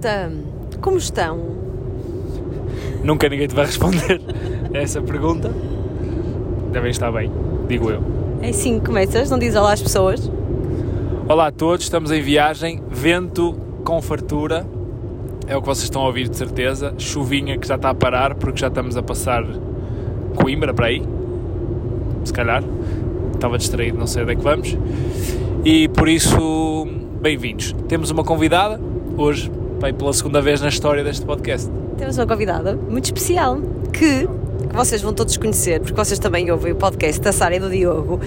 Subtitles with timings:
[0.00, 0.32] malta!
[0.80, 1.38] Como estão?
[3.04, 4.20] Nunca ninguém te vai responder
[4.74, 5.52] a essa pergunta.
[6.72, 7.30] Devem estar bem,
[7.68, 8.02] digo eu.
[8.40, 10.30] É assim que começas, não dizes olá às pessoas?
[11.28, 13.54] Olá a todos, estamos em viagem, vento
[13.84, 14.66] com fartura,
[15.46, 16.94] é o que vocês estão a ouvir de certeza.
[16.96, 19.44] Chuvinha que já está a parar porque já estamos a passar
[20.34, 21.02] Coimbra para aí,
[22.24, 22.62] se calhar.
[23.34, 24.76] Estava distraído, não sei onde é que vamos.
[25.64, 26.86] E por isso,
[27.20, 27.74] bem-vindos.
[27.88, 28.80] Temos uma convidada
[29.16, 31.70] hoje, bem, pela segunda vez na história deste podcast.
[31.96, 33.58] Temos uma convidada muito especial
[33.90, 34.28] que,
[34.74, 38.20] vocês vão todos conhecer, porque vocês também ouvem o podcast da Sara e do Diogo,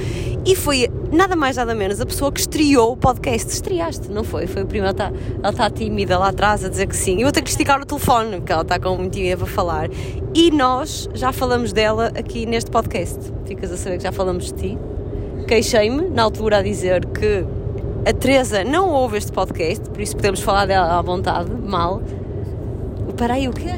[0.45, 3.53] e foi nada mais nada menos a pessoa que estreou o podcast.
[3.53, 4.47] Estreaste, não foi?
[4.47, 5.11] Foi a prima, ela está,
[5.49, 7.21] está tímida lá atrás a dizer que sim.
[7.21, 9.89] Eu ter que esticar o telefone, porque ela está com muito medo para falar.
[10.33, 13.31] E nós já falamos dela aqui neste podcast.
[13.45, 14.77] Ficas a saber que já falamos de ti.
[15.47, 17.45] Queixei-me na altura a dizer que
[18.05, 22.01] a Teresa não ouve este podcast, por isso podemos falar dela à vontade, mal.
[23.07, 23.69] Espera aí, o quê?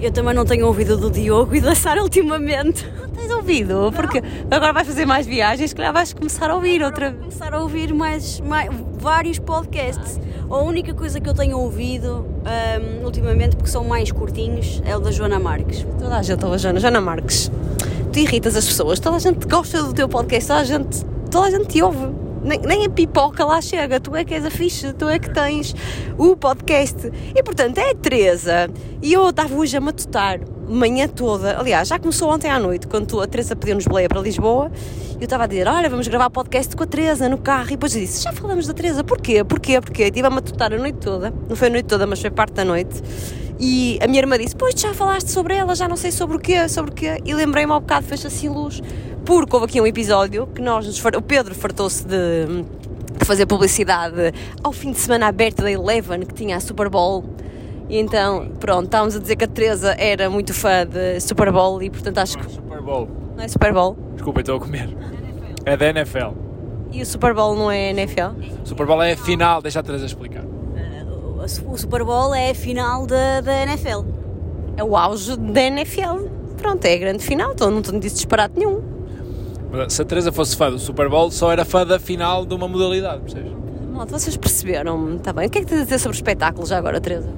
[0.00, 2.86] Eu também não tenho ouvido do Diogo e da Sara ultimamente.
[3.00, 3.92] Não tens ouvido?
[3.94, 7.54] Porque agora vais fazer mais viagens, se calhar vais começar a ouvir outra Vou começar
[7.54, 10.18] a ouvir mais, mais- vários podcasts.
[10.50, 15.00] A única coisa que eu tenho ouvido hum, ultimamente, porque são mais curtinhos, é o
[15.00, 15.86] da Joana Marques.
[15.98, 17.50] Toda a gente ouve a Joana, Joana Marques.
[18.12, 21.46] Tu irritas as pessoas, toda a gente gosta do teu podcast, toda a gente, toda
[21.46, 22.06] a gente te ouve.
[22.42, 25.30] Nem, nem a pipoca lá chega, tu é que és a fixe, tu é que
[25.30, 25.74] tens
[26.18, 27.10] o podcast.
[27.34, 28.68] E portanto é a Teresa.
[29.00, 31.58] E eu estava hoje a matutar, manhã toda.
[31.58, 34.70] Aliás, já começou ontem à noite, quando a Teresa pediu-nos boleia para Lisboa.
[35.12, 37.68] E eu estava a dizer: Olha, vamos gravar podcast com a Teresa no carro.
[37.68, 39.44] E depois disse: Já falamos da Teresa, porquê?
[39.44, 39.80] Porquê?
[39.80, 40.04] Porquê?
[40.04, 42.64] Estive a matutar a noite toda, não foi a noite toda, mas foi parte da
[42.64, 43.02] noite.
[43.64, 46.40] E a minha irmã disse: Pois, já falaste sobre ela, já não sei sobre o
[46.40, 47.18] quê, sobre o quê.
[47.24, 48.80] E lembrei-me ao bocado, fez assim luz,
[49.24, 52.64] porque houve aqui um episódio que nós, nos o Pedro fartou-se de,
[53.18, 57.24] de fazer publicidade ao fim de semana aberto da Eleven, que tinha a Super Bowl.
[57.88, 61.82] E então, pronto, estávamos a dizer que a Teresa era muito fã de Super Bowl
[61.82, 62.50] e, portanto, acho que.
[62.50, 63.08] Super Bowl.
[63.36, 63.96] Não é Super Bowl?
[64.14, 64.96] Desculpa, estou a comer.
[65.64, 66.32] É da NFL.
[66.90, 68.32] E o Super Bowl não é NFL?
[68.64, 70.44] Super Bowl é a final, deixa a Teresa explicar.
[71.44, 74.04] O Super Bowl é a final da, da NFL.
[74.76, 76.28] É o auge da NFL.
[76.56, 78.91] Pronto, é a grande final, então não te disse disparate nenhum.
[79.88, 82.68] Se a Teresa fosse fã do Super Bowl, só era fã da final de uma
[82.68, 83.52] modalidade, percebes?
[83.92, 85.16] Malta, vocês perceberam?
[85.16, 85.46] Está bem.
[85.46, 87.28] O que é que tens a dizer sobre espetáculos já agora, Teresa?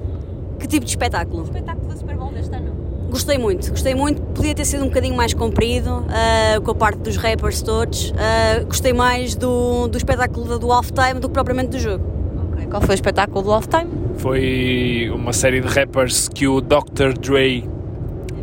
[0.59, 1.45] Que tipo de espetáculo?
[1.45, 2.73] espetáculo da Super Bowl deste ano.
[3.11, 4.21] Gostei muito, gostei muito.
[4.23, 8.13] Podia ter sido um bocadinho mais comprido, ah, com a parte dos rappers todos.
[8.17, 12.05] Ah, gostei mais do, do espetáculo do- do halftime do que propriamente do jogo.
[12.53, 13.91] Ok, qual foi o espetáculo do Halftime?
[14.17, 17.13] Foi uma série de rappers que o Dr.
[17.21, 17.69] Dre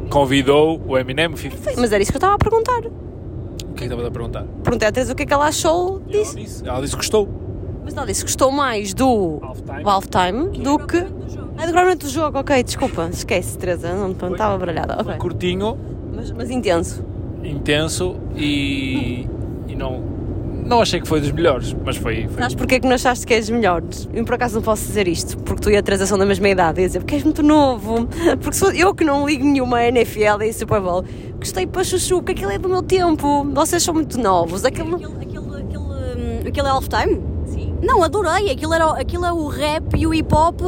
[0.10, 2.82] convidou, o Eminem, o 50 Foi, mas era isso que eu estava a perguntar.
[3.88, 4.46] Que é a perguntar?
[4.64, 6.36] Perguntei à Teresa o que é que ela achou Ela disso.
[6.36, 7.28] disse, ela disse que gostou.
[7.84, 9.84] Mas ela disse que gostou mais do Halftime.
[9.84, 10.98] do Halftime do que.
[11.58, 14.98] Ah, do gravamento do jogo, ok, desculpa, esquece, Teresa, não estava baralhada.
[15.02, 15.16] ok.
[15.18, 15.78] Curtinho,
[16.14, 17.04] Mas, mas intenso.
[17.44, 19.28] intenso e,
[19.68, 20.04] e não,
[20.72, 23.34] não achei que foi dos melhores, mas foi, foi Sabes porquê que não achaste que
[23.34, 23.84] és melhor?
[24.14, 26.48] Eu por acaso não posso dizer isto, porque tu e a Teresa são da mesma
[26.50, 26.80] idade.
[26.82, 28.08] Ia dizer, porque és muito novo.
[28.42, 31.04] Porque sou eu que não ligo nenhuma NFL e Super Bowl.
[31.38, 33.44] Gostei para chuchu, porque aquilo é do meu tempo.
[33.54, 34.64] Vocês são muito novos.
[34.64, 34.96] Aquilo...
[34.96, 37.22] Aquele, aquele, aquele, hum, aquele halftime?
[37.46, 37.76] Sim.
[37.82, 38.50] Não, adorei.
[38.52, 40.62] Aquilo, era, aquilo é o rap e o hip hop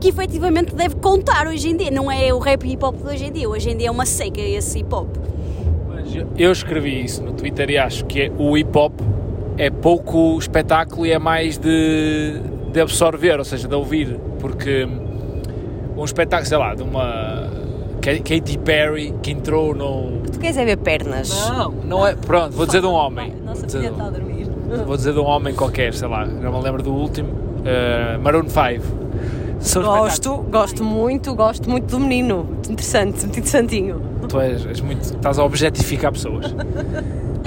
[0.00, 1.90] que efetivamente deve contar hoje em dia.
[1.90, 3.48] Não é o rap e hip hop de hoje em dia.
[3.48, 5.08] Hoje em dia é uma seca esse hip hop.
[5.88, 8.92] Mas eu- eu escrevi isso no Twitter e acho que é- o hip hop
[9.58, 12.40] é pouco espetáculo e é mais de,
[12.72, 14.88] de absorver, ou seja, de ouvir, porque
[15.96, 17.48] um espetáculo, sei lá, de uma
[18.00, 20.22] Ka- Katy Perry que entrou num.
[20.32, 21.48] Tu queres é ver pernas?
[21.50, 22.14] Não, não é.
[22.14, 23.34] Pronto, vou dizer de um homem.
[23.44, 24.30] Nossa Vou dizer filha de um- está a dormir.
[24.86, 27.28] Vou dizer de um homem qualquer, sei lá, não me lembro do último.
[27.64, 29.00] eh, Maroon 5.
[29.58, 32.44] São Gosto, gosto muito, gosto muito do menino.
[32.44, 34.00] Muito interessante, muito interessantinho.
[34.28, 35.02] Tu és, és muito.
[35.02, 36.54] estás a objetificar pessoas.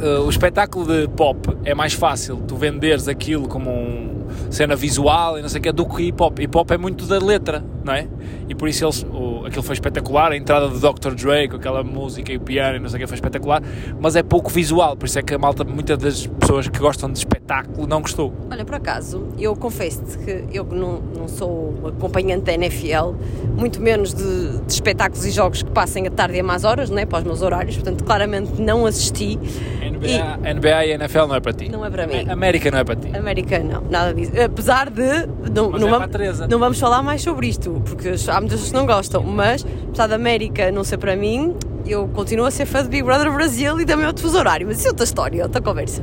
[0.00, 5.38] Eh, o espetáculo de pop é mais fácil tu venderes aquilo como um cena visual
[5.38, 6.38] e não sei o que do que hip hop.
[6.38, 8.08] Hip hop é muito da letra, não é?
[8.50, 11.14] E por isso eles, o, aquilo foi espetacular, a entrada do Dr.
[11.14, 13.62] Dre com aquela música e o piano e não sei o que foi espetacular,
[14.00, 17.12] mas é pouco visual, por isso é que a malta, muitas das pessoas que gostam
[17.12, 18.34] de espetáculo não gostou.
[18.50, 23.14] Olha, por acaso, eu confesso-te que eu não, não sou acompanhante da NFL,
[23.56, 26.90] muito menos de, de espetáculos e jogos que passem a tarde e a más horas,
[26.90, 27.06] não é?
[27.06, 29.36] Para os meus horários, portanto, claramente não assisti.
[29.36, 31.68] NBA, NBA e NFL não é para ti.
[31.68, 32.28] Não é para mim.
[32.28, 33.16] América não é para ti.
[33.16, 34.32] América, não, nada disso.
[34.40, 35.26] Apesar de.
[35.54, 38.76] Não, não, é vamos, não vamos falar mais sobre isto, porque há muitas pessoas que
[38.78, 41.54] não gostam, mas apesar da América não ser para mim,
[41.86, 44.78] eu continuo a ser fã de Big Brother Brasil e também outro fuso horário, mas
[44.78, 46.02] isso é outra história, outra conversa.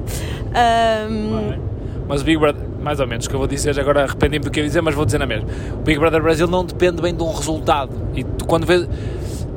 [0.54, 1.60] Ahm,
[2.08, 4.52] Mas o Big Brother, mais ou menos, o que eu vou dizer, agora arrependi-me do
[4.52, 5.48] que eu ia dizer, mas vou dizer na mesma.
[5.74, 7.92] O Big Brother Brasil não depende bem de um resultado.
[8.16, 8.88] E tu, quando vês,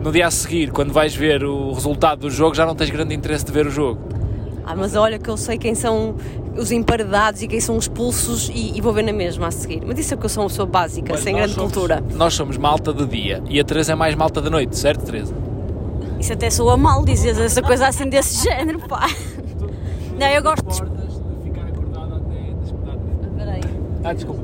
[0.02, 3.14] no dia a seguir, quando vais ver o resultado do jogo, já não tens grande
[3.14, 4.00] interesse de ver o jogo.
[4.70, 6.14] Ah, mas olha que eu sei quem são
[6.56, 9.82] os emparedados e quem são os expulsos e, e vou ver na mesma a seguir.
[9.86, 12.04] Mas isso é porque eu sou uma pessoa básica, Olha, sem grande somos- cultura.
[12.14, 15.34] Nós somos malta de dia e a Teresa é mais malta de noite, certo, Teresa?
[16.18, 19.08] Isso até soa mal dizer essa coisa assim desse género, pá.
[20.18, 23.36] Não, eu gosto de de ficar acordada até.
[23.44, 23.60] Peraí.
[24.04, 24.40] Ah, desculpa.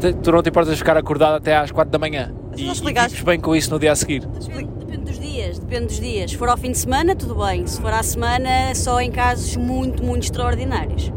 [0.00, 2.32] Tu- Tu não te importas de ficar acordado até às 4 da manhã?
[2.50, 4.22] Mas E, não e vives bem com isso no dia a seguir?
[5.60, 6.30] Depende, dos dias.
[6.30, 7.66] Se for ao fim de semana, tudo bem.
[7.66, 11.12] Se for à semana, só em casos muito, muito extraordinários.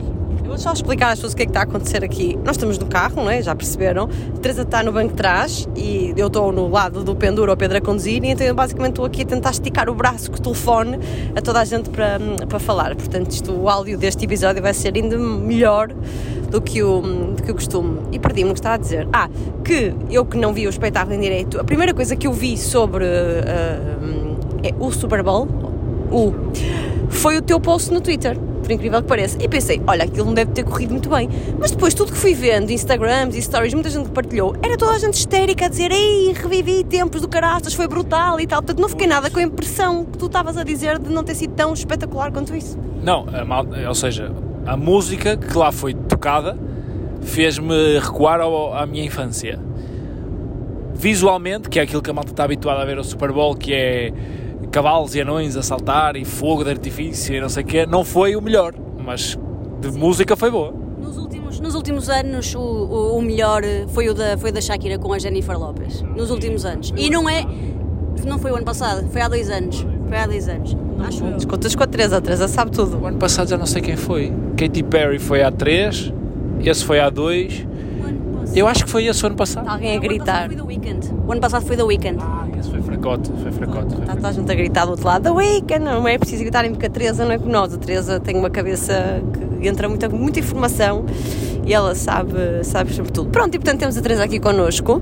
[0.49, 2.35] Eu vou só explicar às pessoas o que é que está a acontecer aqui.
[2.43, 3.39] Nós estamos no carro, não é?
[3.39, 4.09] Já perceberam?
[4.35, 7.57] A Teresa está no banco de trás e eu estou no lado do pendura, o
[7.57, 10.37] Pedro a conduzir, e então eu basicamente estou aqui a tentar esticar o braço com
[10.37, 10.97] o telefone
[11.35, 12.95] a toda a gente para, para falar.
[12.95, 15.89] Portanto, isto, o áudio deste episódio vai ser ainda melhor
[16.49, 17.99] do que o, do que o costume.
[18.11, 19.07] E perdi-me no que estava a dizer.
[19.13, 19.29] Ah,
[19.63, 22.57] que eu que não vi o espetáculo em direito, a primeira coisa que eu vi
[22.57, 24.18] sobre ah,
[24.63, 25.47] é o Super Bowl,
[26.11, 26.33] o,
[27.09, 29.37] foi o teu post no Twitter, por incrível que pareça.
[29.41, 31.29] E pensei, olha, aquilo não deve ter corrido muito bem.
[31.59, 34.91] Mas depois, tudo que fui vendo, Instagrams e stories, muita gente que partilhou, era toda
[34.93, 38.61] a gente histérica a dizer, ei, revivi tempos do caraças, foi brutal e tal.
[38.61, 41.35] Portanto, não fiquei nada com a impressão que tu estavas a dizer de não ter
[41.35, 42.77] sido tão espetacular quanto isso.
[43.03, 44.31] Não, a ou seja,
[44.65, 46.55] a música que lá foi tocada
[47.21, 49.59] fez-me recuar ao- à minha infância.
[50.93, 53.73] Visualmente, que é aquilo que a malta está habituada a ver ao Super Bowl, que
[53.73, 54.11] é
[54.71, 58.03] cavalos e anões a saltar e fogo de artifício e não sei o quê, não
[58.03, 58.73] foi o melhor,
[59.03, 59.37] mas
[59.81, 60.73] de música foi boa.
[60.99, 64.61] Nos últimos, nos últimos anos, o, o, o melhor eh, foi o da, foi da
[64.61, 66.01] Shakira com a Jennifer Lopez.
[66.01, 66.93] Nos últimos anos.
[66.95, 67.45] E não é.
[68.25, 69.85] Não foi o ano passado, foi há dois anos.
[70.07, 70.75] Foi há dois anos.
[71.07, 71.47] Acho eu.
[71.47, 72.99] Contas com a Teresa, a Teresa sabe tudo.
[72.99, 74.33] O ano passado já não sei quem foi.
[74.57, 76.13] Katy Perry foi há 3,
[76.65, 77.65] esse foi há 2.
[78.55, 79.63] Eu acho que foi esse o ano passado.
[79.63, 80.47] Está alguém a O ano passado gritar.
[80.47, 81.09] foi The Weeknd.
[81.27, 82.17] O ano passado foi The Weeknd.
[82.21, 83.93] Ah, esse foi fracote, foi fracote.
[84.01, 86.71] Está toda a gente a gritar do outro lado, da Weekend, não é preciso gritarem
[86.71, 87.73] porque a Teresa não é como nós.
[87.73, 89.21] A Teresa tem uma cabeça
[89.59, 91.05] que entra muita, muita informação
[91.65, 93.29] e ela sabe, sabe sobre tudo.
[93.29, 95.01] Pronto, e portanto temos a Teresa aqui connosco.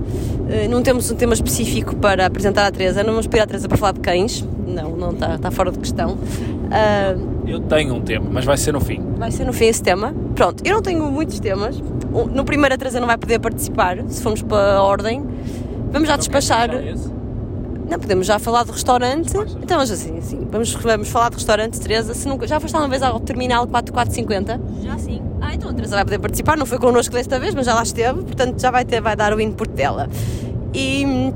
[0.49, 3.67] Eh, Não temos um tema específico para apresentar a Teresa, não vamos pedir a Teresa
[3.67, 4.45] para falar de cães.
[4.67, 6.17] Não, não está, está fora de questão.
[6.71, 7.15] Ah,
[7.45, 9.01] Eu tenho um tema, mas vai ser no fim.
[9.17, 10.13] Vai ser no fim esse tema.
[10.35, 11.81] Pronto, eu não tenho muitos temas.
[12.33, 15.23] No primeiro a Teresa não vai poder participar, se formos para a ordem.
[15.91, 16.69] Vamos já despachar.
[17.89, 19.31] Não, podemos já falar de restaurante.
[19.63, 22.13] Então, mas assim, assim vamos, vamos falar de restaurante, Teresa.
[22.13, 24.59] Se nunca, já foste alguma vez ao terminal 4450?
[24.83, 25.21] Já sim.
[25.39, 26.57] Ah, então a Teresa vai poder participar.
[26.57, 28.23] Não foi connosco desta vez, mas já lá esteve.
[28.23, 30.09] Portanto, já vai, ter, vai dar o input dela.
[30.73, 31.33] E, hum,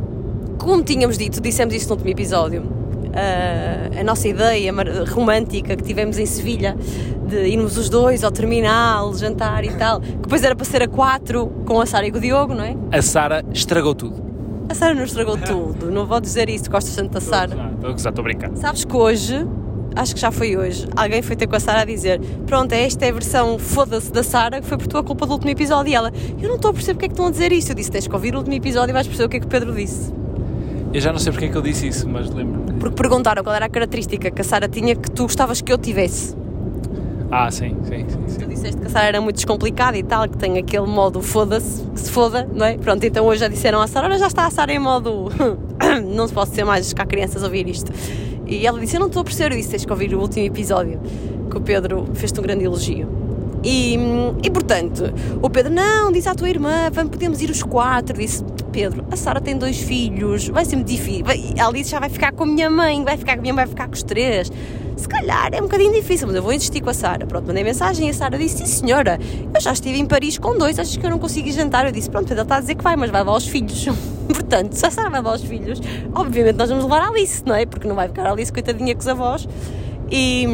[0.57, 2.63] como tínhamos dito, dissemos isso no último episódio,
[3.13, 4.73] ah, a nossa ideia
[5.09, 6.75] romântica que tivemos em Sevilha
[7.27, 10.87] de irmos os dois ao terminal, jantar e tal, que depois era para ser a
[10.87, 12.75] quatro com a Sara e com o Diogo, não é?
[12.91, 14.21] A Sara estragou tudo.
[14.69, 15.91] A Sara nos estragou tudo.
[15.91, 17.71] Não vou dizer isso, gostas tanto da Sara.
[17.73, 18.51] Estou a gozar, estou a brincar.
[18.55, 19.45] Sabes que hoje,
[19.95, 23.05] acho que já foi hoje, alguém foi ter com a Sara a dizer: Pronto, esta
[23.05, 25.91] é a versão foda-se da Sara, que foi por tua culpa do último episódio.
[25.91, 26.11] E ela:
[26.41, 27.71] Eu não estou a perceber porque é que estão a dizer isso.
[27.71, 29.45] Eu disse: Tens que ouvir o último episódio e vais perceber o que é que
[29.45, 30.20] o Pedro disse.
[30.93, 32.61] Eu já não sei porque é que eu disse isso, mas lembro.
[32.73, 35.77] Porque perguntaram qual era a característica que a Sara tinha que tu gostavas que eu
[35.77, 36.35] tivesse.
[37.31, 38.27] Ah, sim, sim, sim.
[38.27, 38.39] sim.
[38.39, 41.81] Tu disseste que a Sara era muito descomplicada e tal, que tem aquele modo foda-se,
[41.87, 42.77] que se foda, não é?
[42.77, 45.29] Pronto, então hoje já disseram à Sara: já está a Sara em modo.
[46.13, 47.89] não se pode ser mais cá crianças a ouvir isto.
[48.45, 49.53] E ela disse: Eu não estou a perceber.
[49.53, 50.99] Eu disse: Tens que ouvir o último episódio,
[51.49, 53.20] que o Pedro fez-te um grande elogio.
[53.63, 53.95] E,
[54.43, 58.17] e portanto, o Pedro: Não, diz à tua irmã, vamos, podemos ir os quatro.
[58.17, 61.25] Disse: Pedro, a Sara tem dois filhos, vai ser muito difícil.
[61.59, 63.65] A Alice já vai ficar com a minha mãe, vai ficar com a minha mãe,
[63.65, 64.51] vai ficar com os três.
[64.95, 67.25] Se calhar é um bocadinho difícil, mas eu vou insistir com a Sara.
[67.25, 69.19] Pronto, mandei mensagem e a Sara disse: Sim, senhora,
[69.53, 71.85] eu já estive em Paris com dois, achas que eu não consigo jantar?
[71.85, 73.85] Eu disse: Pronto, Pedro, está a dizer que vai, mas vai levar os filhos.
[74.27, 75.81] Portanto, se a Sara vai levar os filhos,
[76.15, 77.65] obviamente nós vamos levar a Alice, não é?
[77.65, 79.47] Porque não vai ficar a Alice coitadinha com os avós.
[80.09, 80.47] E.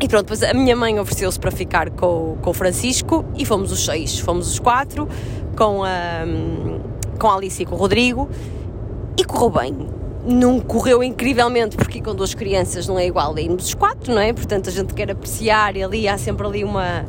[0.00, 3.70] E pronto, depois a minha mãe ofereceu-se para ficar com, com o Francisco e fomos
[3.72, 5.08] os seis, fomos os quatro,
[5.56, 6.24] com a,
[7.18, 8.28] com a Alice e com o Rodrigo,
[9.16, 9.88] e correu bem.
[10.26, 14.20] Não correu incrivelmente, porque com duas crianças não é igual a irmos os quatro, não
[14.20, 14.32] é?
[14.32, 17.04] Portanto, a gente quer apreciar e ali há sempre ali uma.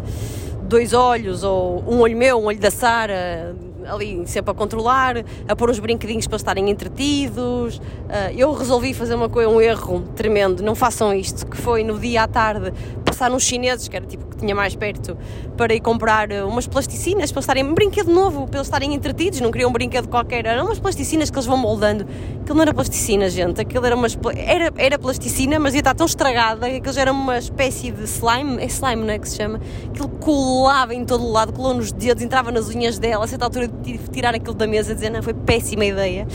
[0.64, 3.56] dois olhos, ou um olho meu, um olho da Sara,
[3.88, 7.82] ali sempre a controlar, a pôr uns brinquedinhos para estarem entretidos.
[8.10, 12.00] Ah, eu resolvi fazer uma coisa, um erro tremendo, não façam isto, que foi no
[12.00, 12.74] dia à tarde
[13.16, 15.18] passar nos chineses, que era tipo que tinha mais perto,
[15.56, 17.64] para ir comprar eh, umas plasticinas para eles estarem.
[17.64, 21.30] Um brinquedo novo, para eles estarem entretidos, não queriam um brinquedo qualquer, eram umas plasticinas
[21.30, 22.06] que eles vão moldando.
[22.42, 24.18] Aquilo não era plasticina, gente, aquilo era umas.
[24.36, 28.62] Era, era plasticina, mas ia estar tão estragada que aquilo era uma espécie de slime,
[28.62, 29.62] é slime, não é que se chama?
[29.88, 33.46] Aquilo colava em todo o lado, colou nos dedos, entrava nas unhas dela, a certa
[33.46, 36.28] altura tive tirar aquilo da mesa, dizer não, foi péssima ideia.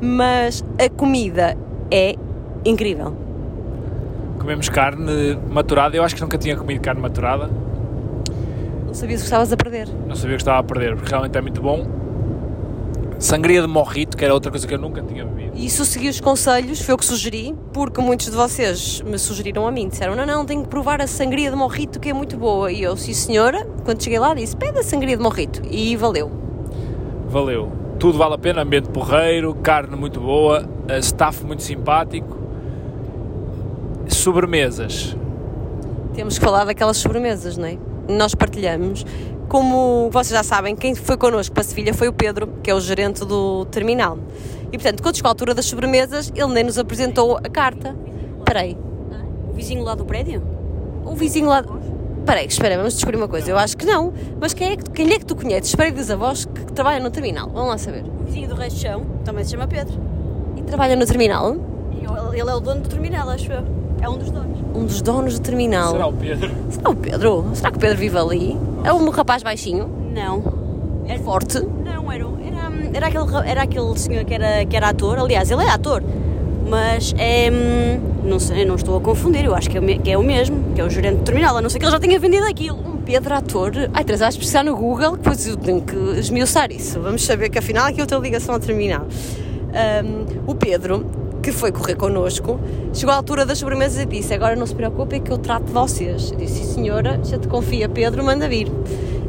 [0.00, 1.56] Mas a comida
[1.90, 2.16] é
[2.64, 3.31] incrível.
[4.38, 5.96] Comemos carne maturada.
[5.96, 7.50] Eu acho que nunca tinha comido carne maturada.
[8.86, 9.88] Não sabias o que estavas a perder.
[10.06, 11.86] Não sabia o que estava a perder, porque realmente é muito bom.
[13.18, 15.52] Sangria de morrito, que era outra coisa que eu nunca tinha bebido.
[15.54, 19.66] E isso segui os conselhos, foi o que sugeri, porque muitos de vocês me sugeriram
[19.66, 22.36] a mim, disseram, não, não, tenho que provar a sangria de morrito que é muito
[22.36, 22.70] boa.
[22.72, 25.62] E eu, sim senhora, quando cheguei lá disse, pede a sangria de morrito.
[25.70, 26.30] E valeu.
[27.28, 27.72] Valeu.
[27.98, 32.36] Tudo vale a pena, ambiente porreiro, carne muito boa, eh, staff muito simpático.
[34.08, 35.16] Sobremesas.
[36.14, 37.78] Temos que falar daquelas sobremesas, não é?
[38.08, 39.04] Nós partilhamos.
[39.48, 42.80] Como vocês já sabem, quem foi connosco para Sevilha foi o Pedro, que é o
[42.80, 44.18] gerente do terminal.
[44.72, 47.94] E portanto, quando chegou a altura das sobremesas, ele nem nos apresentou a carta.
[48.44, 48.76] Peraí,
[49.48, 50.42] O vizinho lá do prédio?
[51.04, 51.64] o vizinho lá.
[52.24, 53.50] Peraí, espera, vamos descobrir uma coisa.
[53.50, 54.12] Eu acho que não.
[54.40, 55.70] Mas quem é que, quem é que tu conheces?
[55.70, 57.50] Espera dos avós que, que trabalha no terminal.
[57.52, 58.04] Vamos lá saber.
[58.04, 59.98] O vizinho do resto de chão também se chama Pedro.
[60.56, 61.56] E trabalha no terminal?
[61.92, 63.64] Ele ele é o dono do terminal, acho eu.
[64.02, 64.58] É um dos donos.
[64.74, 65.92] Um dos donos do terminal.
[65.92, 66.50] Será o Pedro?
[66.70, 67.44] Será o Pedro?
[67.54, 68.58] Será que o Pedro vive ali?
[68.84, 69.88] É um rapaz baixinho?
[70.12, 70.42] Não.
[71.08, 71.60] É forte?
[71.60, 75.18] Não, era, era, era, aquele, ra- era aquele senhor que era, que era ator.
[75.18, 76.02] Aliás, ele é ator.
[76.68, 77.50] Mas é.
[77.50, 79.44] hum, Não sei, não estou a confundir.
[79.44, 81.56] Eu acho que é, que é o mesmo, que é o gerente do terminal.
[81.56, 82.78] A não ser que ele já tenha vendido aquilo.
[82.78, 83.72] Um Pedro ator?
[83.92, 87.00] Ai, Teresa, vais pesquisar no Google, depois eu tenho que esmiuçar isso.
[87.00, 89.06] Vamos saber que afinal aqui eu tenho ligação ao terminal.
[89.74, 91.04] Ahm, o Pedro,
[91.42, 92.60] que foi correr connosco,
[92.94, 95.64] chegou à altura das sobremesas e disse: Agora não se preocupe, é que eu trato
[95.64, 96.30] de vocês.
[96.30, 98.70] Eu disse: Sim, senhora, já te confia, Pedro, manda vir.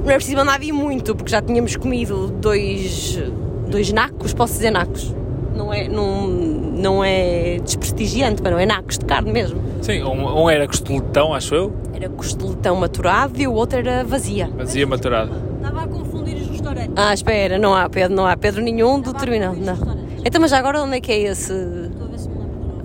[0.03, 3.19] Não é preciso mandar vir muito, porque já tínhamos comido dois,
[3.67, 5.15] dois nacos, posso dizer nacos.
[5.55, 9.61] Não é, não, não é desprestigiante, mas não é nacos de carne mesmo.
[9.81, 11.73] Sim, um, um era costeletão, acho eu.
[11.93, 14.49] Era costeletão maturado e o outro era vazia.
[14.55, 15.31] Vazia maturada.
[15.57, 16.93] Estava a confundir os restaurantes.
[16.95, 19.55] Ah, espera, não há Pedro, não há Pedro nenhum do Estava terminal.
[19.55, 20.03] Não.
[20.25, 21.53] Então, mas agora onde é que é esse?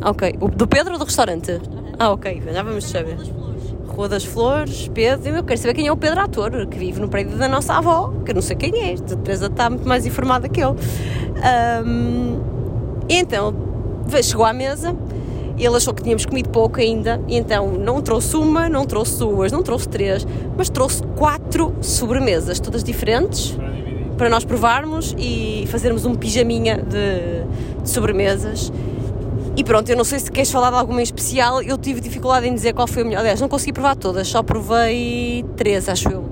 [0.00, 1.60] Ok, o do Pedro ou do restaurante?
[1.98, 3.18] Ah, ok, já vamos saber.
[3.88, 7.08] Rua das Flores, Pedro, eu quero saber quem é o Pedro Ator, que vive no
[7.08, 10.06] prédio da nossa avó, que eu não sei quem é, a Teresa está muito mais
[10.06, 10.76] informada que eu.
[11.42, 12.38] Ahm,
[13.08, 13.52] então,
[14.22, 14.94] chegou à mesa,
[15.58, 19.50] ele achou que tínhamos comido pouco ainda, e então não trouxe uma, não trouxe duas,
[19.50, 20.24] não trouxe três,
[20.56, 23.58] mas trouxe quatro sobremesas, todas diferentes,
[24.16, 28.72] para nós provarmos e fazermos um pijaminha de, de sobremesas.
[29.58, 32.46] E pronto, eu não sei se queres falar de alguma em especial, eu tive dificuldade
[32.46, 33.18] em dizer qual foi a melhor.
[33.18, 36.24] Aliás, não consegui provar todas, só provei três, acho eu.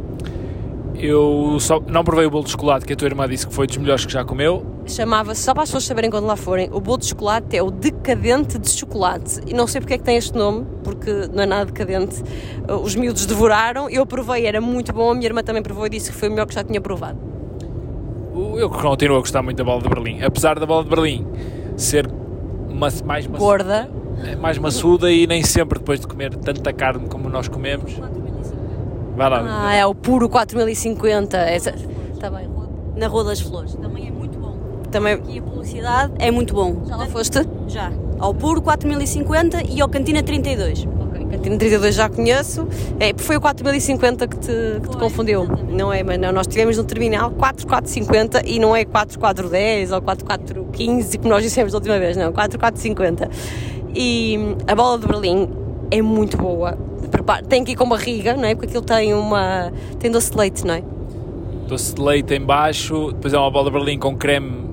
[0.94, 3.66] Eu só não provei o bolo de chocolate que a tua irmã disse que foi
[3.66, 4.64] dos melhores que já comeu.
[4.86, 7.68] Chamava-se, só para as pessoas saberem quando lá forem, o bolo de chocolate é o
[7.68, 9.40] decadente de chocolate.
[9.44, 12.22] E não sei porque é que tem este nome, porque não é nada decadente.
[12.80, 16.12] Os miúdos devoraram, eu provei, era muito bom, a minha irmã também provou e disse
[16.12, 17.18] que foi o melhor que já tinha provado.
[18.32, 20.22] O- Eu continuo a gostar muito da bola de Berlim.
[20.22, 21.26] Apesar da bola de Berlim
[21.76, 22.08] ser
[22.76, 23.88] ma- mais, maçuda, Gorda,
[24.40, 27.92] mais maçuda e nem sempre depois de comer tanta carne como nós comemos.
[29.16, 29.66] Vai lá.
[29.68, 31.36] ah, é o puro 4050.
[31.38, 31.72] Essa...
[32.20, 32.48] Tá bem.
[32.96, 33.74] Na Rua das Flores.
[33.74, 34.56] Também é muito bom.
[34.90, 35.20] Também.
[35.28, 36.82] E a publicidade é muito bom.
[36.86, 37.38] Já lá foste?
[37.68, 37.90] Já.
[38.18, 40.86] Ao Puro 4050 e ao Cantina 32.
[41.26, 42.68] Ok, Cantina 32 já conheço.
[43.00, 44.46] É, foi o 4050 que te,
[44.82, 45.46] que te confundiu.
[45.68, 51.18] Não é, mas não, nós tivemos no terminal 4450 e não é 4410 ou 4415
[51.18, 53.30] como nós dissemos da última vez, não, 4450.
[53.94, 55.48] E hum, a bola de Berlim
[55.90, 56.78] é muito boa.
[57.48, 58.54] Tem que ir com barriga, não é?
[58.54, 59.72] Porque aquilo tem uma.
[59.98, 60.82] tem doce de leite, não é?
[61.66, 64.66] Doce de leite em baixo, depois é uma bola de Berlim com creme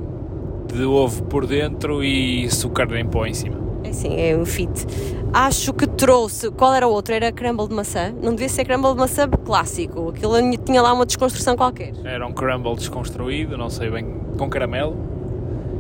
[0.73, 3.57] de ovo por dentro e açúcar em pó em cima.
[3.83, 4.87] É sim, é um fit.
[5.33, 6.51] Acho que trouxe.
[6.51, 7.11] Qual era o outro?
[7.11, 8.13] Era crumble de maçã?
[8.21, 10.09] Não devia ser crumble de maçã clássico.
[10.09, 11.91] Aquilo tinha lá uma desconstrução qualquer.
[12.03, 14.05] Era um crumble desconstruído, não sei bem,
[14.37, 14.95] com caramelo.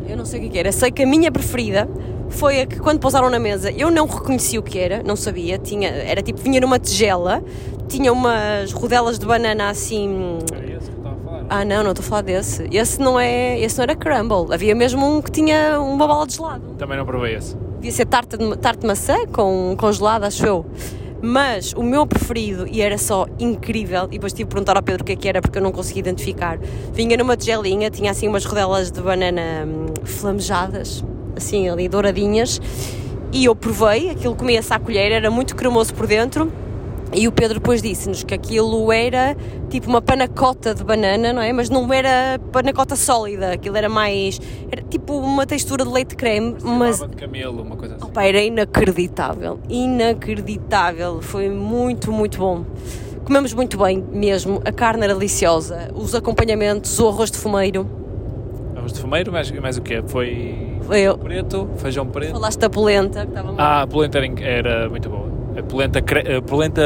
[0.09, 0.71] Eu não sei o que que era.
[0.71, 1.87] Sei que a minha preferida
[2.29, 5.59] foi a que quando pousaram na mesa eu não reconheci o que era, não sabia.
[5.59, 7.43] Tinha, era tipo, vinha numa tigela,
[7.87, 10.39] tinha umas rodelas de banana assim.
[10.51, 11.45] É esse que estava a falar.
[11.47, 12.67] Ah não, não estou a falar desse.
[12.71, 13.59] Esse não é.
[13.59, 14.51] Esse não era crumble.
[14.51, 16.73] Havia mesmo um que tinha uma bola de gelado.
[16.79, 17.55] Também não provei esse.
[17.83, 20.65] Devia ser tarte de, tarte de maçã com, gelado, acho eu.
[21.21, 25.01] Mas o meu preferido, e era só incrível, e depois tive de perguntar ao Pedro
[25.01, 26.57] o que é que era porque eu não consegui identificar.
[26.93, 31.03] Vinha numa tigelinha, tinha assim umas rodelas de banana hum, flamejadas,
[31.35, 32.61] assim ali douradinhas,
[33.33, 36.49] e eu provei, aquilo comia-se à colher, era muito cremoso por dentro,
[37.15, 39.35] E o Pedro depois disse-nos que aquilo era
[39.69, 41.53] tipo uma panacota de banana, não é?
[41.53, 44.39] Mas não era panacota sólida, aquilo era mais.
[44.71, 46.99] Era tipo uma textura de leite creme, mas.
[46.99, 48.05] De camelo, uma coisa assim.
[48.05, 51.21] Opa, era inacreditável, inacreditável.
[51.21, 52.65] Foi muito, muito bom.
[53.23, 57.87] Comemos muito bem mesmo, a carne era deliciosa, os acompanhamentos, o arroz de fumeiro.
[58.75, 60.03] Arroz de fumeiro, mais, mais o quê?
[60.05, 62.33] Foi Eu, preto, feijão preto.
[62.33, 65.31] falaste da polenta, que estava muito Ah, a polenta era muito boa.
[65.57, 66.81] A polenta, cre- a polenta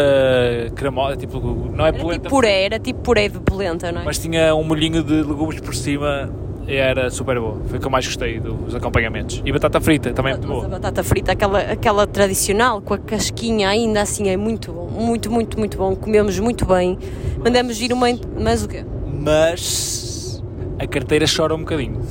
[0.75, 4.05] cremosa, tipo, não é Era polenta, tipo puré, era tipo puré de polenta, não é?
[4.05, 6.29] mas tinha um molhinho de legumes por cima
[6.67, 7.61] e era super boa.
[7.67, 9.41] Foi o que eu mais gostei dos acompanhamentos.
[9.45, 10.69] E batata frita também é muito Mas a boa.
[10.79, 14.87] batata frita, aquela, aquela tradicional, com a casquinha ainda assim, é muito bom.
[14.87, 15.95] Muito, muito, muito bom.
[15.95, 16.97] Comemos muito bem.
[17.41, 18.07] Mandamos ir uma.
[18.37, 18.83] Mas o quê?
[19.19, 20.43] Mas
[20.79, 22.01] a carteira chora um bocadinho.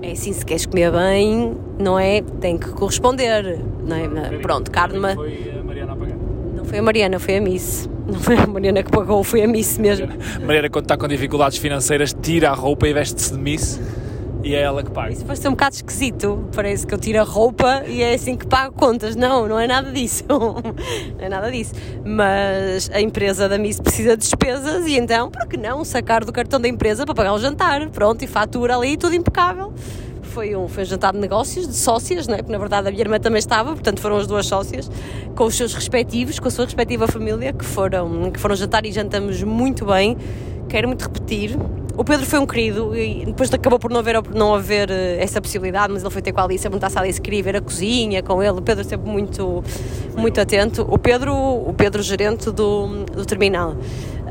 [0.00, 2.22] É assim, se queres comer bem, não é?
[2.40, 3.58] Tem que corresponder.
[3.84, 4.38] Não é?
[4.38, 4.98] Pronto, carne.
[5.14, 6.16] Foi a Mariana a pagar.
[6.54, 7.88] Não foi a Mariana, foi a Miss.
[8.06, 10.08] Não foi a Mariana que pagou, foi a Miss mesmo.
[10.44, 13.80] Mariana, quando está com dificuldades financeiras, tira a roupa e veste-se de miss
[14.42, 15.12] e é ela que paga.
[15.12, 16.48] Isso ser um bocado esquisito.
[16.54, 19.16] Parece que eu tiro a roupa e é assim que pago contas.
[19.16, 20.24] Não, não é nada disso.
[20.28, 20.62] Não
[21.18, 21.72] é nada disso.
[22.04, 26.32] Mas a empresa da Miss precisa de despesas e então, por que não sacar do
[26.32, 27.88] cartão da empresa para pagar o jantar?
[27.90, 29.72] Pronto, e fatura ali, tudo impecável.
[30.28, 32.38] Foi um, foi um jantar de negócios, de sócias, não é?
[32.38, 34.90] porque na verdade a minha irmã também estava, portanto foram as duas sócias,
[35.34, 38.92] com os seus respectivos, com a sua respectiva família, que foram, que foram jantar e
[38.92, 40.16] jantamos muito bem.
[40.68, 41.56] Quero muito repetir.
[41.96, 45.40] O Pedro foi um querido e depois acabou por não haver, não haver eh, essa
[45.40, 47.60] possibilidade, mas ele foi ter com a Alice a se a Alice queria ver a
[47.60, 48.58] cozinha com ele.
[48.58, 49.64] O Pedro sempre muito,
[50.16, 50.86] muito atento.
[50.88, 53.74] O Pedro, o Pedro gerente do, do terminal.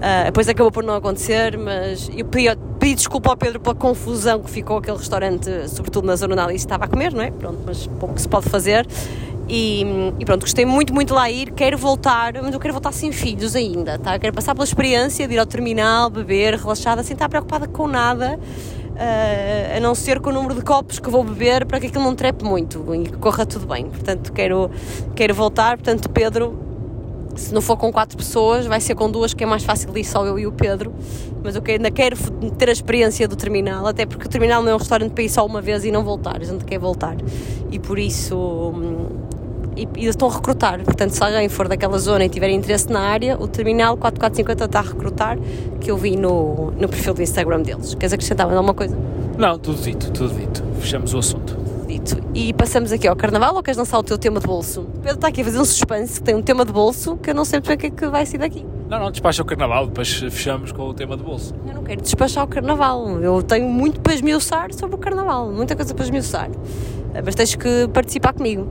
[0.01, 2.48] Ah, depois acabou por não acontecer, mas eu pedi,
[2.80, 6.86] pedi desculpa ao Pedro pela confusão que ficou aquele restaurante, sobretudo na zona onde estava
[6.86, 7.32] a comer, não é?
[7.32, 8.86] Pronto, mas pouco se pode fazer.
[9.50, 9.82] E,
[10.20, 11.51] e pronto, gostei muito, muito lá ir.
[11.51, 14.20] Quero voltar, mas eu quero voltar sem filhos ainda, tá?
[14.20, 18.38] Quero passar pela experiência de ir ao terminal, beber, relaxada, sem estar preocupada com nada,
[18.98, 22.04] ah, a não ser com o número de copos que vou beber para que aquilo
[22.04, 23.86] não trepe muito e que corra tudo bem.
[23.86, 24.70] Portanto, quero,
[25.16, 25.77] quero voltar.
[25.77, 26.67] Portanto, Pedro,
[27.38, 30.04] se não for com quatro pessoas, vai ser com duas, que é mais fácil ir
[30.04, 30.93] só eu e o Pedro.
[31.43, 32.17] Mas eu ainda quero
[32.58, 35.30] ter a experiência do terminal, até porque o terminal não é um restaurante para ir
[35.30, 37.15] só uma vez e não voltar, a gente quer voltar.
[37.71, 38.36] E por isso.
[38.36, 39.06] hum,
[39.78, 43.00] E, e estão a recrutar, portanto, se alguém for daquela zona e tiver interesse na
[43.00, 45.38] área, o terminal 4450 está a recrutar,
[45.80, 47.93] que eu vi no, no perfil do Instagram deles.
[47.93, 48.97] Queres acrescentar mais alguma coisa?
[49.38, 50.63] Não, tudo dito, tudo dito.
[50.80, 51.56] Fechamos o assunto.
[51.88, 52.17] Dito.
[52.34, 54.82] E passamos aqui ao carnaval ou queres lançar o teu tema de bolso?
[54.82, 57.30] O Pedro está aqui a fazer um suspense, que tem um tema de bolso que
[57.30, 58.65] eu não sei o que é que vai sair daqui.
[58.89, 61.54] Não, não, despacha o carnaval, depois fechamos com o tema de bolso.
[61.65, 63.19] Eu não quero despachar o carnaval.
[63.21, 65.52] Eu tenho muito para esmiuçar sobre o carnaval.
[65.52, 66.50] Muita coisa para esmiuçar.
[67.13, 68.67] Eh, Mas tens que participar comigo.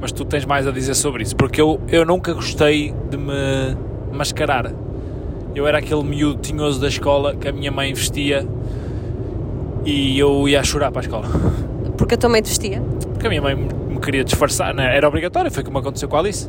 [0.00, 3.76] Mas tu tens mais a dizer sobre isso, porque eu, eu nunca gostei de me
[4.12, 4.72] mascarar.
[5.54, 8.46] Eu era aquele miúdo tinhoso da escola que a minha mãe vestia
[9.84, 11.26] e eu ia chorar para a escola.
[12.00, 12.80] Porque eu também te vestia.
[13.12, 14.96] Porque a minha mãe me queria disfarçar, né?
[14.96, 16.48] era obrigatório, foi como aconteceu com a Alice.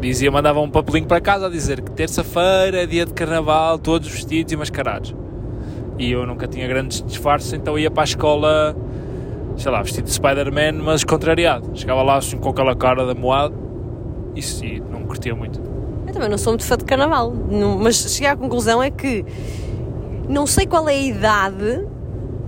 [0.00, 4.08] Dizia, mandava um papelinho para casa a dizer que terça-feira é dia de carnaval, todos
[4.08, 5.12] vestidos e mascarados.
[5.98, 8.76] E eu nunca tinha grandes disfarces, então ia para a escola,
[9.56, 11.68] sei lá, vestido de Spider-Man, mas contrariado.
[11.74, 13.52] Chegava lá assim com aquela cara da moada
[14.36, 15.60] e sim, não curtia muito.
[16.06, 17.34] Eu também não sou muito fã de carnaval.
[17.50, 19.24] Não- mas cheguei à conclusão é que
[20.28, 21.84] não sei qual é a idade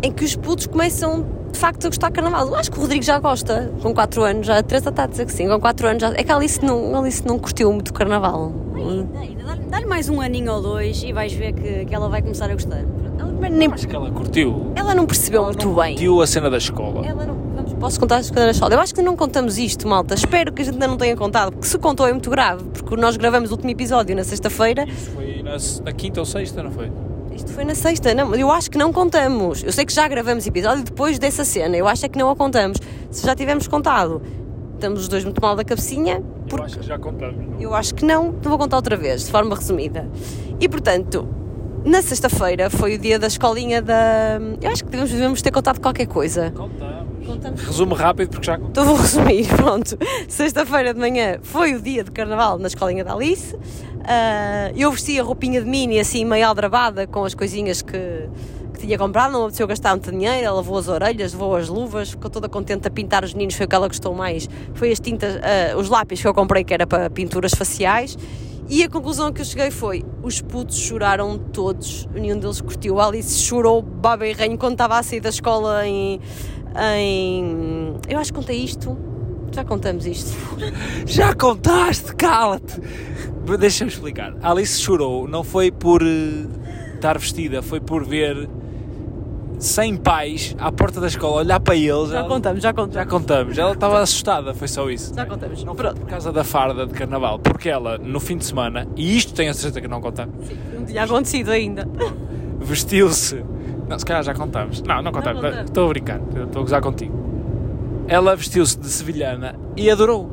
[0.05, 2.49] em que os putos começam de facto a gostar de carnaval.
[2.49, 5.07] Eu acho que o Rodrigo já gosta, com 4 anos, já a Teresa está a
[5.07, 6.09] dizer que sim, com 4 anos já.
[6.15, 8.53] É que a Alice não, a Alice não curtiu muito carnaval.
[8.75, 12.21] Ainda, ainda, dá-lhe- mais um aninho ou dois e vais ver que, que ela vai
[12.23, 12.83] começar a gostar.
[13.19, 14.73] Ela, nem, Acho que ela curtiu.
[14.75, 15.93] ela não percebeu muito bem.
[15.95, 17.07] Curtiu a cena da escola.
[17.07, 20.15] Ela não, vamos, posso contar as coisas da Eu acho que não contamos isto, malta.
[20.15, 22.97] Espero que a gente ainda não tenha contado, porque se contou é muito grave, porque
[22.97, 24.85] nós gravamos o último episódio na sexta-feira.
[24.89, 26.91] Isso foi na, na quinta ou sexta, não foi?
[27.35, 29.63] Isto foi na sexta, não, eu acho que não contamos.
[29.63, 32.37] Eu sei que já gravamos episódio depois dessa cena, eu acho é que não a
[32.37, 32.79] contamos.
[33.11, 34.23] Se já tivermos contado,
[34.75, 37.37] estamos os dois muito mal da cabecinha, Eu porque acho que já contamos.
[37.47, 37.61] não?
[37.61, 40.09] eu acho que não, então vou contar outra vez, de forma resumida.
[40.61, 41.27] E portanto,
[41.85, 44.39] na sexta-feira foi o dia da escolinha da.
[44.61, 46.51] Eu acho que devemos, devemos ter contado qualquer coisa.
[46.53, 47.12] Contamos.
[47.27, 47.61] Contamos.
[47.63, 48.57] Resumo rápido porque já.
[48.57, 49.97] Então vou resumir, pronto.
[50.29, 53.57] Sexta-feira de manhã foi o dia de carnaval na escolinha da Alice.
[54.05, 58.29] Ah, eu vesti a roupinha de mini assim meio aldrabada com as coisinhas que,
[58.75, 62.11] que tinha comprado, não apeteceu gastar muito dinheiro, ela lavou as orelhas, levou as luvas,
[62.11, 64.49] ficou toda contente a pintar os meninos, foi o que ela gostou mais.
[64.75, 68.17] Foi as tintas, ah, os lápis que eu comprei que era para pinturas faciais.
[68.69, 72.99] E a conclusão que eu cheguei foi: os putos choraram todos, nenhum deles curtiu.
[73.01, 76.21] A Alice chorou baba e ranho quando estava a sair da escola em,
[76.77, 77.95] em.
[78.09, 78.97] Eu acho que contei isto.
[79.55, 80.33] Já contamos isto.
[81.07, 82.81] Já contaste, cala-te!
[83.59, 84.35] Deixa-me explicar.
[84.43, 86.47] A Alice chorou, não foi por eh,
[86.95, 88.49] estar vestida, foi por ver
[89.59, 92.09] 100 pais à porta da escola olhar para eles.
[92.11, 92.95] Já Ela- contamos, já contamos.
[92.95, 93.59] Já contamos.
[93.59, 95.15] Ela estava assustada, foi só isso.
[95.15, 95.63] Já contamos.
[95.65, 96.01] Não foi Pronto.
[96.01, 99.51] por causa da farda de carnaval, porque ela, no fim de semana, e isto tenho
[99.51, 100.35] a certeza que não contamos,
[100.75, 101.87] Não tinha acontecido ainda.
[102.59, 103.45] vestiu-se.
[103.93, 104.81] Não, se calhar já contamos.
[104.81, 105.45] Não, não contamos.
[105.67, 107.13] Estou a brincar, estou a gozar contigo.
[108.09, 110.31] Ela vestiu-se de sevilhana e adorou.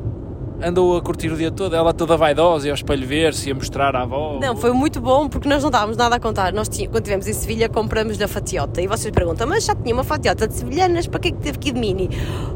[0.62, 3.94] Andou a curtir o dia todo, ela toda vaidosa, ia ao espelho ver-se, ia mostrar
[3.94, 4.38] à avó.
[4.40, 6.54] Não, foi muito bom porque nós não estávamos nada a contar.
[6.54, 8.80] Nós quando estivemos em Sevilha compramos na fatiota.
[8.80, 11.58] E vocês perguntam, mas já tinha uma fatiota de sevilhanas, para que é que teve
[11.58, 12.08] que ir de mini?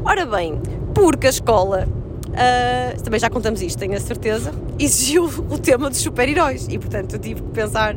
[0.03, 0.59] Ora bem,
[0.95, 1.87] porque a escola,
[2.33, 6.67] ah, também já contamos isto, tenho a certeza, exigiu o tema dos super-heróis.
[6.67, 7.95] E portanto eu tive que pensar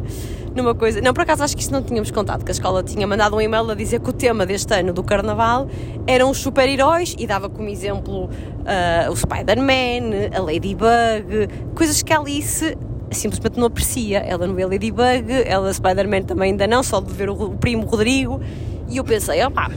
[0.59, 1.01] numa coisa.
[1.01, 3.40] Não, por acaso acho que isso não tínhamos contado, que a escola tinha mandado um
[3.40, 5.68] e-mail a dizer que o tema deste ano do carnaval
[6.07, 8.29] eram os super-heróis e dava como exemplo
[8.66, 12.77] ah, o Spider-Man, a Ladybug, coisas que a Alice
[13.11, 14.18] simplesmente não aprecia.
[14.18, 17.87] Ela não vê Ladybug, ela Spider-Man também ainda não, só de ver o, o primo
[17.87, 18.40] Rodrigo.
[18.88, 19.71] E eu pensei, opá,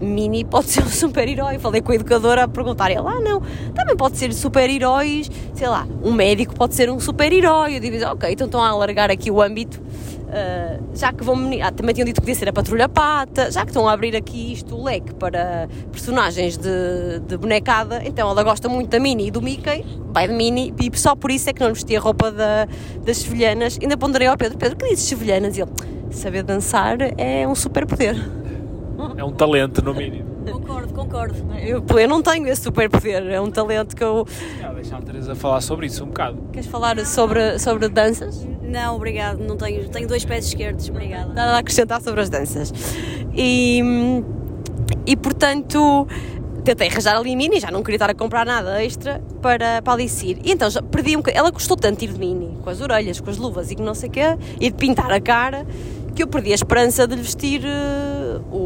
[0.00, 1.58] Mini pode ser um super-herói.
[1.58, 3.40] Falei com a educadora a perguntar, ela, ah não,
[3.74, 7.76] também pode ser super-heróis, sei lá, um médico pode ser um super-herói.
[7.76, 9.80] Eu digo, ok, então estão a alargar aqui o âmbito.
[10.28, 13.62] Ah, já que vão ah, também tinham dito que podia ser a Patrulha Pata, já
[13.62, 18.42] que estão a abrir aqui isto o leque para personagens de, de bonecada, então ela
[18.42, 21.52] gosta muito da Minnie e do Mickey, vai de Minnie, e só por isso é
[21.52, 22.66] que não vestia a roupa da-
[23.04, 23.78] das sevilhanas.
[23.80, 25.56] Ainda ponderei ao Pedro, Pedro, que dizes sevilhanas?
[25.56, 25.70] E ele,
[26.10, 28.16] saber dançar é um super-poder.
[29.16, 30.35] É um talento, no mínimo.
[30.94, 31.58] Concordo, concordo.
[31.58, 34.26] Eu, eu não tenho esse superpoder, é um talento que eu.
[34.60, 36.38] Já, deixa a Teresa falar sobre isso um bocado.
[36.52, 38.46] Queres falar sobre, sobre danças?
[38.62, 41.32] Não, obrigado, não tenho, tenho dois pés esquerdos, obrigada.
[41.32, 42.72] Nada a acrescentar sobre as danças.
[43.34, 43.80] E,
[45.06, 46.06] e portanto,
[46.64, 50.06] tentei arranjar ali mini, já não queria estar a comprar nada extra para, para ali
[50.06, 50.38] ir.
[50.44, 51.40] E então já perdi um bocadinho.
[51.40, 53.94] Ela gostou tanto de ir de mini, com as orelhas, com as luvas e não
[53.94, 55.64] sei o quê, e de pintar a cara,
[56.14, 58.56] que eu perdi a esperança de lhe vestir eh, o,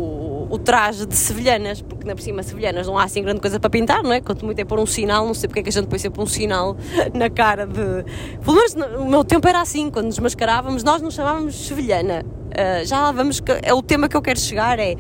[0.51, 3.71] o traje de sevilhanas, porque na por cima sevilhanas não há assim grande coisa para
[3.71, 4.21] pintar, não é?
[4.21, 6.21] Quanto muito é pôr um sinal, não sei porque é que a gente põe sempre
[6.21, 6.77] um sinal
[7.15, 8.05] na cara de.
[8.45, 12.25] Pelo menos no meu tempo era assim, quando nos mascarávamos, nós nos chamávamos sevilhana.
[12.53, 14.97] Ah, já lá vamos, que- é o tema que eu quero chegar é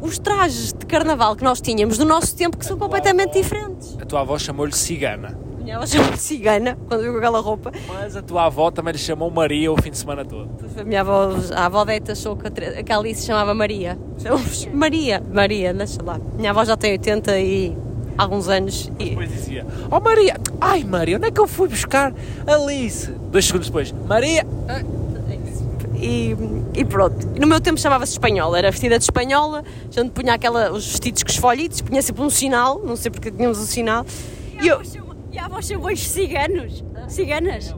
[0.00, 3.96] os trajes de carnaval que nós tínhamos do nosso tempo que são completamente diferentes.
[4.00, 5.38] A tua avó chamou-lhe cigana.
[5.64, 7.72] Minha avó chamou-me cigana quando viu aquela roupa.
[7.88, 10.48] Mas a tua avó também lhe chamou Maria o fim de semana todo.
[10.78, 13.54] A minha avó, a avó Deta achou que a, Tere- que a Alice se chamava
[13.54, 13.98] Maria.
[14.18, 16.20] Chamamos Maria, Maria, deixa lá.
[16.36, 17.76] Minha avó já tem 80 e
[18.18, 22.12] alguns anos e Depois dizia: Oh Maria, ai Maria, onde é que eu fui buscar
[22.46, 23.10] Alice?
[23.10, 24.46] Dois segundos depois: Maria,
[25.96, 26.36] E,
[26.74, 27.26] e pronto.
[27.40, 31.22] No meu tempo chamava-se espanhola, era vestida de espanhola, a gente punha aquela, os vestidos
[31.22, 34.04] com esfolhitos, punha sempre um sinal, não sei porque tínhamos um sinal.
[34.60, 34.82] E eu.
[35.34, 36.84] E a avó chamou-os ciganos?
[37.08, 37.74] Ciganas?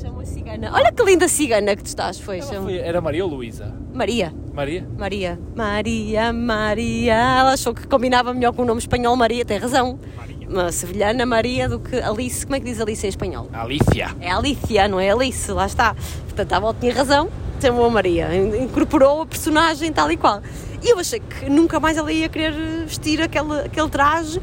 [0.00, 0.70] Chama cigana.
[0.72, 2.38] Olha que linda cigana que tu estás, foi.
[2.38, 3.74] Ela chama- foi- era Maria ou Luísa?
[3.92, 4.32] Maria.
[4.52, 4.86] Maria?
[4.96, 5.38] Maria.
[5.56, 7.14] Maria, Maria.
[7.14, 9.98] Ela achou que combinava melhor com o nome espanhol Maria, tem razão.
[10.16, 10.48] Maria.
[10.48, 12.44] Uma sevilhana Maria do que Alice.
[12.44, 13.48] Como é que diz Alice em espanhol?
[13.52, 14.08] Alicia.
[14.20, 15.94] É Alicia, não é Alice, lá está.
[16.24, 17.28] Portanto, a avó tinha razão,
[17.60, 20.42] chamou a Maria, incorporou a personagem tal e qual.
[20.82, 22.52] E eu achei que nunca mais ela ia querer
[22.84, 24.40] vestir aquele, aquele traje,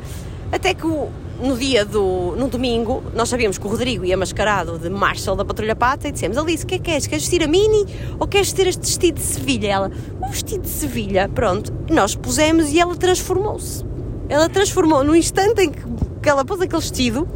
[0.51, 1.09] até que o-
[1.41, 2.35] no dia do.
[2.37, 6.11] no domingo, nós sabíamos que o Rodrigo ia mascarado de Marshall da Patrulha Pata e
[6.11, 7.07] dissemos: Alice, o que é que queres?
[7.07, 7.85] Queres vestir a Mini
[8.19, 9.67] ou queres vestir este vestido de Sevilha?
[9.67, 11.73] Ela, o vestido de Sevilha, pronto.
[11.89, 13.83] Nós pusemos e ela transformou-se.
[14.29, 15.81] Ela transformou, no instante em que,
[16.21, 17.27] que ela pôs aquele vestido,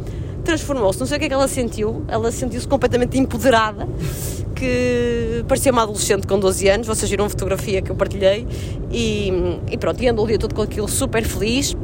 [0.44, 1.00] transformou-se.
[1.00, 2.04] Não sei o que é que ela sentiu.
[2.06, 3.88] Ela sentiu-se completamente empoderada,
[4.54, 6.86] que parecia uma adolescente com 12 anos.
[6.86, 8.46] Vocês viram fotografia que eu partilhei.
[8.90, 9.32] E,
[9.70, 11.74] e pronto, e andou o dia todo com aquilo super feliz.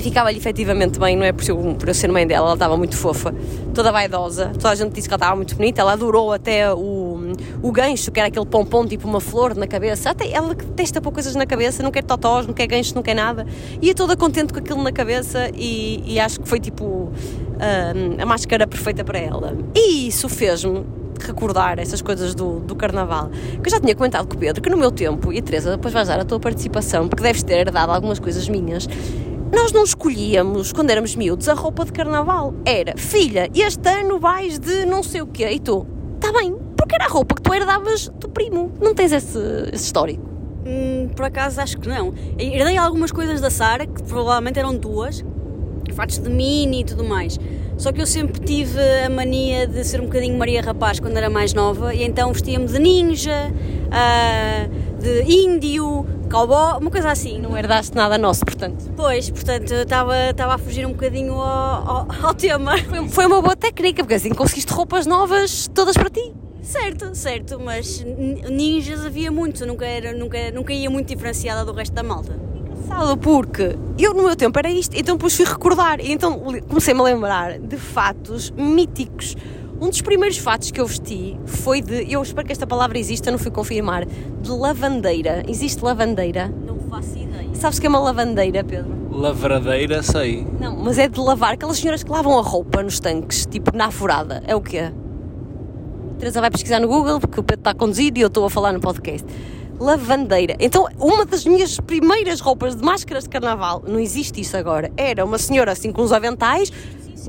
[0.00, 2.96] Ficava-lhe efetivamente bem, não é por eu, por eu ser mãe dela, ela estava muito
[2.96, 3.34] fofa,
[3.72, 4.50] toda vaidosa.
[4.54, 5.80] Toda a gente disse que ela estava muito bonita.
[5.80, 10.10] Ela adorou até o, o gancho, que era aquele pompom tipo uma flor na cabeça.
[10.10, 13.02] Até ela que testa pôr coisas na cabeça, não quer totós, não quer gancho, não
[13.02, 13.46] quer nada.
[13.80, 18.26] Ia toda contente com aquilo na cabeça e, e acho que foi tipo hum, a
[18.26, 19.56] máscara perfeita para ela.
[19.74, 20.84] E isso fez-me
[21.20, 23.30] recordar essas coisas do, do carnaval.
[23.62, 25.70] Que eu já tinha comentado com o Pedro que no meu tempo, e a Teresa,
[25.72, 28.86] depois vais dar a tua participação, porque deves ter herdado algumas coisas minhas.
[29.54, 32.52] Nós não escolhíamos, quando éramos miúdos, a roupa de carnaval.
[32.64, 35.48] Era, filha, este ano vais de não sei o quê.
[35.48, 35.86] E tu,
[36.16, 38.72] está bem, porque era a roupa que tu herdavas do primo.
[38.80, 39.38] Não tens esse,
[39.72, 40.28] esse histórico.
[40.66, 42.12] Hum, por acaso acho que não.
[42.36, 45.24] Herdei algumas coisas da Sara, que provavelmente eram duas,
[45.94, 47.38] fatos de mini e tudo mais.
[47.78, 51.30] Só que eu sempre tive a mania de ser um bocadinho Maria Rapaz quando era
[51.30, 53.52] mais nova, e então vestia-me de ninja,
[53.92, 54.66] ah,
[54.98, 57.38] de índio, cowboy, uma coisa assim.
[57.38, 58.90] Não herdaste nada nosso, portanto.
[58.96, 62.76] Pois, portanto, estava a fugir um bocadinho ao, ao, ao tema.
[62.78, 66.32] Foi, foi uma boa técnica, porque assim conseguiste roupas novas todas para ti.
[66.60, 68.02] Certo, certo, mas
[68.50, 72.32] ninjas havia muitos, eu nunca, era, nunca, nunca ia muito diferenciada do resto da malta.
[72.56, 77.00] Engraçado, porque eu no meu tempo era isto, então depois fui recordar, e então comecei-me
[77.00, 79.36] a lembrar de fatos míticos.
[79.80, 83.30] Um dos primeiros fatos que eu vesti foi de, eu espero que esta palavra exista,
[83.30, 85.42] não fui confirmar, de lavandeira.
[85.48, 86.48] Existe lavandeira?
[86.64, 87.48] Não faço ideia.
[87.54, 89.04] Sabes o que é uma lavandeira, Pedro?
[89.10, 90.46] Lavradeira, sei.
[90.60, 93.90] Não, mas é de lavar, aquelas senhoras que lavam a roupa nos tanques, tipo na
[93.90, 94.42] furada.
[94.46, 94.92] É o quê?
[96.18, 98.50] Teresa vai pesquisar no Google, porque o Pedro está a conduzir e eu estou a
[98.50, 99.26] falar no podcast.
[99.78, 100.56] Lavandeira.
[100.58, 105.24] Então, uma das minhas primeiras roupas de máscaras de carnaval, não existe isso agora, era
[105.24, 106.72] uma senhora assim com uns aventais,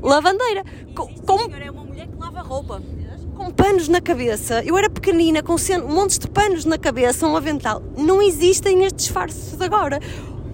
[0.02, 0.64] lavandeira.
[0.94, 1.85] Com, Existe, com, senhora, é uma
[2.46, 2.80] roupa.
[3.34, 4.62] com panos na cabeça.
[4.64, 5.56] Eu era pequenina, com
[5.86, 7.82] montes de panos na cabeça, um avental.
[7.96, 10.00] Não existem estes disfarces agora.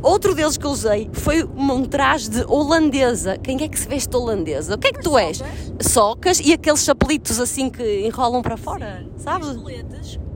[0.03, 3.39] Outro deles que eu usei foi um traje de holandesa.
[3.39, 4.75] Quem é que se veste de holandesa?
[4.75, 5.41] O que é que tu és?
[5.81, 9.47] Socas e aqueles chapelitos assim que enrolam para fora, E sabes?
[9.51, 9.63] os.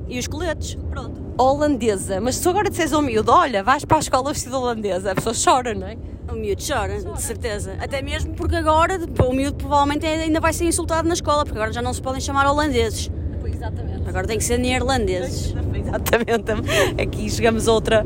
[0.09, 1.21] E os coletes, pronto.
[1.39, 2.21] Holandesa.
[2.21, 5.15] Mas se tu agora disseres ao miúdo, olha, vais para a escola vestida holandesa, a
[5.15, 5.97] pessoa chora, não é?
[6.31, 7.77] O miúdo chora, de certeza.
[7.81, 11.73] Até mesmo porque agora o miúdo provavelmente ainda vai ser insultado na escola, porque agora
[11.73, 13.11] já não se podem chamar holandeses.
[13.45, 14.09] Exatamente.
[14.09, 15.55] Agora tem que ser neerlandeses.
[15.75, 17.01] Exatamente.
[17.01, 18.05] Aqui chegamos a outra,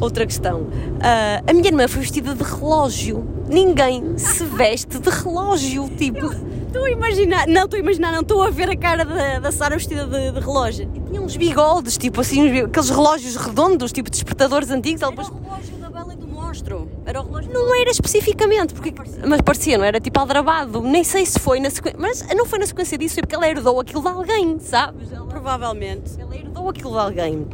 [0.00, 0.66] outra questão.
[1.00, 3.26] Ah, a minha irmã foi vestida de relógio.
[3.48, 6.30] Ninguém se veste de relógio, tipo.
[6.68, 9.50] Estou a imaginar, não estou a imaginar, não estou a ver a cara da, da
[9.50, 10.88] Sara vestida de, de relógio.
[11.08, 15.00] Tinha uns bigodes, tipo assim, aqueles relógios redondos, tipo despertadores antigos.
[15.00, 15.28] Era depois...
[15.28, 16.88] o relógio da Bela e do Monstro.
[17.06, 18.92] Era o relógio Não era especificamente, porque...
[19.26, 20.82] mas parecia, não era tipo aldrabado.
[20.82, 21.98] Nem sei se foi na sequência.
[21.98, 25.10] Mas não foi na sequência disso, foi porque ela herdou aquilo de alguém, sabes?
[25.10, 26.20] Ela- Provavelmente.
[26.20, 27.46] Ela herdou aquilo de alguém.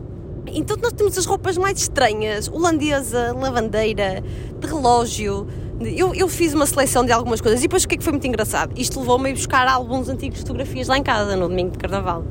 [0.48, 4.22] Então nós temos as roupas mais estranhas, holandesa, lavandeira,
[4.58, 5.46] de relógio.
[5.80, 8.12] Eu, eu fiz uma seleção de algumas coisas e depois o que é que foi
[8.12, 8.72] muito engraçado?
[8.78, 12.24] Isto levou-me a buscar álbuns antigos fotografias lá em casa, no domingo de carnaval.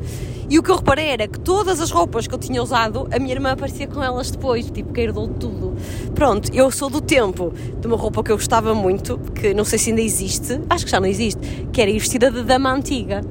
[0.50, 3.20] E o que eu reparei era que todas as roupas que eu tinha usado, a
[3.20, 5.74] minha irmã aparecia com elas depois, tipo, que herdou tudo.
[6.16, 9.80] Pronto, eu sou do tempo de uma roupa que eu gostava muito, que não sei
[9.80, 13.22] se ainda existe, acho que já não existe, que era vestida de dama antiga.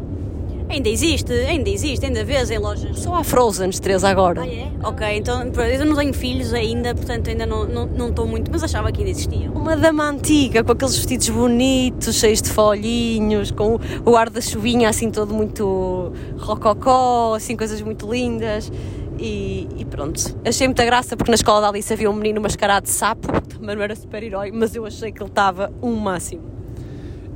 [0.72, 2.98] Ainda existe, ainda existe, ainda vês em lojas.
[2.98, 4.40] Só há Frozen, Teresa, agora.
[4.40, 4.72] Ah, é?
[4.82, 8.50] Ok, então pronto, eu não tenho filhos ainda, portanto ainda não estou não, estou muito,
[8.50, 9.52] mas achava que ainda existiam.
[9.52, 14.88] Uma dama antiga, com aqueles vestidos bonitos, cheios de folhinhos, com o ar da chuvinha
[14.88, 18.72] assim todo muito rococó, assim coisas muito lindas.
[19.18, 22.84] E, e pronto, achei muita graça porque na escola da Alice havia um menino mascarado
[22.84, 26.42] de sapo, que também não era super-herói, mas eu achei que ele estava um máximo.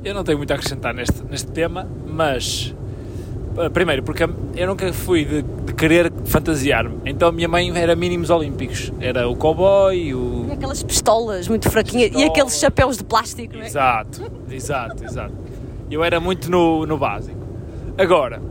[0.03, 2.75] Eu não tenho muito a acrescentar neste, neste tema, mas
[3.73, 4.23] primeiro, porque
[4.55, 6.99] eu nunca fui de, de querer fantasiar-me.
[7.05, 8.91] Então a minha mãe era mínimos olímpicos.
[8.99, 10.45] Era o cowboy, o.
[10.49, 13.65] E aquelas pistolas muito fraquinhas e aqueles chapéus de plástico, não é?
[13.65, 15.33] Exato, exato, exato.
[15.89, 17.37] Eu era muito no, no básico.
[17.97, 18.41] Agora,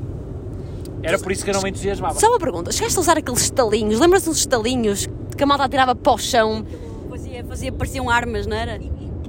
[1.02, 2.18] era por isso que eu não me entusiasmava.
[2.18, 4.00] Só uma pergunta, chegaste a usar aqueles estalinhos?
[4.00, 6.64] Lembras-te dos estalinhos que a malta atirava para o chão
[7.10, 8.80] Fazia, fazia, pareciam armas, não era?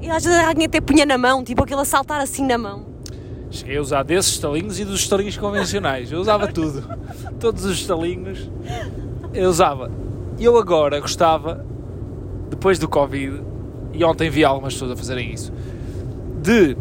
[0.01, 2.86] e às vezes alguém até punha na mão, tipo aquele a saltar assim na mão?
[3.49, 6.11] Cheguei a usar desses estalinhos e dos estalinhos convencionais.
[6.11, 6.83] Eu usava tudo.
[7.39, 8.49] Todos os estalinhos
[9.33, 9.91] eu usava.
[10.39, 11.65] Eu agora gostava,
[12.49, 13.41] depois do Covid,
[13.93, 15.51] e ontem vi algumas pessoas a fazerem isso,
[16.41, 16.77] de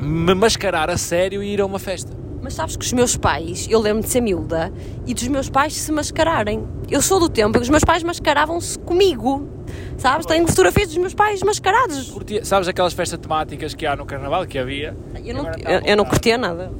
[0.00, 2.12] me mascarar a sério e ir a uma festa.
[2.42, 4.72] Mas sabes que os meus pais, eu lembro de ser miúda,
[5.06, 6.64] e dos meus pais se mascararem.
[6.90, 9.48] Eu sou do tempo em que os meus pais mascaravam-se comigo.
[9.98, 10.26] Sabes?
[10.26, 12.10] Tenho fotografias dos meus pais mascarados.
[12.10, 14.96] Curtia- sabes aquelas festas temáticas que há no Carnaval, que havia?
[15.24, 16.70] Eu não, está eu, eu não curtia nada.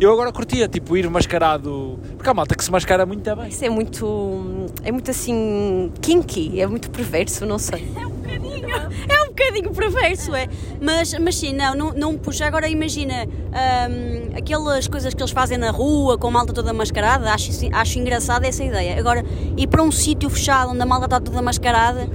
[0.00, 1.96] Eu agora curtia, tipo, ir mascarado...
[2.16, 3.48] Porque há malta que se mascara muito bem.
[3.48, 4.68] Isso é muito.
[4.82, 5.92] É muito assim.
[6.00, 7.88] kinky, é muito perverso, não sei.
[7.96, 10.48] É um bocadinho, é um bocadinho perverso, é.
[10.80, 12.46] Mas, mas sim, não, não, não puxa.
[12.46, 17.32] Agora imagina hum, aquelas coisas que eles fazem na rua com a malta toda mascarada,
[17.32, 18.98] acho, acho engraçada essa ideia.
[18.98, 19.24] Agora,
[19.56, 22.08] ir para um sítio fechado onde a malta está toda mascarada,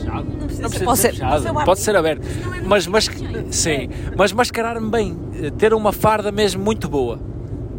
[0.00, 0.26] Fechado.
[0.38, 2.26] Não precisa Pode ser fechado, pode ser pode ser aberto.
[2.64, 3.10] Mas, mas,
[3.50, 5.16] sim, mas mascarar-me bem,
[5.58, 7.29] ter uma farda mesmo muito boa.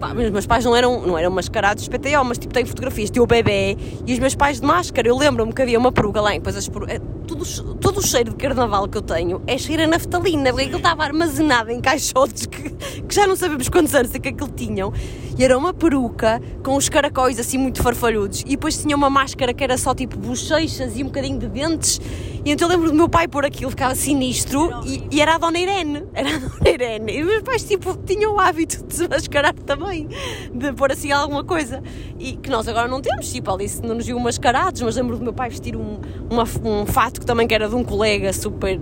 [0.02, 3.20] Pá, meus pais não eram, não eram mascarados de PTO, mas tipo, tenho fotografias de
[3.20, 5.08] eu bebê e os meus pais de máscara.
[5.08, 6.90] Eu lembro-me que havia uma peruca lá, e depois as peru...
[6.90, 10.64] é, tudo, todo o cheiro de carnaval que eu tenho é cheiro a naftalina, porque
[10.64, 14.50] aquilo estava armazenado em caixotes que, que já não sabemos quantos anos é que aquilo
[14.50, 14.92] tinham.
[15.38, 19.54] E era uma peruca com os caracóis assim muito farfalhudos, e depois tinha uma máscara
[19.54, 22.02] que era só tipo bochechas e um bocadinho de dentes,
[22.44, 25.38] E então eu lembro do meu pai pôr aquilo, ficava sinistro, e, e era a
[25.38, 26.04] Dona Irene.
[26.14, 27.12] Era a Dona Irene.
[27.14, 30.08] E os meus pais, tipo, tinham o hábito de se mascarar também,
[30.54, 31.84] de pôr assim alguma coisa.
[32.20, 35.24] E que nós agora não temos, tipo, ali não nos viu mascarados, mas lembro do
[35.24, 36.00] meu pai vestir um,
[36.30, 38.80] uma, um fato que também que era de um colega super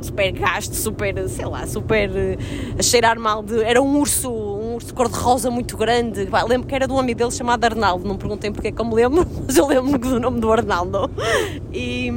[0.00, 2.38] super gasto, super, sei lá, super eh,
[2.78, 3.62] a cheirar mal de.
[3.62, 6.28] Era um urso, um urso cor-de-rosa muito grande.
[6.48, 8.84] Lembro que era de um amigo dele chamado Arnaldo, não perguntem porque é que eu
[8.84, 11.10] me lembro, mas eu lembro do nome do Arnaldo.
[11.72, 12.10] E,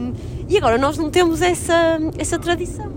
[0.52, 2.92] e agora nós não temos essa, essa tradição.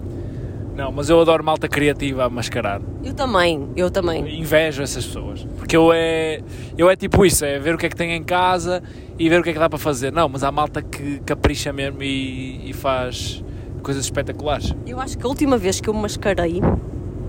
[0.74, 2.82] Não, mas eu adoro malta criativa a mascarar.
[3.04, 4.40] Eu também, eu também.
[4.40, 5.46] Invejo essas pessoas.
[5.56, 6.40] Porque eu é,
[6.76, 8.82] eu é tipo isso, é ver o que é que tem em casa
[9.16, 10.12] e ver o que é que dá para fazer.
[10.12, 13.40] Não, mas há malta que capricha mesmo e, e faz
[13.84, 14.74] coisas espetaculares.
[14.84, 16.60] Eu acho que a última vez que eu me mascarei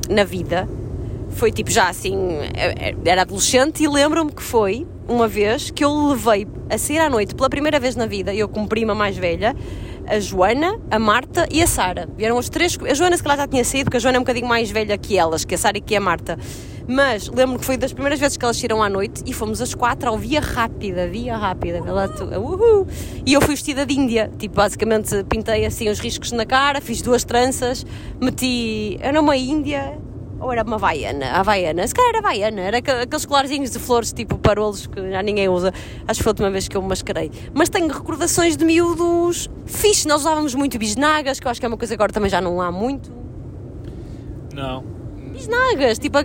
[0.10, 0.68] na vida
[1.30, 2.16] foi tipo já assim,
[2.56, 7.00] é, é, era adolescente e lembro-me que foi uma vez que eu levei a sair
[7.00, 9.56] à noite pela primeira vez na vida, eu como prima mais velha,
[10.08, 12.08] a Joana, a Marta e a Sara.
[12.18, 12.78] Vieram as três.
[12.90, 14.98] A Joana, se calhar, já tinha saído, porque a Joana é um bocadinho mais velha
[14.98, 16.38] que elas, que a Sara e que a Marta.
[16.88, 19.74] Mas lembro que foi das primeiras vezes que elas saíram à noite e fomos as
[19.74, 21.82] quatro ao Via Rápida, Via Rápida,
[22.16, 22.88] tu, uhul.
[23.26, 27.02] E eu fui vestida de Índia, tipo, basicamente pintei assim os riscos na cara, fiz
[27.02, 27.86] duas tranças,
[28.22, 28.98] meti.
[29.02, 29.98] Era uma Índia,
[30.40, 31.32] ou era uma Havaiana?
[31.32, 35.50] Havaiana, se calhar era Havaiana, era aqueles colarzinhos de flores tipo parolos que já ninguém
[35.50, 35.74] usa.
[36.08, 37.32] Acho que foi a última vez que eu me mascarei.
[37.54, 41.70] Mas tenho recordações de miúdos fixe, nós usávamos muito bisnagas, que eu acho que é
[41.70, 43.12] uma coisa que agora também já não há muito.
[44.54, 44.84] Não.
[45.32, 46.18] Bisnagas, tipo.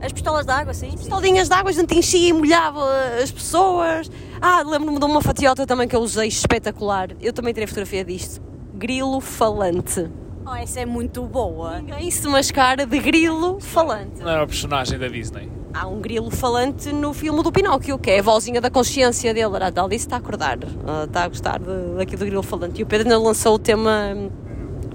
[0.00, 0.90] As pistolas de água, sim.
[0.90, 0.96] sim.
[0.96, 2.80] Pistolinhas de água, a gente enchia e molhava
[3.22, 4.10] as pessoas.
[4.40, 7.10] Ah, lembro-me de uma fatiota também que eu usei espetacular.
[7.20, 8.40] Eu também tirei fotografia disto.
[8.74, 10.08] Grilo falante.
[10.48, 11.80] Oh, essa é muito boa.
[11.80, 14.20] Ninguém se mascara de grilo falante.
[14.20, 15.50] Não era o personagem da Disney.
[15.74, 19.56] Há um grilo falante no filme do Pinóquio, que é a vozinha da consciência dele.
[19.56, 20.58] A Alice está a acordar,
[21.04, 22.78] está a gostar de, daqui do grilo falante.
[22.80, 24.14] E o Pedro ainda lançou o tema,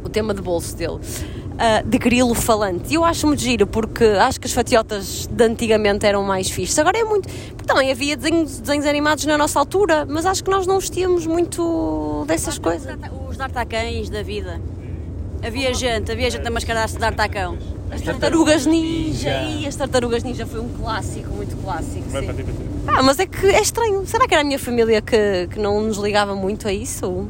[0.02, 0.96] o tema de bolso dele.
[0.96, 2.94] Uh, de grilo falante.
[2.94, 6.80] E eu acho muito giro porque acho que as fatiotas de antigamente eram mais fixes.
[6.80, 7.28] Agora é muito.
[7.28, 11.28] Porque também havia desenhos, desenhos animados na nossa altura, mas acho que nós não vestíamos
[11.28, 12.98] muito dessas coisas.
[13.30, 14.62] Os dartacães da vida.
[15.44, 17.58] Havia gente, havia gente a mascarar-se de dartacão.
[17.90, 19.42] As tartarugas ninja.
[19.44, 22.10] E as tartarugas ninja foi um clássico, muito clássico.
[22.10, 22.30] Sim.
[22.88, 24.06] Ah, mas é que é estranho.
[24.06, 27.28] Será que era a minha família que, que não nos ligava muito a isso?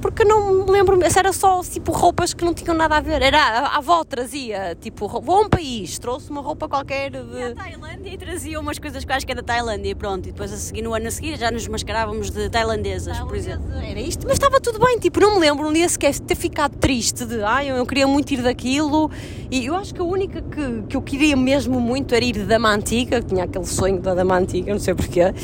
[0.00, 3.22] Porque não me lembro, era só tipo roupas que não tinham nada a ver.
[3.22, 7.42] Era a, avó trazia, tipo, vou a um país, trouxe uma roupa qualquer de.
[7.42, 10.28] a Tailândia e trazia umas coisas que acho que é da Tailândia, pronto.
[10.28, 13.36] E depois a seguir, no ano a seguir já nos mascarávamos de tailandesas, Tailandesa, por
[13.36, 13.72] exemplo.
[13.74, 16.76] Era isto, mas estava tudo bem, tipo, não me lembro um dia sequer ter ficado
[16.76, 19.10] triste de ai, eu queria muito ir daquilo.
[19.50, 22.44] E eu acho que a única que, que eu queria mesmo muito era ir de
[22.44, 25.34] dama antiga, que tinha aquele sonho da dama antiga, não sei porquê.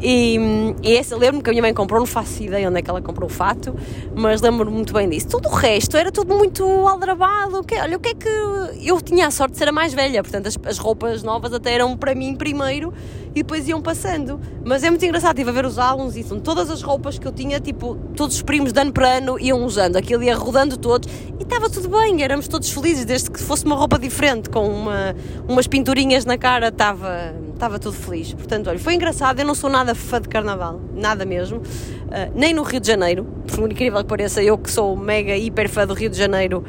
[0.00, 0.36] E,
[0.82, 3.00] e essa, lembro-me que a minha mãe comprou, não faço ideia onde é que ela
[3.00, 3.74] comprou o fato
[4.14, 5.28] mas lembro-me muito bem disso.
[5.28, 7.62] Tudo o resto era tudo muito aldrabado.
[7.62, 8.86] Que, olha, o que é que.
[8.86, 11.72] Eu tinha a sorte de ser a mais velha, portanto as, as roupas novas até
[11.72, 12.92] eram para mim primeiro
[13.34, 14.40] e depois iam passando.
[14.64, 17.26] Mas é muito engraçado, estive a ver os álbuns e são todas as roupas que
[17.26, 20.76] eu tinha, tipo, todos os primos de ano para ano iam usando, aquilo ia rodando
[20.76, 24.68] todos e estava tudo bem, éramos todos felizes, desde que fosse uma roupa diferente, com
[24.68, 25.14] uma,
[25.48, 28.32] umas pinturinhas na cara, estava, estava tudo feliz.
[28.32, 32.54] Portanto, olha, foi engraçado, eu não sou nada fã de carnaval, nada mesmo, uh, nem
[32.54, 35.94] no Rio de Janeiro, por incrível que pareça, eu que sou mega hiper fã do
[35.94, 36.64] Rio de Janeiro.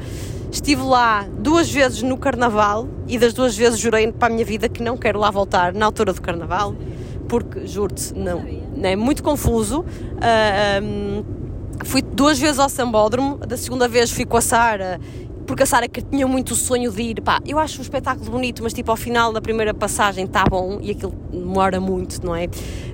[0.54, 4.70] Estive lá duas vezes no Carnaval e das duas vezes jurei para a minha vida
[4.70, 6.76] que não quero lá voltar na altura do Carnaval,
[7.28, 8.46] porque, juro-te, não,
[8.78, 9.80] não, é muito confuso.
[9.80, 9.86] Uh,
[10.22, 11.24] ah, um,
[11.84, 15.02] fui duas vezes ao Sambódromo, da segunda vez fui com a Sara
[15.46, 18.32] porque a Sara que tinha muito o sonho de ir, pá, eu acho o espetáculo
[18.32, 22.36] bonito, mas tipo ao final da primeira passagem está bom e aquilo demora muito, não
[22.36, 22.48] é?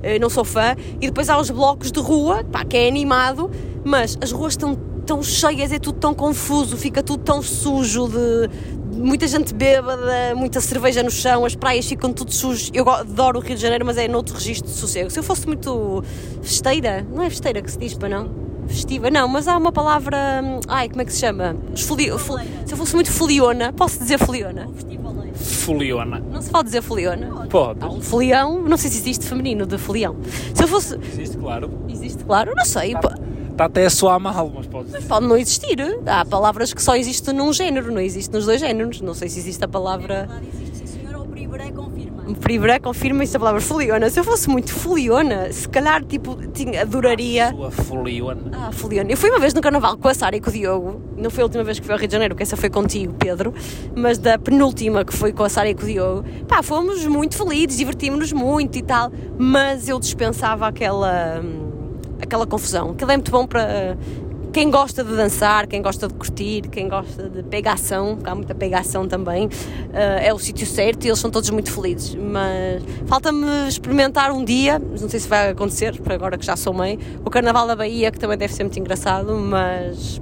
[0.04, 0.76] Eu não sou fã.
[1.00, 3.50] E depois há os blocos de rua, pá, que é animado,
[3.84, 8.50] mas as ruas estão tão cheias, é tudo tão confuso, fica tudo tão sujo de,
[9.00, 12.70] muita gente bêbada, muita cerveja no chão, as praias ficam tudo sujas.
[12.74, 15.10] Eu adoro o Rio de Janeiro, mas é noutro registro de sossego.
[15.10, 16.04] Se eu fosse muito
[16.42, 18.49] festeira, não é festeira que se diz para não?
[18.70, 20.18] Festiva, não, mas há uma palavra.
[20.68, 21.56] Ai, como é que se chama?
[21.76, 22.06] Foli,
[22.66, 24.70] se eu fosse muito foliona, posso dizer foliona?
[25.36, 26.20] Foliona.
[26.20, 27.48] Não se pode dizer foliona?
[27.50, 27.84] Pode.
[27.84, 30.16] Há um folião, não sei se existe feminino de folião.
[30.54, 30.96] Se eu fosse.
[30.96, 31.72] Existe, claro.
[31.90, 32.94] Existe, claro, não sei.
[32.94, 33.16] Tá
[33.60, 35.78] está até a soar mal, mas pode Mas pode não existir.
[36.06, 39.02] Há palavras que só existem num género, não existe nos dois géneros.
[39.02, 40.30] Não sei se existe a palavra.
[40.32, 41.20] É existe, sim, senhora.
[41.20, 42.19] O Priberé confirma.
[42.30, 44.08] O Priberé confirma isso a palavra foliona.
[44.08, 47.50] Se eu fosse muito foliona, se calhar, tipo, tinha, adoraria.
[47.50, 48.52] Sua foliona.
[48.54, 49.12] Ah, foliona.
[49.12, 51.02] Eu fui uma vez no carnaval com a Sara e com o Diogo.
[51.18, 53.16] Não foi a última vez que fui ao Rio de Janeiro, que essa foi contigo,
[53.18, 53.52] Pedro.
[53.96, 56.24] Mas da penúltima que foi com a Sara e com o Diogo.
[56.48, 59.12] Pá, fomos muito felizes, divertimos-nos muito e tal.
[59.36, 61.42] Mas eu dispensava aquela.
[61.44, 62.92] Hum, aquela confusão.
[62.92, 63.98] Aquilo é muito bom para
[64.52, 68.56] quem gosta de dançar, quem gosta de curtir, quem gosta de pegação, porque há muita
[68.56, 69.50] pegação também,
[69.94, 72.16] eh, é o sítio certo e eles são todos muito felizes.
[72.16, 76.74] Mas falta-me experimentar um dia, não sei se vai acontecer, por agora que já sou
[76.74, 80.22] mãe, o Carnaval da Bahia, que também deve ser muito engraçado, mas.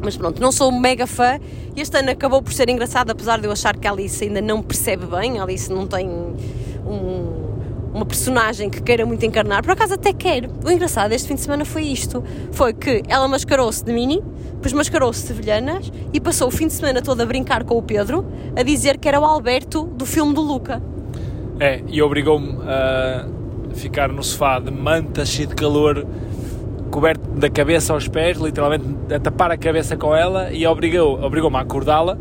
[0.00, 1.40] Mas pronto, não sou mega fã.
[1.76, 4.62] Este ano acabou por ser engraçado, apesar de eu achar que a Alice ainda não
[4.62, 5.40] percebe bem.
[5.40, 6.36] A Alice não tem um,
[7.98, 9.62] uma personagem que queira muito encarnar.
[9.62, 10.48] Por acaso até quer.
[10.64, 12.22] O engraçado este fim de semana foi isto.
[12.52, 14.22] Foi que ela mascarou-se de Mini,
[14.52, 17.82] depois mascarou-se de sevilhanas e passou o fim de semana todo a brincar com o
[17.82, 18.24] Pedro,
[18.56, 20.80] a dizer que era o Alberto do filme do Luca.
[21.58, 23.26] É, e obrigou-me a
[23.74, 26.06] ficar no sofá de manta, cheio de calor,
[26.92, 31.56] coberto da cabeça aos pés, literalmente a tapar a cabeça com ela e obrigou- obrigou-me
[31.56, 32.16] a acordá-la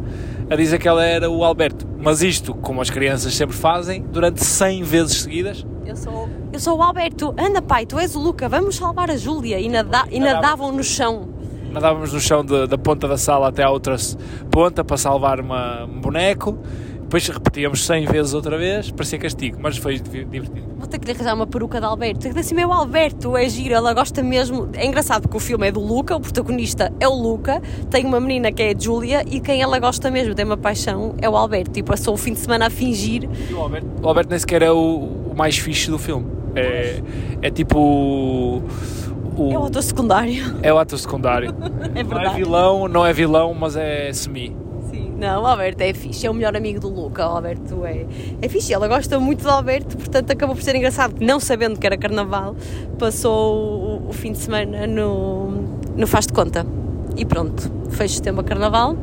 [0.49, 1.87] a dizer que ela era o Alberto.
[1.99, 5.65] Mas isto, como as crianças sempre fazem, durante 100 vezes seguidas.
[5.85, 7.33] Eu sou, eu sou o Alberto.
[7.37, 9.59] Anda pai, tu és o Luca, vamos salvar a Júlia.
[9.59, 11.29] E, nada, e nadavam no chão.
[11.71, 13.95] Nadávamos no chão de- da ponta da sala até à outra
[14.49, 16.57] ponta para salvar uma- um boneco.
[17.07, 20.67] Depois repetíamos 100 vezes outra vez, parecia castigo, mas foi div- divertido.
[20.77, 22.29] Vou ter que lhe arranjar uma peruca de Alberto.
[22.29, 24.67] Que assim, meu Alberto, é giro, ela gosta mesmo.
[24.73, 28.19] É engraçado porque o filme é do Luca, o protagonista é o Luca, tem uma
[28.19, 31.37] menina que é a Júlia e quem ela gosta mesmo, tem uma paixão, é o
[31.37, 31.79] Alberto.
[31.79, 33.29] E passou o fim de semana a fingir.
[33.49, 36.27] E o Alberto, o Alberto nem sequer é o, o mais fixe do filme.
[36.55, 37.01] É,
[37.41, 40.55] é tipo o, É o ator secundário.
[40.61, 41.55] é o ator secundário.
[41.95, 42.35] É Não é verdade.
[42.35, 44.55] vilão, não é vilão, mas é semi.
[45.17, 47.27] Não, o Alberto é fixe, é o melhor amigo do Luca.
[47.27, 48.05] O Alberto é,
[48.39, 51.79] é fixe, ela gosta muito do Alberto, portanto acabou por ser engraçado que, não sabendo
[51.79, 52.55] que era carnaval,
[52.99, 55.49] passou o, o fim de semana no,
[55.95, 56.65] no Faz de Conta.
[57.15, 58.95] E pronto, fez setembro a carnaval.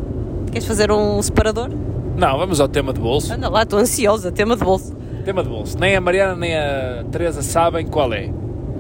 [0.53, 1.69] Queres fazer um separador?
[2.17, 3.33] Não, vamos ao tema de bolso.
[3.33, 4.95] Anda lá, estou ansiosa, tema de bolso.
[5.25, 5.77] Tema de bolso.
[5.81, 8.31] Nem a Mariana nem a Teresa sabem qual é.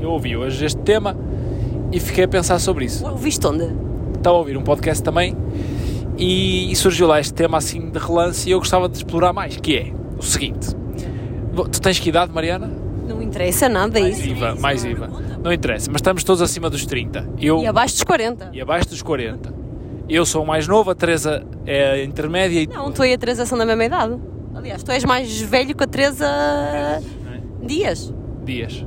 [0.00, 1.16] Eu ouvi hoje este tema
[1.90, 3.04] e fiquei a pensar sobre isso.
[3.04, 3.74] Ouviste onde?
[4.16, 5.36] Estava a ouvir um podcast também
[6.16, 9.56] e, e surgiu lá este tema assim de relance e eu gostava de explorar mais,
[9.56, 10.74] que é o seguinte.
[11.54, 12.70] Tu tens que idade, Mariana?
[13.06, 14.28] Não interessa nada Mais isso.
[14.28, 15.08] IVA, mais IVA.
[15.42, 17.28] Não interessa, mas estamos todos acima dos 30.
[17.38, 18.50] Eu, E abaixo dos 40.
[18.52, 19.52] e abaixo dos 40.
[20.08, 23.18] Eu sou o mais novo, a Teresa é a intermédia e Não, tu e a
[23.18, 24.16] Teresa são da mesma idade.
[24.54, 26.26] Aliás, tu és mais velho que a Teresa
[27.62, 28.12] Dias.
[28.44, 28.84] dias.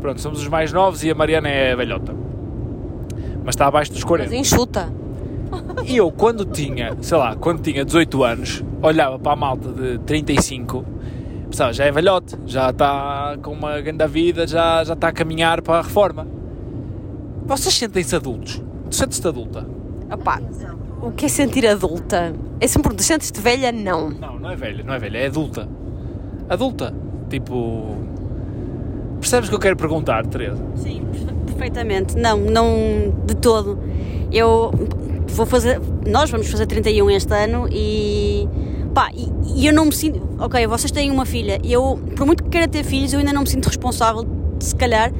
[0.00, 2.14] Pronto, somos os mais novos e a Mariana é a velhota.
[3.44, 4.34] Mas está abaixo dos Mas 40.
[4.36, 4.92] enxuta.
[5.84, 9.98] E eu, quando tinha, sei lá, quando tinha 18 anos, olhava para a malta de
[9.98, 10.84] 35,
[11.50, 15.62] pensava, já é velhote, já está com uma grande vida, já, já está a caminhar
[15.62, 16.26] para a reforma.
[17.44, 18.62] Vocês sentem-se adultos?
[18.90, 19.66] Tu sentes-te adulta?
[20.10, 20.40] Opá,
[21.02, 22.34] o que é sentir adulta?
[22.58, 23.70] É sempre pergunta, sentes-te velha?
[23.70, 24.08] Não.
[24.08, 25.68] Não, não é velha, não é velha, é adulta.
[26.48, 26.94] Adulta.
[27.28, 27.96] Tipo.
[29.20, 30.62] Percebes o que eu quero perguntar, Teresa?
[30.76, 31.02] Sim,
[31.46, 32.16] perfeitamente.
[32.16, 33.78] Não, não de todo.
[34.32, 34.70] Eu
[35.34, 35.80] vou fazer.
[36.06, 38.48] Nós vamos fazer 31 este ano e.
[38.94, 40.22] Pá, e, e eu não me sinto.
[40.38, 41.58] Ok, vocês têm uma filha.
[41.62, 44.24] e Eu, por muito que queira ter filhos, eu ainda não me sinto responsável,
[44.60, 45.12] se calhar,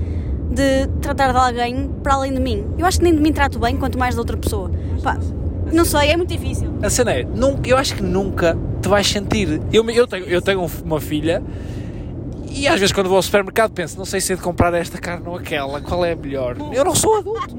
[0.51, 2.65] de tratar de alguém para além de mim.
[2.79, 4.71] Eu acho que nem de mim trato bem, quanto mais de outra pessoa.
[5.03, 5.19] Pá,
[5.73, 6.71] não sei, é muito difícil.
[6.83, 9.61] A cena é, nunca, eu acho que nunca te vais sentir.
[9.73, 11.43] Eu, eu, tenho, eu tenho um- uma filha
[12.55, 14.99] e às vezes quando vou ao supermercado penso, não sei se é de comprar esta
[14.99, 16.57] carne ou aquela, qual é a melhor.
[16.73, 17.57] Eu não sou adulto.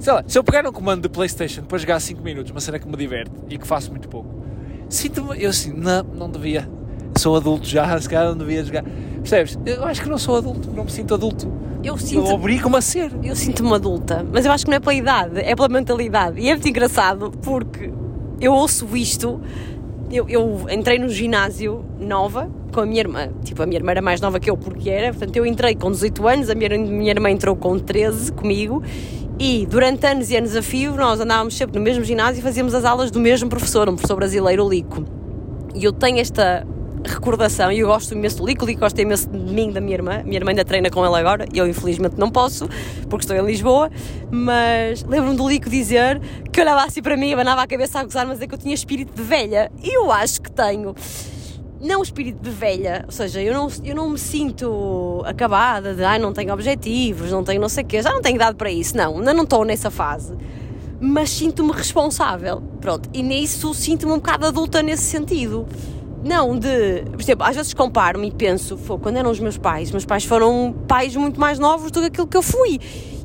[0.00, 2.78] Sei lá, se eu pegar um comando de Playstation para jogar 5 minutos, uma cena
[2.78, 4.42] que me diverte e que faço muito pouco,
[4.88, 6.68] sinto-me, eu assim, não, não devia.
[7.18, 8.84] Sou adulto já, se calhar não devia jogar.
[9.16, 9.58] Percebes?
[9.66, 11.52] Eu acho que não sou adulto, não me sinto adulto.
[11.82, 12.24] Eu Eu sinto.
[12.30, 13.10] obrigo-me a ser.
[13.22, 16.40] Eu sinto-me adulta, mas eu acho que não é pela idade, é pela mentalidade.
[16.40, 17.90] E é muito engraçado porque
[18.40, 19.40] eu ouço isto.
[20.10, 23.28] Eu, eu entrei no ginásio nova com a minha irmã.
[23.44, 25.12] Tipo, a minha irmã era mais nova que eu porque era.
[25.12, 28.82] Portanto, eu entrei com 18 anos, a minha, minha irmã entrou com 13 comigo.
[29.38, 32.74] E durante anos e anos a fio, nós andávamos sempre no mesmo ginásio e fazíamos
[32.74, 35.04] as aulas do mesmo professor, um professor brasileiro, o Lico.
[35.74, 36.66] E eu tenho esta
[37.04, 39.94] recordação e eu gosto imenso do Lico, o Lico gosta imenso de mim, da minha
[39.94, 40.22] irmã.
[40.24, 42.68] Minha irmã ainda treina com ele agora, eu infelizmente não posso,
[43.08, 43.90] porque estou em Lisboa,
[44.30, 46.20] mas lembro-me do Lico dizer
[46.52, 48.74] que olhava assim para mim, abanava a cabeça a gozar, mas é que eu tinha
[48.74, 49.70] espírito de velha.
[49.82, 50.94] E eu acho que tenho.
[51.80, 56.18] Não espírito de velha, ou seja, eu não, eu não me sinto acabada de ai,
[56.18, 58.96] não tenho objetivos, não tenho não sei o quê, já não tenho idade para isso,
[58.96, 60.36] não, ainda não estou nessa fase
[61.00, 62.62] mas sinto-me responsável.
[62.80, 65.66] Pronto, e nisso sinto-me um bocado adulta nesse sentido.
[66.22, 67.02] Não de.
[67.10, 70.24] Por exemplo, às vezes comparo-me e penso, "Fô, quando eram os meus pais, meus pais
[70.24, 72.78] foram pais muito mais novos do que aquilo que eu fui.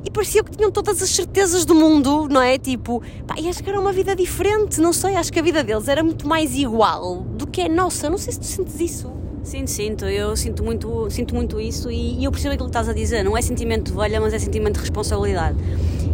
[0.06, 2.60] E parecia que tinham todas as certezas do mundo, não é?
[2.60, 5.64] Tipo, pá, e acho que era uma vida diferente, não sei, acho que a vida
[5.64, 8.08] deles era muito mais igual do que a nossa.
[8.08, 9.12] Não sei se tu sentes isso.
[9.44, 12.90] Sinto, sinto, eu sinto muito, sinto muito isso e, e eu percebo aquilo que estás
[12.90, 15.58] a dizer, não é sentimento de velha, mas é sentimento de responsabilidade.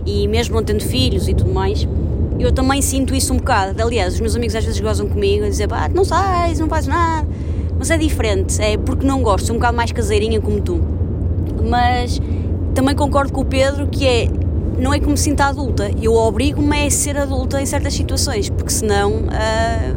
[0.05, 1.87] e mesmo não tendo filhos e tudo mais,
[2.39, 3.81] eu também sinto isso um bocado.
[3.81, 6.87] Aliás, os meus amigos às vezes gozam comigo a dizer, pá, não sais, não fazes
[6.87, 7.27] nada.
[7.77, 10.81] Mas é diferente, é porque não gosto, sou um bocado mais caseirinha como tu.
[11.69, 12.19] Mas
[12.73, 14.27] também concordo com o Pedro que é,
[14.77, 18.71] não é que me sinta adulta, eu obrigo-me a ser adulta em certas situações, porque
[18.71, 19.93] senão, ah,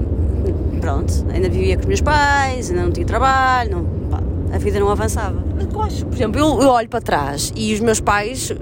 [0.80, 4.22] pronto, ainda vivia com os meus pais, ainda não tinha trabalho, não, pá,
[4.52, 5.42] a vida não avançava.
[5.72, 8.52] Eu acho, por exemplo, eu, eu olho para trás e os meus pais,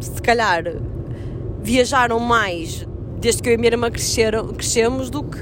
[0.00, 0.64] se calhar,
[1.62, 2.86] viajaram mais
[3.18, 5.38] desde que eu e a minha irmã cresceram, crescemos do que,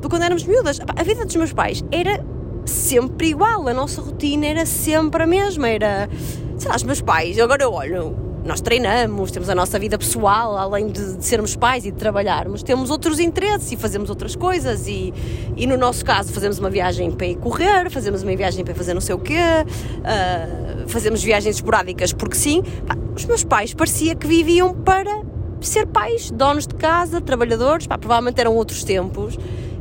[0.00, 0.80] do que quando éramos miúdas.
[0.94, 2.22] A vida dos meus pais era
[2.70, 5.68] sempre igual, a nossa rotina era sempre a mesma.
[5.68, 6.08] Era,
[6.56, 10.56] sei lá, os meus pais, agora eu olho, nós treinamos, temos a nossa vida pessoal,
[10.56, 14.86] além de, de, sermos pais e de trabalharmos, temos outros interesses e fazemos outras coisas.
[14.86, 15.12] E,
[15.56, 18.94] e no nosso caso, fazemos uma viagem para ir correr, fazemos uma viagem para fazer
[18.94, 22.62] não sei o quê, uh, fazemos viagens esporádicas porque sim.
[22.86, 25.22] Pá, os meus pais parecia que viviam para
[25.60, 29.36] ser pais, donos de casa, trabalhadores, pá, provavelmente eram outros tempos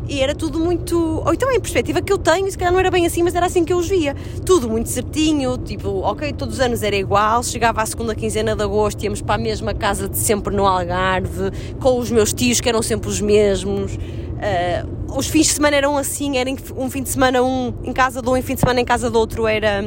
[0.09, 0.97] e era tudo muito.
[0.97, 3.35] Ou então é a perspectiva que eu tenho, se calhar não era bem assim, mas
[3.35, 4.15] era assim que eu os via.
[4.45, 7.43] Tudo muito certinho, tipo, ok, todos os anos era igual.
[7.43, 11.51] Chegava à segunda quinzena de agosto, íamos para a mesma casa de sempre no Algarve,
[11.79, 13.95] com os meus tios que eram sempre os mesmos.
[13.95, 18.21] Uh, os fins de semana eram assim, era um fim de semana um em casa
[18.21, 19.83] de um, em fim de semana em casa do outro era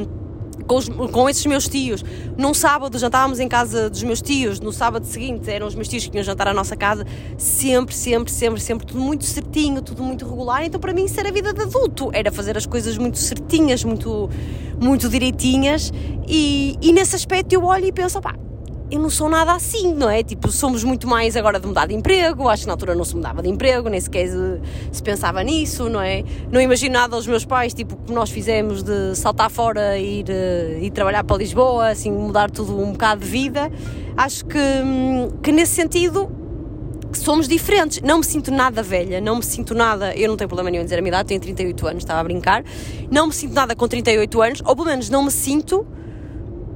[0.67, 2.03] com, os, com esses meus tios.
[2.37, 6.07] Num sábado jantávamos em casa dos meus tios, no sábado seguinte eram os meus tios
[6.07, 7.05] que iam jantar à nossa casa,
[7.37, 10.63] sempre, sempre, sempre, sempre, tudo muito certinho, tudo muito regular.
[10.63, 13.83] Então para mim isso era a vida de adulto, era fazer as coisas muito certinhas,
[13.83, 14.29] muito,
[14.79, 15.91] muito direitinhas.
[16.27, 18.35] E, e nesse aspecto eu olho e penso, pá,
[18.91, 20.23] eu não sou nada assim, não é?
[20.23, 23.15] Tipo, somos muito mais agora de mudar de emprego, acho que na altura não se
[23.15, 24.27] mudava de emprego, nem sequer
[24.91, 26.23] se, pensava nisso, não é?
[26.51, 30.25] Não imagino nada aos meus pais, tipo, como nós fizemos de saltar fora e ir,
[30.29, 33.71] eh, ir trabalhar para Lisboa, assim, mudar tudo um bocado de vida.
[34.15, 36.29] Acho que, hum, que nesse sentido
[37.13, 38.01] somos diferentes.
[38.01, 40.15] Não me sinto nada velha, não me sinto nada.
[40.15, 42.23] Eu não tenho problema nenhum em dizer a minha idade, tenho 38 anos, estava a
[42.23, 42.63] brincar.
[43.09, 45.85] Não me sinto nada com 38 anos, ou pelo menos não me sinto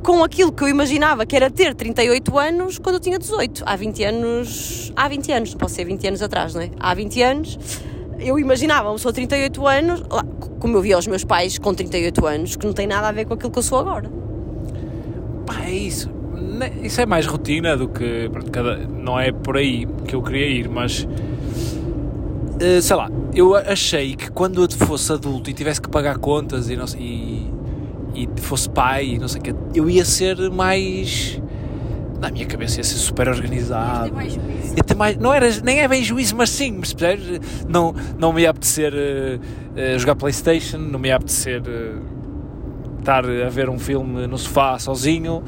[0.08, 3.64] com aquilo que eu imaginava que era ter 38 anos quando eu tinha 18.
[3.66, 4.94] Há 20 anos.
[4.96, 6.72] Há 20 anos, não posso ser 20 anos atrás, não é?
[6.80, 7.60] Há 20 anos
[8.18, 10.04] eu imaginava uma pessoa de 38 anos,
[10.62, 13.26] como eu via os meus pais com 38 anos, que não tem nada a ver
[13.26, 14.10] com aquilo que eu sou agora.
[15.46, 16.10] Pá, é isso.
[16.82, 18.32] Isso é mais rotina do que.
[18.90, 21.04] Não é por aí que eu queria ir, mas.
[21.04, 26.70] Uh, sei lá, eu achei que quando eu fosse adulto e tivesse que pagar contas
[26.70, 27.57] e, não e
[28.14, 31.42] e fosse pai e não sei o que, eu ia ser mais.
[32.20, 34.12] Na minha cabeça ia ser super organizado.
[34.76, 37.40] Ia ter mais, não era, nem é bem juízo, mas sim, percebes?
[37.68, 42.02] Não, não me ia apetecer uh, uh, jogar Playstation, não me ia apetecer uh,
[43.00, 45.44] estar a ver um filme no sofá sozinho.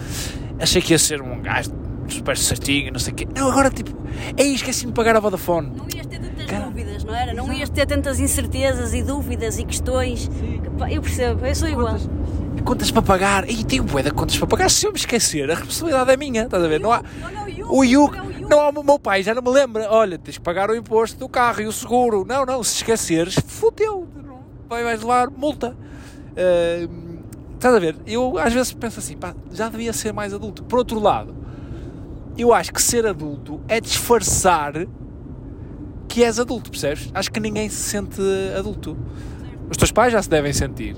[0.59, 1.71] Achei que ia ser um gajo
[2.07, 3.27] super certinho, não sei o quê.
[3.35, 3.91] Não, agora tipo,
[4.37, 5.71] é esqueci-me de pagar a Vodafone.
[5.75, 7.33] Não ias ter tantas Cara, dúvidas, não era?
[7.33, 10.21] Não ias ter tantas incertezas e dúvidas e questões.
[10.21, 10.61] Sim.
[10.89, 11.97] Eu percebo, eu sou igual.
[11.97, 12.09] Quantas,
[12.61, 13.49] contas para pagar.
[13.49, 14.69] E tenho bué de contas para pagar.
[14.69, 16.43] Se eu me esquecer, a responsabilidade é minha.
[16.43, 16.79] Estás a ver?
[16.79, 17.03] Não há.
[17.69, 18.17] O IUC.
[18.49, 19.87] Não há o meu pai, já não me lembra.
[19.91, 22.25] Olha, tens que pagar o imposto do carro e o seguro.
[22.27, 22.63] Não, não.
[22.63, 24.07] Se esqueceres, fodeu.
[24.67, 25.75] Vai, vais levar multa.
[26.31, 27.19] Uh,
[27.55, 27.95] estás a ver?
[28.07, 30.63] Eu às vezes penso assim, pá, já devia ser mais adulto.
[30.63, 31.35] Por outro lado,
[32.37, 34.73] eu acho que ser adulto é disfarçar
[36.07, 37.09] que és adulto, percebes?
[37.13, 38.21] Acho que ninguém se sente
[38.57, 38.97] adulto.
[39.69, 40.95] Os teus pais já se devem sentir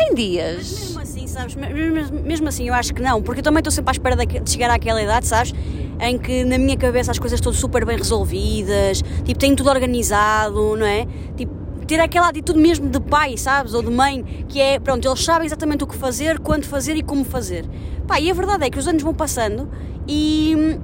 [0.00, 0.56] tem dias.
[0.56, 1.54] Mas mesmo assim, sabes?
[1.54, 4.50] Mesmo, mesmo assim, eu acho que não, porque eu também estou sempre à espera de
[4.50, 5.52] chegar àquela idade, sabes?
[6.00, 10.74] Em que na minha cabeça as coisas estão super bem resolvidas, tipo, tenho tudo organizado,
[10.76, 11.06] não é?
[11.36, 11.52] Tipo,
[11.86, 13.74] ter aquela atitude mesmo de pai, sabes?
[13.74, 17.02] Ou de mãe, que é, pronto, eles sabem exatamente o que fazer, quando fazer e
[17.02, 17.66] como fazer.
[18.06, 19.68] Pá, e a verdade é que os anos vão passando
[20.08, 20.78] e,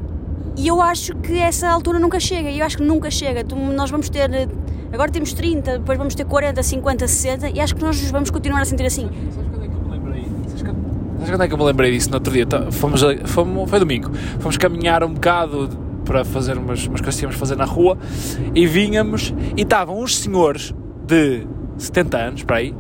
[0.57, 3.43] e eu acho que essa altura nunca chega, e eu acho que nunca chega.
[3.45, 4.29] Tu, nós vamos ter
[4.93, 8.63] Agora temos 30, depois vamos ter 40, 50, 60 e acho que nós vamos continuar
[8.63, 9.09] a sentir assim.
[9.35, 10.25] Sabes quando é que eu me lembrei?
[10.49, 10.63] Sabes
[11.31, 12.47] quando é que eu me lembrei disso no outro dia?
[12.47, 14.11] Tá, fomos, fomos, foi domingo.
[14.39, 15.69] Fomos caminhar um bocado
[16.05, 17.99] para fazer umas, umas coisas que tínhamos fazer na rua
[18.55, 20.73] e vínhamos e estavam uns senhores
[21.05, 21.47] de
[21.79, 22.75] 70 anos, para aí,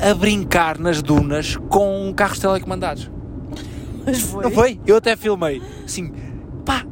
[0.00, 3.10] a brincar nas dunas com carros telecomandados.
[4.04, 4.44] Mas foi?
[4.44, 4.80] Não foi?
[4.86, 5.62] Eu até filmei.
[5.84, 6.12] Assim,
[6.64, 6.84] pá,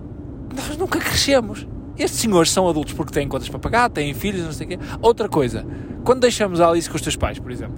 [0.55, 1.67] nós nunca crescemos.
[1.99, 4.79] Estes senhores são adultos porque têm contas para pagar, têm filhos, não sei o quê.
[5.01, 5.67] Outra coisa,
[6.05, 7.77] quando deixamos a Alice com os teus pais, por exemplo,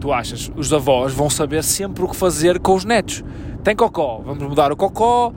[0.00, 3.24] tu achas, os avós vão saber sempre o que fazer com os netos.
[3.62, 5.32] Tem cocó, vamos mudar o cocó,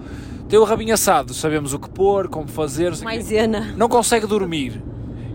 [0.50, 2.92] tem o rabinho assado, sabemos o que pôr, como fazer.
[2.92, 3.74] Não Maisena.
[3.78, 4.84] Não consegue dormir.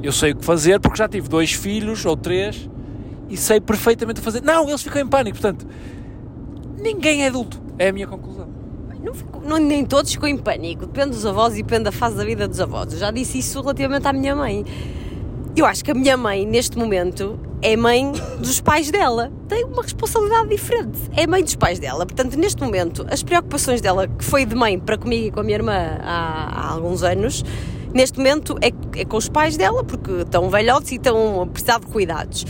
[0.03, 2.69] Eu sei o que fazer porque já tive dois filhos ou três
[3.31, 4.43] e sei perfeitamente o que fazer.
[4.43, 5.67] Não, eles ficam em pânico, portanto,
[6.79, 7.63] ninguém é adulto.
[7.79, 8.49] É a minha conclusão.
[9.03, 10.87] Não fico- não- nem todos ficam em pânico.
[10.87, 12.93] Depende dos avós e depende da fase da vida dos avós.
[12.93, 14.65] Eu já disse isso relativamente à minha mãe.
[15.55, 19.31] Eu acho que a minha mãe, neste momento, é mãe dos pais dela.
[19.49, 20.99] Tem uma responsabilidade diferente.
[21.15, 22.07] É mãe dos pais dela.
[22.07, 25.43] Portanto, neste momento, as preocupações dela, que foi de mãe para comigo e com a
[25.43, 27.45] minha irmã há, há alguns anos,
[27.93, 31.81] neste momento é, é com os pais dela, porque estão velhotes e estão a precisar
[31.81, 32.47] de cuidados.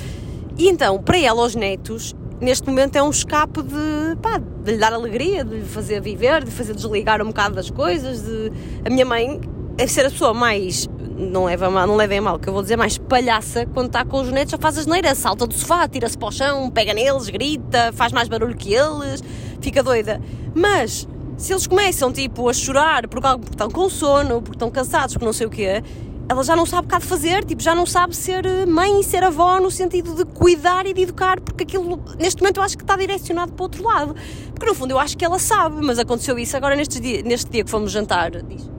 [0.56, 4.78] E então, para ela, aos netos, neste momento é um escape de, pá, de lhe
[4.78, 8.22] dar alegria, de lhe fazer viver, de fazer desligar um bocado das coisas.
[8.22, 8.52] De...
[8.84, 9.40] A minha mãe
[9.76, 12.62] deve ser a pessoa mais, não, leva a mal, não levem mal, que eu vou
[12.62, 15.86] dizer, mais palhaça quando está com os netos, já faz as neiras, salta do sofá,
[15.86, 19.22] tira-se para o chão, pega neles, grita, faz mais barulho que eles,
[19.60, 20.20] fica doida.
[20.54, 25.24] Mas se eles começam tipo a chorar porque estão com sono, porque estão cansados, porque
[25.24, 25.82] não sei o quê,
[26.28, 28.66] ela já não sabe o que há de fazer, tipo, já não sabe ser eh,
[28.66, 32.58] mãe e ser avó no sentido de cuidar e de educar, porque aquilo, neste momento,
[32.58, 34.14] eu acho que está direcionado para o outro lado.
[34.54, 37.50] Porque no fundo eu acho que ela sabe, mas aconteceu isso agora neste dia, neste
[37.50, 38.30] dia que fomos jantar.
[38.42, 38.70] Diz.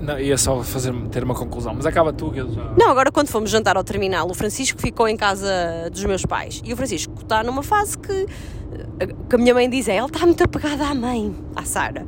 [0.00, 2.72] Não, ia só fazer, ter uma conclusão, mas acaba tu que eu já.
[2.76, 6.60] Não, agora quando fomos jantar ao terminal, o Francisco ficou em casa dos meus pais.
[6.64, 8.26] E o Francisco está numa fase que,
[8.98, 12.04] eh, que a minha mãe diz é, ele está muito apegado à mãe, à Sara.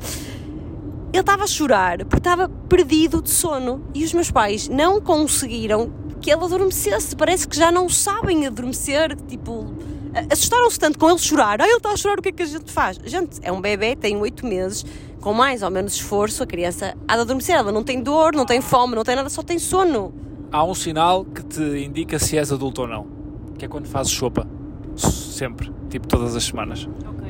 [1.15, 3.85] Ele estava a chorar porque estava perdido de sono.
[3.95, 7.15] E os meus pais não conseguiram que ele adormecesse.
[7.15, 9.15] Parece que já não sabem adormecer.
[9.29, 9.65] Tipo,
[10.29, 11.61] assustaram-se tanto com ele chorar.
[11.61, 12.99] Ah, ele está a chorar, o que é que a gente faz?
[13.05, 14.85] Gente, é um bebê, tem oito meses.
[15.21, 17.55] Com mais ou menos esforço, a criança há de adormecer.
[17.55, 20.13] Ela não tem dor, não tem fome, não tem nada, só tem sono.
[20.51, 23.07] Há um sinal que te indica se és adulto ou não,
[23.57, 24.49] que é quando fazes sopa.
[24.97, 26.89] Sempre, tipo todas as semanas.
[27.07, 27.24] Ok, eu sou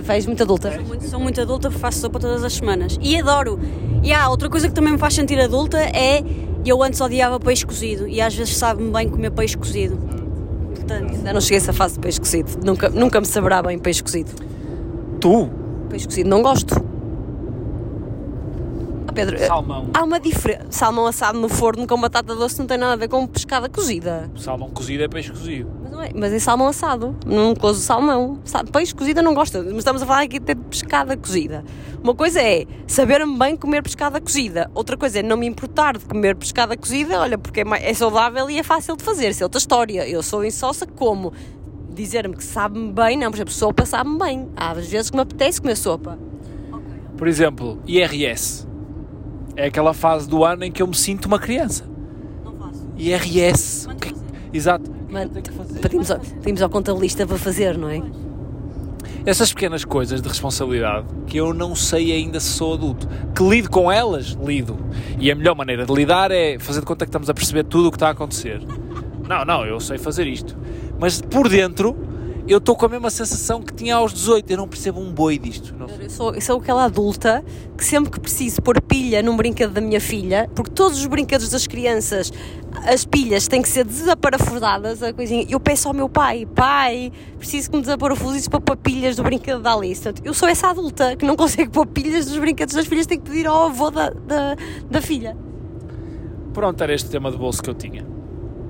[0.00, 0.72] Vejo muito adulta.
[0.72, 2.98] Sou muito, sou muito adulta, faço sopa todas as semanas.
[3.00, 3.58] E adoro.
[4.02, 6.22] E há outra coisa que também me faz sentir adulta é
[6.64, 9.96] eu antes odiava peixe cozido e às vezes sabe-me bem comer peixe cozido.
[10.74, 12.50] Portanto, Ainda não cheguei a essa fase de peixe cozido.
[12.64, 14.32] Nunca, nunca me saberá bem peixe cozido.
[15.20, 15.48] Tu,
[15.88, 16.74] Peixe cozido não gosto.
[19.06, 19.90] Ah, Pedro, uh, salmão.
[19.94, 20.66] há uma diferença.
[20.70, 24.30] Salmão assado no forno com batata doce não tem nada a ver com pescada cozida.
[24.36, 25.70] Salmão cozido é peixe cozido.
[25.94, 27.14] Mas, não é, mas é salmão assado.
[27.26, 28.38] Não cozo salmão.
[28.44, 29.58] Sa- Peixe cozido eu não gosto.
[29.64, 31.64] Mas estamos a falar aqui de pescada cozida.
[32.02, 34.70] Uma coisa é saber-me bem comer pescada cozida.
[34.74, 37.20] Outra coisa é não me importar de comer pescada cozida.
[37.20, 39.28] Olha, porque é, é saudável e é fácil de fazer.
[39.30, 40.08] Isso é outra história.
[40.08, 41.32] Eu sou insossa como
[41.94, 43.16] dizer-me que sabe-me bem.
[43.16, 44.48] Não, por exemplo, sopa sabe-me bem.
[44.56, 46.18] Há às vezes que me apetece comer sopa.
[47.16, 48.66] Por exemplo, IRS.
[49.56, 51.84] É aquela fase do ano em que eu me sinto uma criança.
[52.44, 52.84] não faço.
[52.96, 53.86] IRS.
[54.00, 54.12] Que é.
[54.52, 54.90] Exato.
[55.14, 55.78] Mano, Tem que fazer.
[55.78, 58.02] pedimos ao, pedimos ao contabilista para fazer, não é?
[59.24, 63.08] Essas pequenas coisas de responsabilidade que eu não sei ainda se sou adulto.
[63.34, 64.76] Que lido com elas, lido.
[65.18, 67.88] E a melhor maneira de lidar é fazer de conta que estamos a perceber tudo
[67.88, 68.60] o que está a acontecer.
[69.26, 70.54] Não, não, eu sei fazer isto.
[70.98, 71.96] Mas por dentro,
[72.46, 74.50] eu estou com a mesma sensação que tinha aos 18.
[74.50, 75.74] Eu não percebo um boi disto.
[75.74, 75.86] Não.
[75.88, 77.42] Eu sou, eu sou aquela adulta
[77.76, 81.48] que sempre que preciso pôr pilha num brinquedo da minha filha, porque todos os brinquedos
[81.48, 82.30] das crianças,
[82.86, 87.70] as pilhas têm que ser desaparafusadas, a coisinha, eu peço ao meu pai, pai, preciso
[87.70, 90.02] que me desaparafuse isso para pôr pilhas do brinquedo da Alice.
[90.02, 93.18] Portanto, eu sou essa adulta que não consegue pôr pilhas dos brinquedos das filhas, tem
[93.18, 94.56] que pedir ao avô da, da,
[94.90, 95.36] da filha.
[96.52, 98.06] Pronto, era este tema de bolso que eu tinha.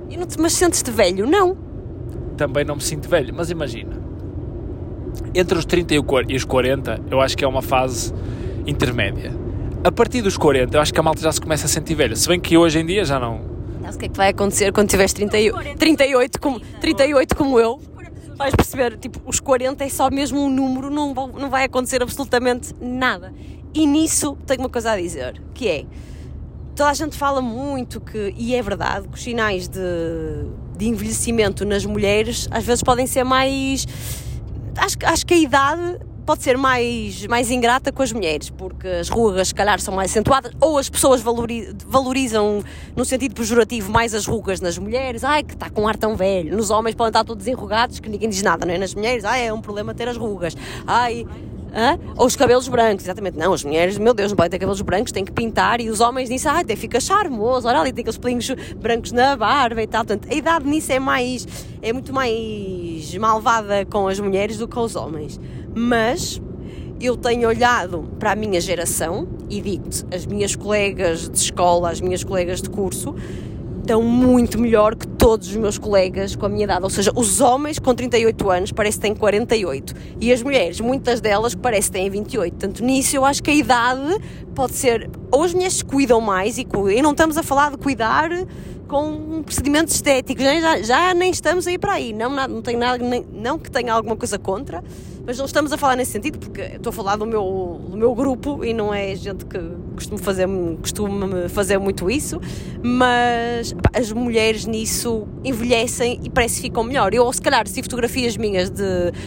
[0.09, 1.27] E não te, mas sentes-te velho?
[1.27, 1.74] Não.
[2.37, 4.03] Também não me sinto velho, mas imagina.
[5.35, 5.95] Entre os 30
[6.29, 8.13] e os 40, eu acho que é uma fase
[8.67, 9.33] intermédia.
[9.85, 12.17] A partir dos 40, eu acho que a malta já se começa a sentir velha.
[12.17, 13.41] Se bem que hoje em dia já não.
[13.83, 17.81] O que é que vai acontecer quando tiveres 38, 38, como, 38 como eu?
[18.37, 22.75] Vais perceber, tipo, os 40 é só mesmo um número, não, não vai acontecer absolutamente
[22.81, 23.33] nada.
[23.75, 25.85] E nisso tenho uma coisa a dizer, que é,
[26.75, 29.81] toda a gente fala muito que, e é verdade, que os sinais de,
[30.77, 33.87] de envelhecimento nas mulheres às vezes podem ser mais...
[34.77, 38.89] Acho, que- acho que a idade pode ser mais, mais ingrata com as mulheres, porque
[38.89, 42.65] as rugas, se calhar, são mais acentuadas, ou as pessoas valori- valorizam,
[42.97, 45.23] no sentido pejorativo, mais as rugas nas mulheres.
[45.23, 46.57] Ai, que está com um ar tão velho.
[46.57, 48.79] Nos homens podem estar todos enrugados, que ninguém diz nada, não é?
[48.79, 50.57] Nas mulheres, ai, é um problema ter as rugas.
[50.87, 51.27] Ai.
[51.75, 51.99] Hã?
[52.17, 53.37] Ou os cabelos brancos, exatamente.
[53.37, 55.81] Não, as mulheres, meu Deus, não podem ter cabelos brancos, têm que pintar.
[55.81, 59.37] E os homens dizem, ai, até fica charmoso, olha ali, tem aqueles pelinhos brancos na
[59.37, 60.05] barba e tal.
[60.05, 61.47] Portanto, a idade nisso é mais,
[61.83, 65.41] é muito mais malvada com as mulheres do que com os homens.
[65.75, 66.41] Mas
[67.01, 72.01] eu tenho olhado para a minha geração e digo-te, as minhas colegas de escola, as
[72.01, 73.15] minhas colegas de curso,
[73.85, 76.83] estão muito melhor que todos os meus colegas com a minha idade.
[76.83, 81.21] Ou seja, os homens com 38 anos parece que têm 48 e as mulheres, muitas
[81.21, 82.53] delas, parece que têm 28.
[82.55, 84.19] Portanto, nisso eu acho que a idade
[84.55, 85.11] pode ser.
[85.31, 88.31] Ou as mulheres se cuidam mais e, cu- e não estamos a falar de cuidar
[88.89, 92.13] com procedimentos estéticos, já, já nem estamos a ir para aí.
[92.13, 94.83] Não, não, tenho nada, nem- não que tenha alguma coisa contra,
[95.27, 98.15] Mas não estamos a falar nesse sentido, porque estou a falar do meu, do meu
[98.15, 99.59] grupo e não é gente que
[99.95, 100.47] costuma fazer,
[100.81, 102.39] costuma fazer muito isso,
[102.83, 107.15] mas pá, as mulheres nisso envelhecem e parece que ficam melhor.
[107.15, 108.85] Eu, se calhar, se fotografias minhas de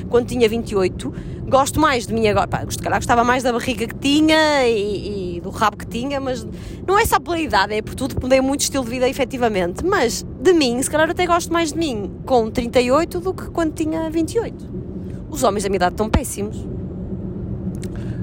[0.08, 1.14] quando tinha 28,
[1.50, 2.48] gosto mais de mim agora.
[2.48, 6.20] Pá, se calhar gostava mais da barriga que tinha e, e, do rabo que tinha,
[6.20, 6.46] mas
[6.86, 9.84] não é só pela idade, é por tudo, mudei muito estilo de vida efetivamente.
[9.84, 13.74] Mas de mim, se calhar até gosto mais de mim com 38 do que quando
[13.74, 14.87] tinha 28.
[15.30, 16.66] Os homens da minha idade estão péssimos.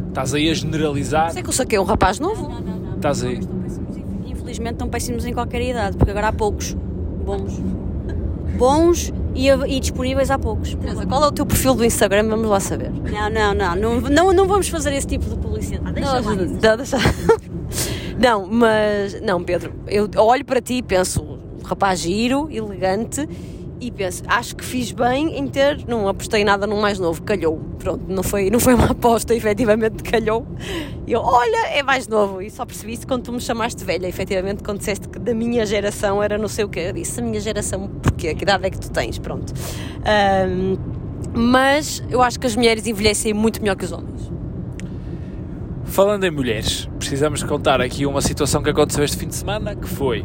[0.08, 1.32] Estás aí a generalizar.
[1.32, 2.48] Sei que eu saquei um rapaz novo.
[2.48, 2.94] Não, não, não.
[2.96, 3.38] Estás aí.
[3.38, 6.74] Estão péssimos em- Infelizmente estão péssimos em qualquer idade, porque agora há poucos
[7.24, 7.60] bons.
[8.56, 10.76] Bons e, e disponíveis há poucos.
[10.76, 12.28] Teresa, Qual é o teu perfil do Instagram?
[12.28, 12.92] Vamos lá saber.
[12.92, 15.92] Não, não, não, não, não, não vamos fazer esse tipo de publicidade.
[15.92, 16.98] Deixa Não, lá não, deixa-
[18.16, 19.20] Não, mas.
[19.20, 23.28] Não, Pedro, eu olho para ti e penso, um rapaz giro, elegante,
[23.86, 25.86] e penso, acho que fiz bem em ter.
[25.86, 27.60] Não apostei nada num mais novo, calhou.
[27.78, 30.46] Pronto, não foi, não foi uma aposta, efetivamente calhou.
[31.06, 32.40] E eu, olha, é mais novo.
[32.40, 35.66] E só percebi isso quando tu me chamaste velha, efetivamente, quando disseste que da minha
[35.66, 36.86] geração era não sei o quê.
[36.88, 38.34] Eu disse, a minha geração, porquê?
[38.34, 39.18] Que idade é que tu tens?
[39.18, 39.52] Pronto.
[40.06, 40.78] Ahm,
[41.34, 44.32] mas eu acho que as mulheres envelhecem muito melhor que os homens.
[45.84, 49.86] Falando em mulheres, precisamos contar aqui uma situação que aconteceu este fim de semana, que
[49.86, 50.24] foi...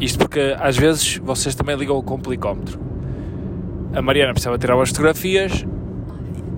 [0.00, 2.78] Isto porque às vezes vocês também ligam o complicómetro.
[3.92, 5.64] A Mariana precisava tirar umas fotografias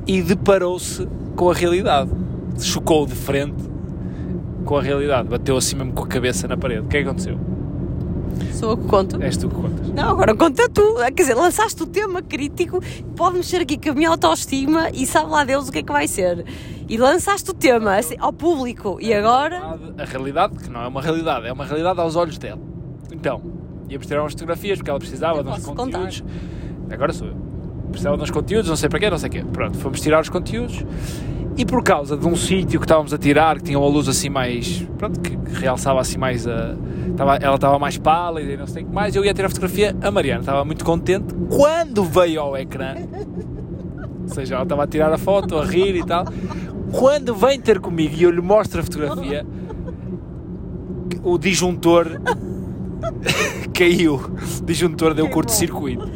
[0.07, 2.11] e deparou-se com a realidade.
[2.59, 3.63] Chocou de frente
[4.65, 5.29] com a realidade.
[5.29, 6.81] Bateu assim mesmo com a cabeça na parede.
[6.81, 7.39] O que é que aconteceu?
[8.53, 9.23] Sou eu que conto.
[9.23, 9.89] És tu que contas.
[9.89, 10.97] Não, agora conta tu.
[10.97, 12.81] Quer dizer, lançaste o tema crítico,
[13.17, 15.93] pode mexer aqui com a minha autoestima e sabe lá Deus o que é que
[15.93, 16.45] vai ser.
[16.89, 18.99] E lançaste o tema assim, ao público.
[19.01, 19.79] E agora.
[19.97, 22.70] A realidade, que não é uma realidade, é uma realidade aos olhos dela.
[23.21, 23.43] Então,
[23.91, 26.25] íamos tirar umas fotografias porque ela precisava de uns conteúdos.
[26.91, 27.37] Agora sou eu.
[27.91, 29.45] Precisava de uns conteúdos, não sei para quê, não sei o quê.
[29.53, 30.83] Pronto, fomos tirar os conteúdos
[31.55, 34.31] e por causa de um sítio que estávamos a tirar, que tinha uma luz assim
[34.31, 34.87] mais.
[34.97, 36.75] Pronto, que, que realçava assim mais a.
[37.43, 39.15] Ela estava mais pálida e não sei o que mais.
[39.15, 42.95] Eu ia tirar a fotografia, a Mariana estava muito contente quando veio ao ecrã.
[44.23, 46.25] Ou seja, ela estava a tirar a foto, a rir e tal.
[46.91, 49.45] Quando vem ter comigo e eu lhe mostro a fotografia,
[51.23, 52.19] o disjuntor
[53.75, 54.21] caiu.
[54.61, 56.09] O disjuntor deu curto-circuito.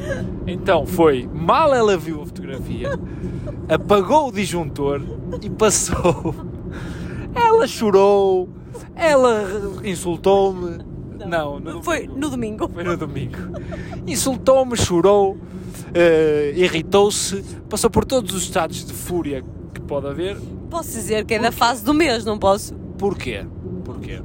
[0.46, 2.98] Então foi, mal ela viu a fotografia,
[3.68, 5.00] apagou o disjuntor
[5.42, 6.34] e passou.
[7.34, 8.48] Ela chorou,
[8.94, 9.44] ela
[9.84, 10.78] insultou-me.
[11.26, 12.68] Não, no Foi no domingo.
[12.68, 13.38] foi no domingo.
[14.06, 15.38] Insultou-me, chorou,
[15.94, 20.36] eh, irritou-se, passou por todos os estados de fúria que pode haver.
[20.68, 22.74] Posso dizer que é da fase do mês, não posso?
[22.98, 23.46] Porquê?
[23.84, 24.20] Porquê?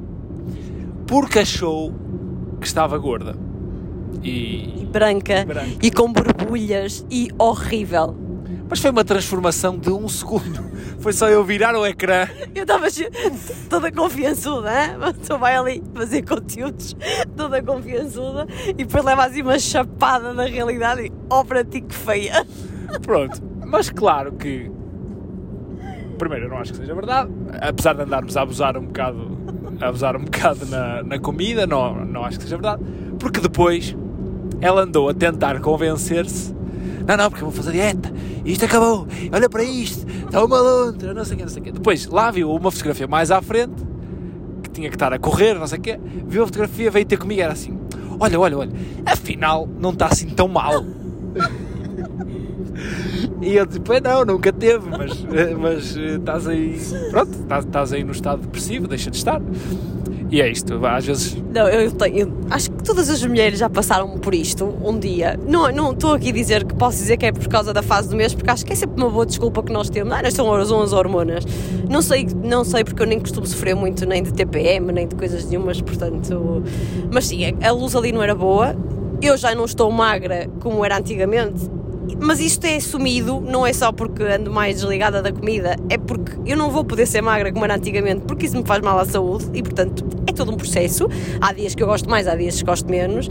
[1.06, 1.94] Porque achou
[2.60, 3.34] que estava gorda.
[4.22, 4.86] E...
[4.90, 5.78] Branca, Branca.
[5.82, 8.16] e com borbulhas e horrível.
[8.68, 10.70] Mas foi uma transformação de um segundo.
[11.00, 12.28] Foi só eu virar o ecrã.
[12.54, 12.86] Eu estava
[13.70, 16.94] toda confiançuda, mas tu vai ali fazer conteúdos,
[17.34, 21.94] toda confiançuda, e depois leva assim uma chapada na realidade e, oh, para ti que
[21.94, 22.46] feia.
[23.02, 23.40] Pronto.
[23.64, 24.70] Mas claro que.
[26.18, 27.30] Primeiro, eu não acho que seja verdade.
[27.62, 29.38] Apesar de andarmos a abusar um bocado,
[29.80, 32.82] a abusar um bocado na, na comida, não, não acho que seja verdade.
[33.18, 33.96] Porque depois
[34.60, 36.54] ela andou a tentar convencer-se.
[37.06, 38.12] Não, não, porque eu vou fazer dieta.
[38.44, 39.06] Isto acabou.
[39.32, 40.06] Olha para isto.
[40.08, 41.14] Está uma lontra.
[41.14, 41.72] Não sei o quê, não sei o quê.
[41.72, 43.82] Depois lá viu uma fotografia mais à frente
[44.62, 45.98] que tinha que estar a correr, não sei o quê.
[46.26, 47.40] Viu a fotografia, veio ter comigo.
[47.40, 47.78] Era assim:
[48.18, 48.72] Olha, olha, olha.
[49.06, 50.84] Afinal, não está assim tão mal.
[53.40, 56.78] E eu disse, pois não, nunca teve, mas, eh, mas eh, estás aí,
[57.10, 57.30] pronto,
[57.64, 59.40] estás, aí no estado depressivo, deixa de estar.
[60.30, 62.32] E é isto, às vezes, Não, eu tenho.
[62.50, 65.36] Acho que todas as mulheres já passaram por isto um dia.
[65.44, 68.08] Não não estou aqui a dizer que posso dizer que é por causa da fase
[68.10, 70.12] do mês, porque acho que é sempre uma boa desculpa que nós temos.
[70.12, 71.44] Ah, não são as as hormonas.
[71.88, 75.16] Não sei, não sei porque eu nem costumo sofrer muito nem de TPM, nem de
[75.16, 76.62] coisas nenhumas, portanto.
[77.12, 78.76] Mas sim, a luz ali não era boa.
[79.20, 81.68] Eu já não estou magra como era antigamente.
[82.18, 86.32] Mas isto é assumido, não é só porque ando mais desligada da comida, é porque
[86.44, 89.04] eu não vou poder ser magra como era antigamente, porque isso me faz mal à
[89.04, 91.08] saúde e, portanto, é todo um processo.
[91.40, 93.28] Há dias que eu gosto mais, há dias que gosto menos.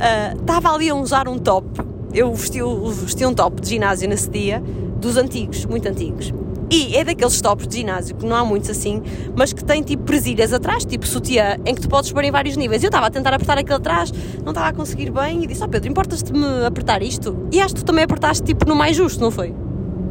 [0.00, 1.66] Ah, Estava ali a usar um top,
[2.14, 2.60] eu vesti,
[3.02, 4.62] vesti um top de ginásio nesse dia,
[4.98, 6.32] dos antigos, muito antigos.
[6.70, 9.02] E é daqueles tops de ginásio, que não há muitos assim,
[9.34, 12.56] mas que tem tipo presilhas atrás, tipo sutiã, em que tu podes pôr em vários
[12.56, 12.82] níveis.
[12.82, 14.12] Eu estava a tentar apertar aquele atrás,
[14.42, 17.48] não estava a conseguir bem, e disse: Ó Pedro, importas-te-me apertar isto?
[17.50, 19.54] E acho que tu também apertaste tipo no mais justo, não foi?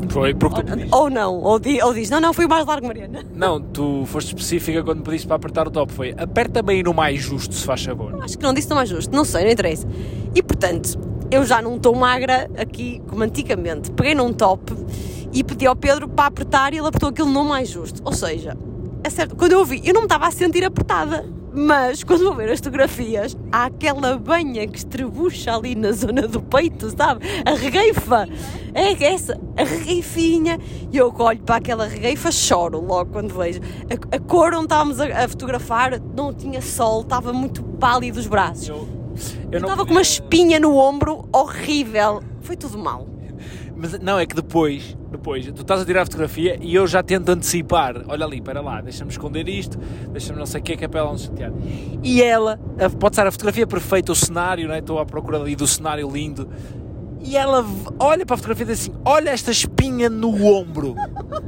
[0.09, 0.95] foi porque tu pediste.
[0.95, 3.23] Ou não, ou, di, ou diz: Não, não, foi o mais largo, Mariana.
[3.35, 7.21] Não, tu foste específica quando pediste para apertar o top, foi aperta-me aí no mais
[7.21, 8.17] justo, se faz favor.
[8.23, 9.87] Acho que não disse no mais justo, não sei, não interessa.
[10.33, 10.97] E portanto,
[11.29, 13.91] eu já não estou magra aqui como antigamente.
[13.91, 14.73] Peguei num top
[15.39, 18.01] e pedi ao Pedro para apertar e ele apertou aquilo no mais justo.
[18.03, 18.57] Ou seja,
[19.03, 21.25] é certo, quando eu vi, eu não me estava a sentir apertada.
[21.53, 26.39] Mas quando vou ver as fotografias, há aquela banha que estrebucha ali na zona do
[26.41, 27.25] peito, sabe?
[27.45, 28.27] A regueifa.
[28.75, 30.59] É essa, a regueifinha.
[30.91, 33.59] E eu olho para aquela regueifa, choro logo quando vejo.
[34.11, 38.27] A, a cor onde estávamos a, a fotografar não tinha sol, estava muito pálido os
[38.27, 38.67] braços.
[38.69, 38.85] Eu, eu
[39.53, 42.21] Eu não estava com podia- uma espinha no ombro horrível.
[42.41, 43.07] Foi tudo mal.
[43.79, 47.03] Mas não, é que depois, depois, tu estás a tirar a fotografia e eu já
[47.03, 48.03] tento antecipar.
[48.07, 49.77] Olha ali, para lá, deixa-me esconder isto,
[50.11, 51.53] deixa-me não sei o que, que é para ela não.
[52.03, 52.59] E ela,
[52.99, 54.79] pode ser a fotografia perfeita, o cenário, não é?
[54.79, 56.49] estou à procura ali do cenário lindo.
[57.23, 57.63] E ela
[57.99, 60.95] olha para a fotografia e diz assim: Olha esta espinha no ombro.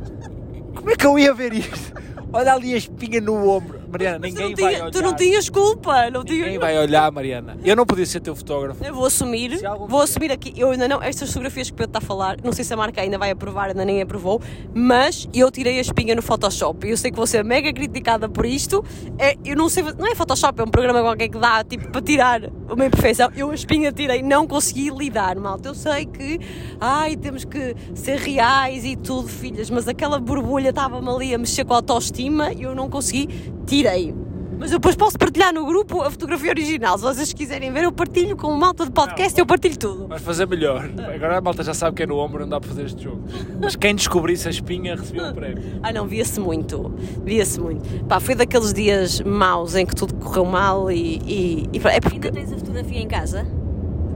[0.76, 1.94] Como é que eu ia ver isto?
[2.32, 3.79] Olha ali a espinha no ombro.
[3.92, 4.92] Mariana, Mas ninguém vai tinha- olhar.
[4.92, 6.24] Tu não tinhas culpa, não.
[6.24, 7.58] Ninguém vai olhar, Mariana.
[7.64, 8.84] Eu não podia ser teu fotógrafo.
[8.84, 11.90] Eu vou assumir, vou dia- assumir aqui, eu ainda não, estas fotografias que o Pedro
[11.90, 14.42] está a falar, não sei se a marca ainda vai aprovar, ainda nem aprovou,
[14.74, 18.46] mas eu tirei a espinha no Photoshop eu sei que vou ser mega criticada por
[18.46, 18.84] isto.
[19.18, 22.02] É, eu não sei, não é Photoshop, é um programa qualquer que dá tipo para
[22.02, 23.30] tirar uma imperfeição.
[23.36, 25.70] Eu a espinha tirei, não consegui lidar, malta.
[25.70, 26.40] Eu sei que,
[26.80, 31.66] ai, temos que ser reais e tudo, filhas, mas aquela borbulha estava-me ali a mexer
[31.66, 33.30] com a autoestima e eu não consegui,
[33.80, 34.14] tirei.
[34.60, 36.98] Mas eu depois posso partilhar no grupo a fotografia original.
[36.98, 39.44] Se vocês quiserem ver, eu partilho com o malta de podcast, Não.
[39.44, 40.08] eu partilho tudo.
[40.10, 40.84] Vais fazer melhor.
[41.16, 43.24] Agora a malta já sabe que é no ombro, não dá para fazer este jogo.
[43.62, 45.64] Mas quem descobrisse a espinha recebeu um prémio.
[45.82, 48.04] Ah não, via-se muito, via-se muito.
[48.04, 51.22] Pá, foi daqueles dias maus em que tudo correu mal e...
[51.26, 52.16] e, e é porque...
[52.28, 53.48] Ainda tens a fotografia em casa?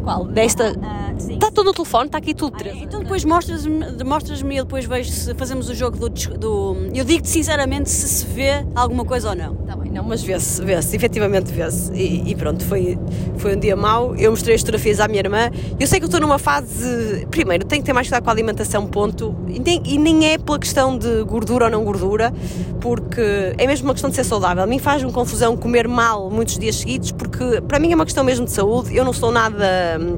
[0.03, 0.25] Qual?
[0.25, 0.75] Desta...
[0.83, 1.33] Ah, sim.
[1.35, 2.77] Está tudo no telefone, está aqui tudo, Ah, Teresa.
[2.77, 6.75] então depois mostras-me mostras-me e eu depois vejo se fazemos o jogo do, do.
[6.93, 9.55] Eu digo-te sinceramente se se vê alguma coisa ou não.
[9.55, 11.93] Tá bem, não, mas vê-se, vê-se, efetivamente vê-se.
[11.93, 12.97] E, e pronto, foi,
[13.37, 14.15] foi um dia mau.
[14.15, 15.51] Eu mostrei as fotografias à minha irmã.
[15.79, 17.27] Eu sei que eu estou numa fase.
[17.29, 19.35] Primeiro, tenho que ter mais cuidado com a alimentação, ponto.
[19.47, 22.33] E nem, e nem é pela questão de gordura ou não gordura,
[22.81, 23.21] porque
[23.55, 24.63] é mesmo uma questão de ser saudável.
[24.63, 28.23] A mim faz-me confusão comer mal muitos dias seguidos, porque para mim é uma questão
[28.23, 28.95] mesmo de saúde.
[28.95, 30.17] Eu não sou nada hum,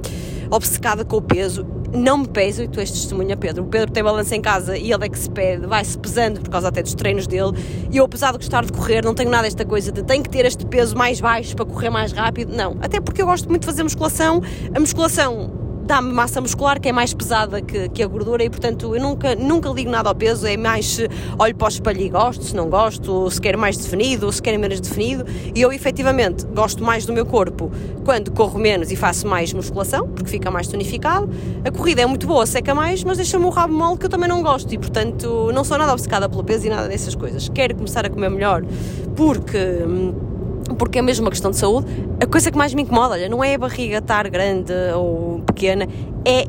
[0.49, 1.67] obcecada com o peso.
[1.95, 3.63] Não me peso, e tu és testemunha, Pedro.
[3.63, 6.49] O Pedro tem balança em casa e ele é que se pede, vai-se pesando por
[6.49, 7.51] causa até dos treinos dele.
[7.91, 10.29] E eu, apesar de gostar de correr, não tenho nada esta coisa de tenho que
[10.29, 12.55] ter este peso mais baixo para correr mais rápido.
[12.55, 14.41] Não, até porque eu gosto muito de fazer musculação.
[14.73, 18.95] A musculação dá-me massa muscular que é mais pesada que, que a gordura e portanto
[18.95, 22.09] eu nunca, nunca ligo nada ao peso, é mais se olho para o espelho e
[22.09, 26.45] gosto, se não gosto, se quero mais definido, se quero menos definido e eu efetivamente
[26.47, 27.71] gosto mais do meu corpo
[28.03, 31.29] quando corro menos e faço mais musculação, porque fica mais tonificado.
[31.63, 34.29] A corrida é muito boa, seca mais, mas deixa-me o rabo mole que eu também
[34.29, 37.49] não gosto e portanto não sou nada obcecada pelo peso e nada dessas coisas.
[37.49, 38.63] Quero começar a comer melhor
[39.15, 40.34] porque hum,
[40.78, 41.88] porque é mesmo uma questão de saúde.
[42.22, 45.88] A coisa que mais me incomoda, olha, não é a barriga estar grande ou pequena,
[46.26, 46.45] é,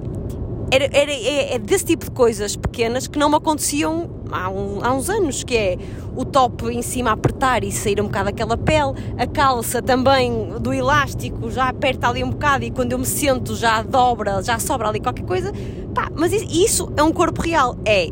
[0.71, 4.79] era, era- é, é desse tipo de coisas pequenas que não me aconteciam há, um-
[4.83, 5.79] há uns anos, que é
[6.17, 10.73] o top em cima apertar e sair um bocado aquela pele, a calça também do
[10.73, 14.89] elástico já aperta ali um bocado e quando eu me sento já dobra, já sobra
[14.89, 15.53] ali qualquer coisa.
[15.95, 18.09] Pá, mas isso, isso é um corpo real, é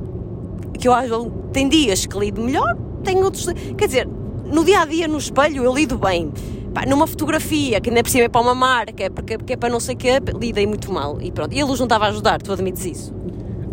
[0.79, 3.47] que eu acho tem dias que lido melhor, tem outros.
[3.77, 4.09] Quer dizer,
[4.45, 6.33] no dia a dia, no espelho, eu lido bem.
[6.73, 9.57] Pá, numa fotografia, que ainda por cima é para uma marca, é porque, que é
[9.57, 11.21] para não sei o quê, lidei muito mal.
[11.21, 11.55] E pronto.
[11.55, 13.15] E a luz não estava a ajudar, tu admites isso.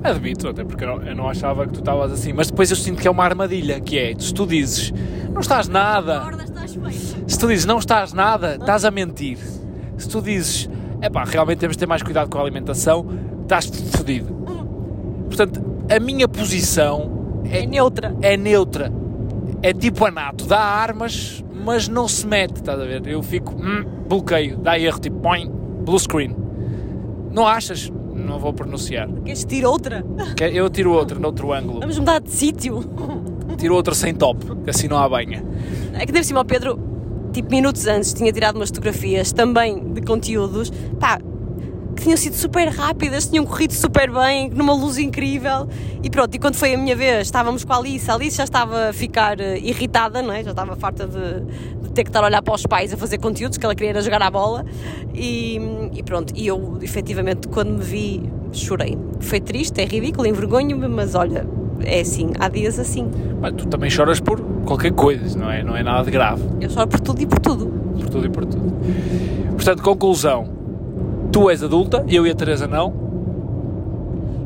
[0.03, 2.33] Admito, até porque eu não, eu não achava que tu estavas assim.
[2.33, 4.91] Mas depois eu sinto que é uma armadilha, que é, se tu dizes,
[5.31, 6.71] não estás nada, estás
[7.27, 9.37] se tu dizes não estás nada, estás a mentir.
[9.97, 10.69] Se tu dizes,
[11.01, 13.05] é pá, realmente temos de ter mais cuidado com a alimentação,
[13.43, 13.65] estás
[13.95, 14.33] fodido.
[15.27, 18.15] Portanto, a minha posição É é, neutra.
[18.21, 18.91] é neutra.
[19.63, 23.05] É tipo anato, dá armas, mas não se mete, estás a ver?
[23.05, 26.35] Eu fico, hum, bloqueio, dá erro, tipo, põe, blue screen.
[27.31, 27.91] Não achas?
[28.13, 29.07] Não vou pronunciar.
[29.23, 30.05] Queres tirar outra?
[30.51, 31.79] Eu tiro outra, noutro ângulo.
[31.79, 32.83] Vamos mudar de sítio.
[33.57, 35.43] Tiro outra sem top, que assim não há banha.
[35.93, 36.79] É que deve cima ao Pedro,
[37.31, 41.19] tipo minutos antes, tinha tirado umas fotografias também de conteúdos, pá,
[42.01, 45.67] que tinham sido super rápidas, tinham corrido super bem, numa luz incrível.
[46.01, 48.43] E pronto, e quando foi a minha vez, estávamos com a Alice, a Alice já
[48.43, 50.43] estava a ficar eh, irritada, não é?
[50.43, 51.41] Já estava farta de,
[51.83, 53.91] de ter que estar a olhar para os pais a fazer conteúdos, que ela queria
[53.91, 54.65] era jogar à bola.
[55.13, 55.59] E,
[55.93, 58.97] e pronto, e eu efetivamente quando me vi, chorei.
[59.19, 61.45] Foi triste, é ridículo, envergonho-me, mas olha,
[61.83, 63.11] é assim, há dias assim.
[63.39, 66.41] Mas tu também choras por qualquer coisa, não é, não é nada de grave.
[66.59, 67.67] Eu choro por tudo e por tudo.
[67.99, 68.73] Por tudo e por tudo.
[69.55, 70.60] Portanto, conclusão.
[71.31, 72.93] Tu és adulta, eu e a Teresa não.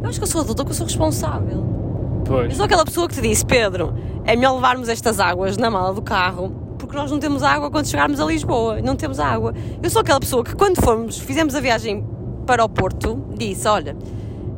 [0.04, 1.58] Eu acho que eu sou adulta, que eu sou responsável.
[1.58, 2.56] Eu Pois.
[2.56, 6.02] sou aquela pessoa que te disse, Pedro, é melhor levarmos estas águas na mala do
[6.02, 8.82] carro, porque nós não temos água quando chegarmos a Lisboa.
[8.82, 9.54] Não temos água.
[9.82, 12.06] Eu sou aquela pessoa que quando fomos, fizemos a viagem
[12.46, 13.96] para o Porto, disse, olha,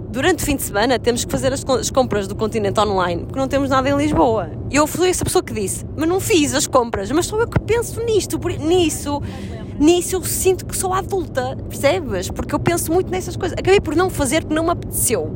[0.10, 3.24] durante o fim de semana temos que fazer as, co- as compras do continente online,
[3.24, 4.50] porque não temos nada em Lisboa.
[4.70, 7.48] E eu fui essa pessoa que disse, mas não fiz as compras, mas sou eu
[7.48, 9.22] que penso nisto, por, nisso.
[9.80, 12.30] Nisso eu sinto que sou adulta, percebes?
[12.30, 13.56] Porque eu penso muito nessas coisas.
[13.58, 15.32] Acabei por não fazer porque não me apeteceu.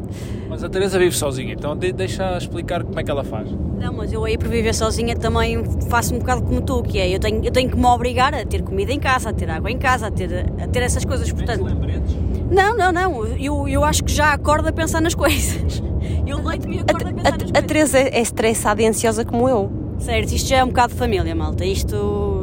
[0.50, 3.50] Mas a Teresa vive sozinha, então de- deixa explicar como é que ela faz.
[3.80, 7.10] Não, mas eu aí por viver sozinha também faço um bocado como tu, que é
[7.14, 9.72] eu tenho, eu tenho que me obrigar a ter comida em casa, a ter água
[9.72, 11.64] em casa, a ter, a ter essas coisas, portanto.
[11.64, 12.16] lembretes?
[12.52, 15.82] Não, não, não, eu, eu acho que já acordo a pensar nas coisas.
[16.26, 17.64] Eu leito-me e A, acordo a pensar nas a, a coisas.
[17.68, 19.72] Teresa é estressada e ansiosa como eu.
[20.00, 21.64] Certo, isto já é um bocado de família, malta.
[21.66, 21.96] Isto,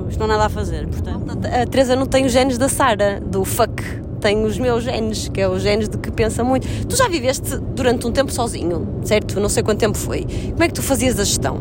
[0.09, 1.47] isto não há nada a fazer, portanto.
[1.47, 3.83] A Teresa não tem os genes da Sara, do fuck.
[4.21, 6.67] Tem os meus genes, que é os genes de que pensa muito.
[6.87, 9.39] Tu já viveste durante um tempo sozinho, certo?
[9.39, 10.27] Não sei quanto tempo foi.
[10.51, 11.61] Como é que tu fazias a gestão?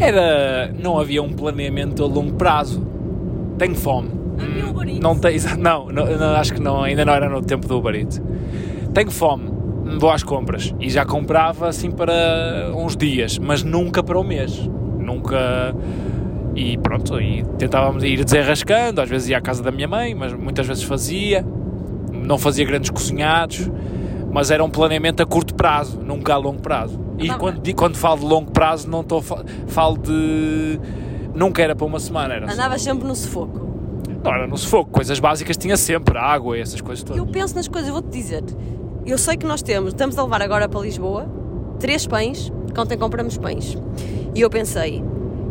[0.00, 0.74] Era.
[0.76, 2.84] Não havia um planeamento a longo prazo.
[3.58, 4.10] Tenho fome.
[4.38, 5.00] Havia Uber Eats.
[5.00, 7.94] Não tem, não, não, não, acho que não, ainda não era no tempo do Uber
[7.94, 8.20] Eats.
[8.92, 9.50] Tenho fome,
[9.98, 14.68] vou às compras e já comprava assim para uns dias, mas nunca para o mês.
[14.98, 15.74] Nunca.
[16.54, 20.32] E pronto, e tentávamos ir desenrascando, às vezes ia à casa da minha mãe, mas
[20.32, 21.44] muitas vezes fazia.
[22.12, 23.68] Não fazia grandes cozinhados,
[24.32, 27.00] mas era um planeamento a curto prazo, nunca a longo prazo.
[27.18, 29.20] E Andava- quando, quando falo de longo prazo, não estou
[29.66, 30.78] falo de.
[31.34, 33.60] Nunca era para uma semana, era Andavas sempre no sufoco.
[34.22, 37.18] não era no sufoco, coisas básicas tinha sempre, água e essas coisas todas.
[37.18, 38.44] Eu penso nas coisas, eu vou-te dizer.
[39.04, 41.26] Eu sei que nós temos, estamos a levar agora para Lisboa,
[41.80, 43.76] três pães, que ontem compramos pães.
[44.34, 45.02] E eu pensei,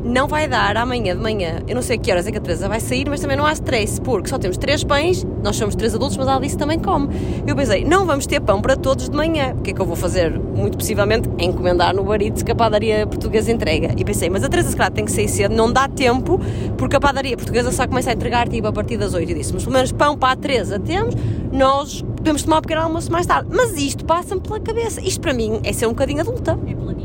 [0.04, 2.42] não vai dar amanhã de manhã, eu não sei a que horas é que a
[2.42, 5.76] Teresa vai sair, mas também não há stress, porque só temos três pães, nós somos
[5.76, 7.08] três adultos, mas a Alice também come.
[7.48, 9.54] Eu pensei, não vamos ter pão para todos de manhã.
[9.58, 10.38] O que é que eu vou fazer?
[10.38, 13.94] Muito possivelmente encomendar no Barito que a padaria portuguesa entrega.
[13.98, 16.40] E pensei, mas a Teresa se calhar tem que sair cedo, não dá tempo,
[16.78, 19.30] porque a padaria portuguesa só começa a entregar tipo a partir das 8.
[19.30, 21.16] Eu disse, mas pelo menos pão para a Teresa temos,
[21.52, 23.50] nós podemos tomar um pequeno almoço mais tarde.
[23.52, 25.02] Mas isto passa-me pela cabeça.
[25.02, 26.60] Isto para mim é ser um bocadinho adulta.
[26.68, 27.03] É planear.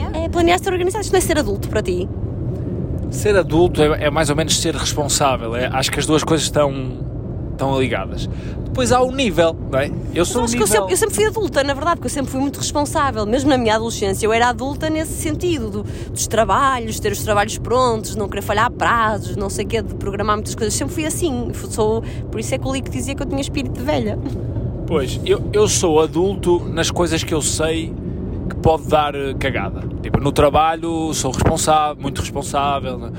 [0.00, 0.24] É planear.
[0.24, 1.02] É planear ser organizado.
[1.04, 2.08] Isto não é ser adulto para ti.
[3.10, 5.54] Ser adulto é, é mais ou menos ser responsável.
[5.54, 6.72] é- acho que as duas coisas estão,
[7.50, 8.28] estão ligadas.
[8.64, 9.90] Depois há o nível, não é?
[10.14, 10.80] Eu sou Eu o acho que eu nível...
[10.80, 13.26] sempre, eu sempre fui adulta, na verdade, porque eu sempre fui muito responsável.
[13.26, 17.58] Mesmo na minha adolescência, eu era adulta nesse sentido, do- dos trabalhos, ter os trabalhos
[17.58, 20.72] prontos, não querer falhar prazos, não sei o quê, de programar muitas coisas.
[20.72, 21.50] Sempre fui assim.
[21.68, 24.18] Sou, por isso é que o Lico dizia que eu tinha espírito de velha.
[24.86, 27.92] Pois, eu, eu sou adulto nas coisas que eu sei
[28.62, 29.82] pode dar eh, cagada.
[30.02, 32.96] Tipo, no trabalho sou responsável, muito responsável.
[32.98, 33.10] Na,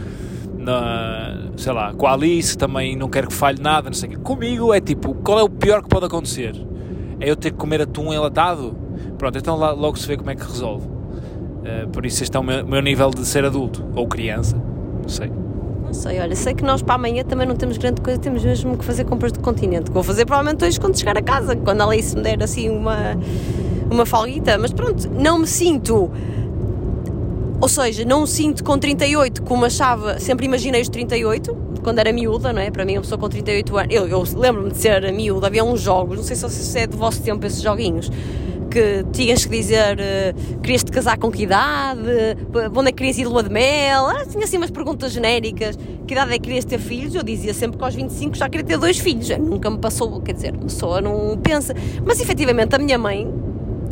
[0.58, 4.16] na- sei lá, com a Alice também não quero que falhe nada, não sei quê.
[4.18, 6.56] Comigo é tipo, qual é o pior que pode acontecer?
[7.20, 8.76] É eu ter que comer atum enlatado?
[9.18, 10.88] Pronto, então logo se vê como é que resolve.
[11.66, 14.56] Eh, por isso este é o meu, meu nível de ser adulto, ou criança,
[15.02, 15.32] não sei.
[15.86, 18.76] Não sei, olha, sei que nós para amanhã também não temos grande coisa, temos mesmo
[18.78, 19.92] que fazer compras do continente.
[19.92, 23.16] Vou fazer provavelmente hoje quando chegar a casa, quando a Alice me der assim uma,
[23.90, 24.58] uma falguita.
[24.58, 26.12] Mas pronto, não me sinto.
[27.62, 32.52] Ou seja, não sinto com 38 como achava, sempre imaginei os 38, quando era miúda,
[32.52, 32.70] não é?
[32.70, 33.96] Para mim, uma pessoa com 38 anos.
[33.96, 37.22] Eu, eu lembro-me de ser miúda, havia uns jogos, não sei se é do vosso
[37.22, 38.12] tempo esses joguinhos,
[38.70, 42.02] que tinhas que dizer eh, querias te casar com que idade,
[42.52, 45.78] para onde é que querias ir lua de mel, ah, tinha assim umas perguntas genéricas,
[46.08, 47.14] que idade é que querias ter filhos?
[47.14, 50.34] Eu dizia sempre que aos 25 já queria ter dois filhos, nunca me passou, quer
[50.34, 53.32] dizer, a pessoa não pensa, mas efetivamente a minha mãe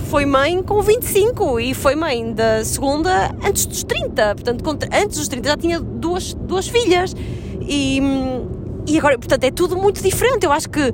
[0.02, 5.28] foi mãe com 25 e foi mãe da segunda antes dos 30, portanto antes dos
[5.28, 7.16] 30 já tinha duas, duas filhas.
[7.62, 7.99] E,
[8.88, 10.93] e agora, portanto é tudo muito diferente, eu acho que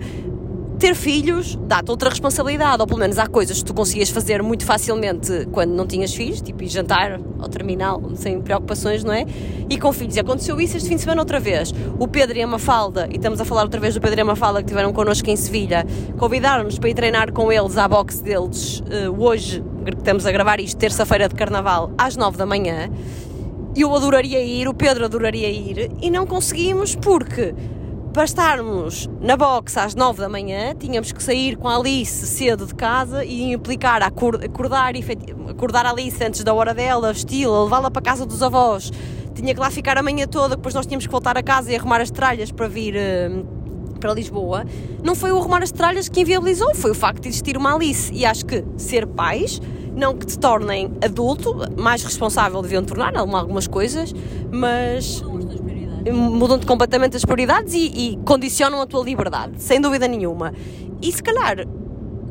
[0.78, 4.64] ter filhos dá-te outra responsabilidade, ou pelo menos há coisas que tu conseguias fazer muito
[4.64, 9.26] facilmente quando não tinhas filhos, tipo ir jantar ao terminal, sem preocupações, não é?
[9.70, 10.16] E com filhos.
[10.16, 11.74] E aconteceu isso este fim de semana outra vez.
[12.00, 14.26] O Pedro e a Mafalda, e estamos a falar outra vez do Pedro e a
[14.26, 15.86] Mafalda que estiveram connosco em Sevilha,
[16.18, 20.60] convidaram-nos para ir treinar com eles à boxe deles eh, hoje, que estamos a gravar
[20.60, 22.90] isto, terça-feira de carnaval, às nove da manhã.
[23.76, 27.54] Eu adoraria ir, o Pedro adoraria ir, e não conseguimos porque
[28.18, 32.66] para estarmos na box às 9 da manhã, tínhamos que sair com a Alice cedo
[32.66, 34.94] de casa e implicar a acor- acordar,
[35.48, 38.92] acordar a Alice antes da hora dela, vesti-la, levá-la para a casa dos avós.
[39.36, 41.76] Tinha que lá ficar a manhã toda, depois nós tínhamos que voltar a casa e
[41.76, 43.30] arrumar as tralhas para vir eh,
[44.00, 44.66] para Lisboa.
[45.04, 48.12] Não foi o arrumar as tralhas que inviabilizou, foi o facto de existir uma Alice.
[48.12, 49.62] E acho que ser pais,
[49.96, 54.12] não que te tornem adulto, mais responsável deviam tornar algumas coisas,
[54.52, 55.22] mas
[56.12, 60.54] mudam-te completamente as prioridades e, e condicionam a tua liberdade, sem dúvida nenhuma.
[61.02, 61.66] E se calhar,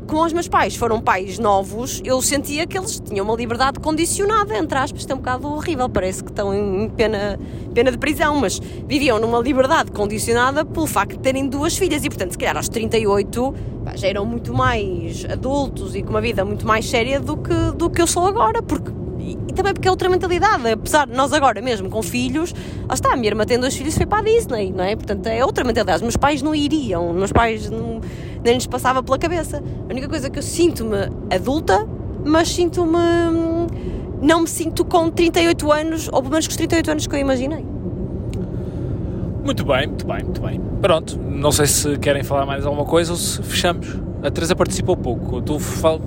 [0.07, 4.57] como os meus pais foram pais novos, eu sentia que eles tinham uma liberdade condicionada,
[4.57, 7.37] entre aspas, isto é um bocado horrível, parece que estão em pena,
[7.73, 12.09] pena de prisão, mas viviam numa liberdade condicionada pelo facto de terem duas filhas e,
[12.09, 13.53] portanto, se calhar aos 38
[13.83, 17.71] pá, já eram muito mais adultos e com uma vida muito mais séria do que,
[17.75, 18.91] do que eu sou agora, porque
[19.27, 22.53] e, também porque é outra mentalidade, apesar de nós agora mesmo com filhos,
[22.87, 24.95] lá está, a minha irmã tem dois filhos foi para a Disney, não é?
[24.95, 27.99] Portanto é outra mentalidade, os meus pais não iriam, meus pais não,
[28.43, 29.61] nem lhes passava pela cabeça.
[29.87, 31.87] A única coisa que eu sinto-me adulta,
[32.25, 32.97] mas sinto-me.
[34.19, 37.19] Não me sinto com 38 anos, ou pelo menos com os 38 anos que eu
[37.19, 37.63] imaginei.
[39.43, 40.61] Muito bem, muito bem, muito bem.
[40.81, 44.06] Pronto, não sei se querem falar mais alguma coisa ou se fechamos.
[44.23, 45.99] A Teresa participou pouco, tu fal...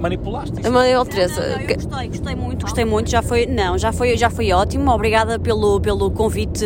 [0.00, 0.70] manipulaste isso.
[0.70, 3.76] Mas, oh, Não, Teresa, não, eu que- gostei, gostei muito, gostei muito, já foi, não,
[3.76, 6.64] já foi, já foi ótimo, obrigada pelo, pelo convite,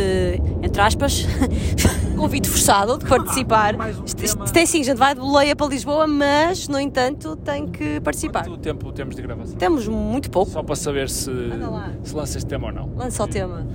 [0.62, 1.26] entre aspas.
[2.20, 3.76] convite forçado de participar.
[3.78, 7.34] mais um Isto, isto, assim, a gente vai de boleia para Lisboa, mas, no entanto,
[7.36, 8.44] tem que participar.
[8.44, 9.56] Quanto tempo temos de gravação?
[9.56, 10.50] Temos muito pouco.
[10.50, 11.90] Só para saber se, lá.
[12.02, 12.90] se lança este tema ou não.
[12.94, 13.66] Lança o tema.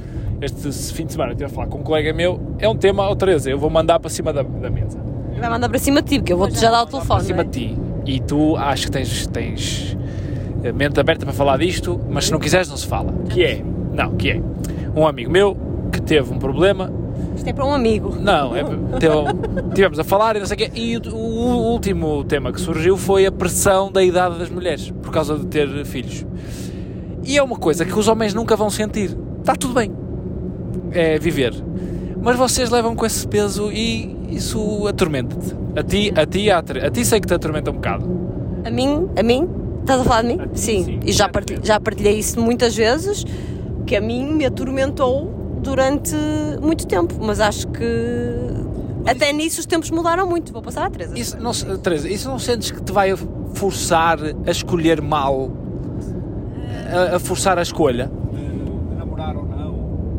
[0.42, 3.10] Este fim de semana eu estive a falar com um colega meu, é um tema,
[3.10, 5.00] ó Teresa, eu vou mandar para cima da, da mesa.
[5.40, 7.24] Vai mandar para cima de ti, porque eu vou-te já dar o Para telefone.
[7.24, 7.52] cima não é?
[7.54, 7.78] de ti.
[8.06, 9.98] E tu acho que tens, tens
[10.68, 13.14] a mente aberta para falar disto, mas se não quiseres não se fala.
[13.30, 13.64] Que é,
[13.94, 14.42] não, que é,
[14.96, 15.58] um amigo meu
[15.92, 16.92] que teve um problema
[17.36, 18.16] Isto é para um amigo.
[18.20, 22.24] Não, é, teve- tivemos a falar e não sei o quê, e o, o último
[22.24, 26.26] tema que surgiu foi a pressão da idade das mulheres, por causa de ter filhos.
[27.24, 29.18] E é uma coisa que os homens nunca vão sentir.
[29.40, 29.92] Está tudo bem.
[30.92, 31.54] É viver.
[32.26, 35.56] Mas vocês levam com esse peso e isso atormenta-te.
[35.76, 38.04] A ti, a ti, a, a ti sei que te atormenta um bocado.
[38.66, 39.48] A mim, a mim,
[39.82, 40.38] estás a falar de mim?
[40.38, 41.00] Ti, sim.
[41.06, 43.24] E já partilhei, já partilhei isso muitas vezes,
[43.86, 46.16] que a mim me atormentou durante
[46.60, 47.86] muito tempo, mas acho que
[49.06, 50.52] até nisso os tempos mudaram muito.
[50.52, 51.18] Vou passar à Teresa.
[51.18, 53.16] Isso não, Teresa, isso não sentes que te vai
[53.54, 54.18] forçar
[54.48, 55.52] a escolher mal?
[56.92, 58.10] A, a forçar a escolha?
[58.34, 59.76] De, namorar ou não?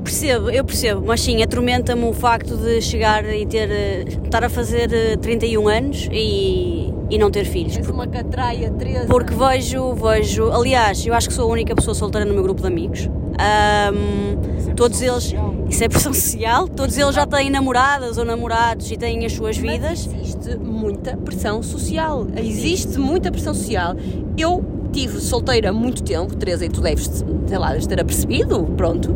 [0.07, 4.49] Percebo, eu percebo, mas sim, atormenta-me o facto de chegar e ter, eh, estar a
[4.49, 7.77] fazer eh, 31 anos e, e não ter filhos.
[7.77, 9.09] És uma catraia, Teresa.
[9.09, 12.61] Porque vejo, vejo, aliás, eu acho que sou a única pessoa solteira no meu grupo
[12.61, 13.11] de amigos.
[13.37, 15.35] Ahm, todos eles,
[15.69, 19.57] isso é pressão social, todos eles já têm namoradas ou namorados e têm as suas
[19.57, 20.07] vidas.
[20.07, 22.29] Mas existe muita pressão social.
[22.37, 23.97] Existe muita pressão social.
[24.39, 29.15] Eu tive solteira há muito tempo, Teresa, e tu deves, sei lá, ter apercebido, pronto.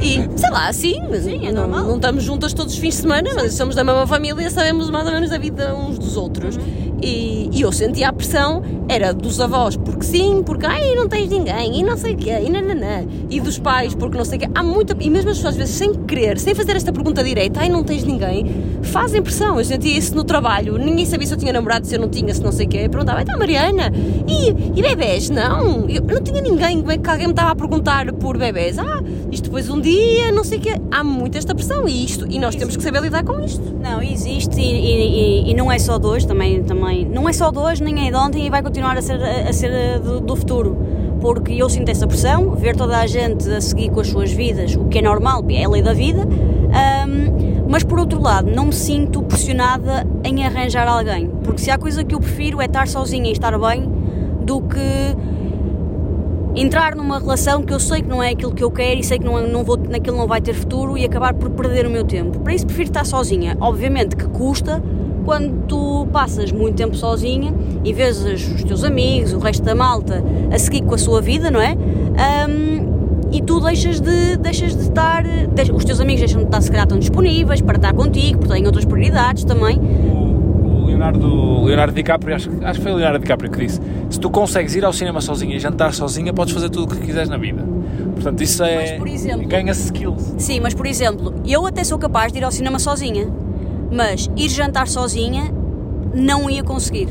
[0.00, 1.86] E, sei lá, sim, Sim, é não, normal.
[1.86, 5.06] não estamos juntas todos os fins de semana, mas somos da mesma família, sabemos mais
[5.06, 6.58] ou menos da vida uns dos outros.
[7.02, 11.28] E, e eu sentia a pressão, era dos avós, porque sim, porque ai, não tens
[11.28, 13.04] ninguém, e não sei o quê, e nananã.
[13.28, 14.48] E dos pais, porque não sei o quê.
[14.54, 17.60] Há muita, e mesmo as pessoas às vezes sem querer, sem fazer esta pergunta direita,
[17.60, 18.46] ai, não tens ninguém,
[18.82, 19.58] fazem pressão.
[19.58, 22.32] Eu sentia isso no trabalho, ninguém sabia se eu tinha namorado, se eu não tinha,
[22.32, 22.82] se não sei o quê.
[22.84, 23.92] Eu perguntava, então Mariana,
[24.28, 25.28] e, e bebés?
[25.28, 28.78] Não, eu não tinha ninguém, como é que alguém me estava a perguntar por bebés?
[28.78, 30.74] Ah, isto depois um dia, não sei o quê.
[30.90, 33.62] Há muita esta pressão e isto, e nós temos que saber lidar com isto.
[33.82, 36.62] Não, existe e, e- e- e não é só de hoje, também,
[37.04, 39.52] não é só de hoje, nem é de ontem e vai continuar a ser, a
[39.52, 40.76] ser eh, do, do futuro.
[41.20, 44.74] Porque eu sinto essa pressão, ver toda a gente a seguir com as suas vidas,
[44.74, 48.66] o que é normal, é a lei da vida, ahm, mas por outro lado, não
[48.66, 51.30] me sinto pressionada em arranjar alguém.
[51.42, 53.88] Porque se há coisa que eu prefiro é estar sozinha e estar bem
[54.44, 54.80] do que
[56.54, 59.18] entrar numa relação que eu sei que não é aquilo que eu quero e sei
[59.18, 62.04] que não, não vou, naquilo não vai ter futuro e acabar por perder o meu
[62.04, 62.40] tempo.
[62.40, 63.56] Para isso prefiro estar sozinha.
[63.60, 64.82] Obviamente que custa
[65.24, 67.52] quando tu passas muito tempo sozinha
[67.84, 71.50] e vês os, teus amigos, o resto da malta a seguir com a sua vida,
[71.50, 71.76] não é?
[72.16, 72.92] Ahm,
[73.32, 75.24] e tu deixas de, deixas de estar,
[75.74, 78.66] os teus amigos deixam de estar se calhar tão disponíveis para estar contigo, porque têm
[78.66, 79.78] outras prioridades também.
[79.78, 83.80] O, o Leonardo, Leonardo DiCaprio, acho, que- acho que foi o Leonardo DiCaprio que disse:
[84.10, 87.06] se tu consegues ir ao cinema sozinha e jantar sozinha, podes fazer tudo o que
[87.06, 87.62] quiseres na vida.
[88.14, 88.76] Portanto, isso é.
[88.76, 90.34] Mas, por exemplo- Ganha-se skills.
[90.36, 93.26] Sim, mas por exemplo, eu até sou capaz de ir ao cinema sozinha,
[93.92, 95.52] mas ir jantar sozinha
[96.14, 97.08] não ia conseguir.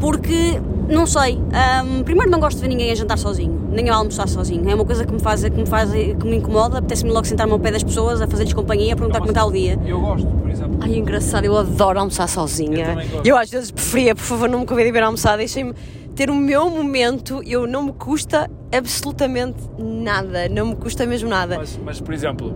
[0.00, 3.96] Porque, não sei, hum, primeiro não gosto de ver ninguém a jantar sozinho, nem a
[3.96, 4.68] almoçar sozinho.
[4.70, 7.52] É uma coisa que me faz, que me, faz, que me incomoda, apetece-me logo sentar-me
[7.52, 9.78] ao pé das pessoas, a fazer-lhes companhia, a perguntar como está o dia.
[9.84, 10.78] Eu gosto, por exemplo.
[10.80, 12.96] Ai, engraçado, eu adoro almoçar sozinha.
[13.12, 13.22] Eu.
[13.24, 15.74] Eu às vezes preferia, por favor, não me convidem para ir almoçar, deixem-me
[16.14, 21.56] ter o meu momento, eu não me custa absolutamente nada, não me custa mesmo nada.
[21.58, 22.54] Mas, mas, por exemplo,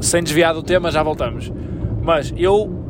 [0.00, 1.52] sem desviar do tema, já voltamos.
[2.02, 2.83] Mas eu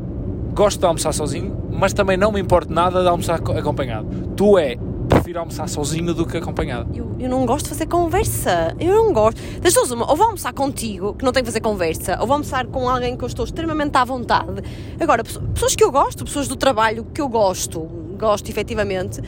[0.55, 4.07] gosto de almoçar sozinho, mas também não me importa nada de almoçar co- acompanhado.
[4.37, 4.77] Tu é,
[5.09, 6.89] prefiro almoçar sozinho do que acompanhado.
[6.95, 8.75] Eu, eu não gosto de fazer conversa.
[8.79, 9.41] Eu não gosto.
[9.61, 12.35] Das duas, uma, ou vou almoçar contigo, que não tenho que fazer conversa, ou vou
[12.35, 14.63] almoçar com alguém que eu estou extremamente à vontade.
[15.01, 17.81] Agora, pesso- pessoas que eu gosto, pessoas do trabalho que eu gosto,
[18.19, 19.21] gosto efetivamente,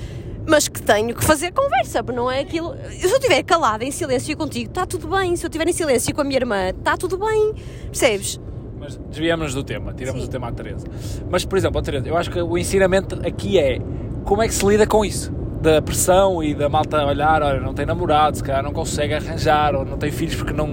[0.48, 2.72] mas que tenho que fazer conversa, não é aquilo.
[2.90, 5.34] Se eu estiver calada em silêncio contigo, está tudo bem.
[5.34, 7.52] Se eu estiver em silêncio com a minha irmã, está tudo bem.
[7.86, 8.40] Percebes?
[8.78, 10.28] Mas desviamos do tema, tiramos Sim.
[10.28, 10.86] o tema à Teresa.
[11.30, 13.78] Mas, por exemplo, a Teresa, eu acho que o ensinamento aqui é
[14.24, 15.32] como é que se lida com isso?
[15.62, 19.74] Da pressão e da malta olhar, olha, não tem namorado, se calhar não consegue arranjar,
[19.74, 20.68] ou não tem filhos porque não,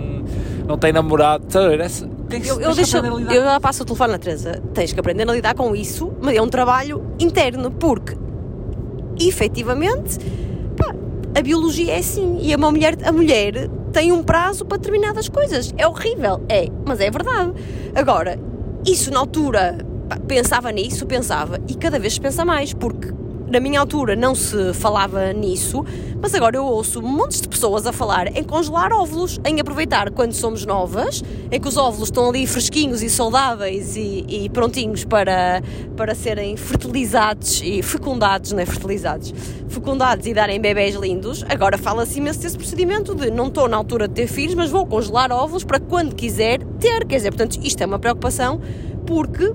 [0.67, 1.45] não tem namorado.
[2.27, 3.33] Tem que- Eu, eu, deixo, lidar.
[3.33, 4.61] eu já passo o telefone na Teresa.
[4.73, 8.15] Tens que aprender a lidar com isso, mas é um trabalho interno, porque
[9.19, 10.17] efetivamente
[11.35, 12.37] a biologia é assim.
[12.41, 15.73] E a mulher, a mulher tem um prazo para determinadas coisas.
[15.77, 17.53] É horrível, é, mas é verdade.
[17.95, 18.39] Agora,
[18.85, 19.77] isso na altura
[20.27, 23.11] pensava nisso, pensava, e cada vez se pensa mais, porque
[23.53, 25.85] na minha altura não se falava nisso,
[26.19, 30.33] mas agora eu ouço montes de pessoas a falar em congelar óvulos, em aproveitar quando
[30.33, 35.61] somos novas, em que os óvulos estão ali fresquinhos e saudáveis e, e prontinhos para,
[35.95, 39.31] para serem fertilizados e fecundados, não é fertilizados,
[39.67, 41.45] fecundados e darem bebés lindos.
[41.47, 44.83] Agora fala-se imenso desse procedimento de não estou na altura de ter filhos, mas vou
[44.87, 47.05] congelar óvulos para quando quiser ter.
[47.05, 48.59] Quer dizer, portanto, isto é uma preocupação
[49.05, 49.53] porque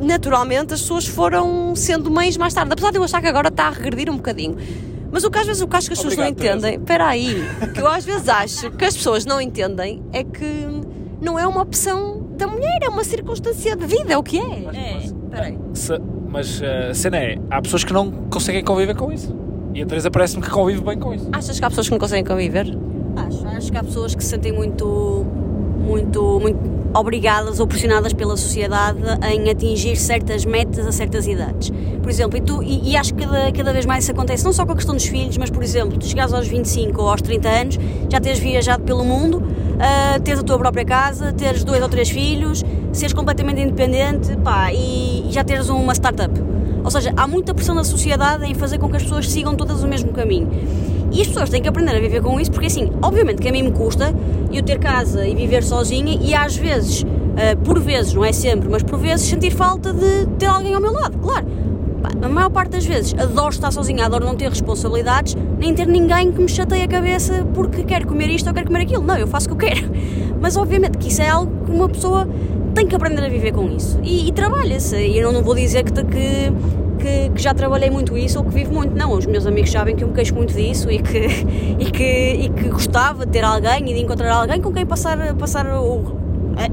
[0.00, 2.72] naturalmente as pessoas foram sendo mães mais tarde.
[2.72, 4.56] Apesar de eu achar que agora está a regredir um bocadinho.
[5.12, 6.68] Mas o que às vezes o que acho que as pessoas não Obrigado, Teresa.
[6.68, 10.22] entendem, espera aí, o que eu às vezes acho que as pessoas não entendem é
[10.22, 10.66] que
[11.20, 14.42] não é uma opção da mulher, é uma circunstância de vida, é o que é.
[15.32, 15.58] É, aí.
[15.74, 19.34] Se- mas uh, a cena é, há pessoas que não conseguem conviver com isso.
[19.74, 21.28] E a Teresa parece-me que convive bem com isso.
[21.32, 22.66] Achas que há pessoas que não conseguem conviver?
[23.16, 25.26] Acho, acho que há pessoas que se sentem muito,
[25.84, 26.58] muito, muito
[26.94, 28.98] obrigadas ou pressionadas pela sociedade
[29.32, 31.72] em atingir certas metas a certas idades.
[32.02, 34.52] Por exemplo, e, tu, e, e acho que cada, cada vez mais isso acontece, não
[34.52, 37.22] só com a questão dos filhos, mas por exemplo, tu chegares aos 25 ou aos
[37.22, 37.78] 30 anos,
[38.10, 39.42] já teres viajado pelo mundo,
[39.78, 44.72] ah, teres a tua própria casa, teres dois ou três filhos, seres completamente independente pá,
[44.72, 46.32] e, e já teres uma startup.
[46.82, 49.82] Ou seja, há muita pressão da sociedade em fazer com que as pessoas sigam todas
[49.82, 50.48] o mesmo caminho.
[51.10, 53.52] E as pessoas têm que aprender a viver com isso, porque assim, obviamente que a
[53.52, 54.14] mim me custa
[54.52, 57.04] eu ter casa e viver sozinha e às vezes,
[57.36, 60.80] ah, por vezes, não é sempre, mas por vezes sentir falta de ter alguém ao
[60.80, 61.46] meu lado, claro.
[62.22, 66.32] A maior parte das vezes adoro estar sozinha, adoro não ter responsabilidades, nem ter ninguém
[66.32, 69.02] que me chateie a cabeça porque quero comer isto ou quero comer aquilo.
[69.02, 69.90] Não, eu faço o que eu quero.
[70.40, 72.26] Mas obviamente que isso é algo que uma pessoa
[72.74, 73.98] tem que aprender a viver com isso.
[74.02, 74.96] E, e trabalha-se.
[74.96, 76.52] E eu não vou dizer que, que,
[77.00, 78.94] que, que já trabalhei muito isso ou que vivo muito.
[78.96, 81.18] Não, os meus amigos sabem que eu me queixo muito disso e que,
[81.78, 85.34] e que, e que gostava de ter alguém e de encontrar alguém com quem passar,
[85.34, 86.16] passar o,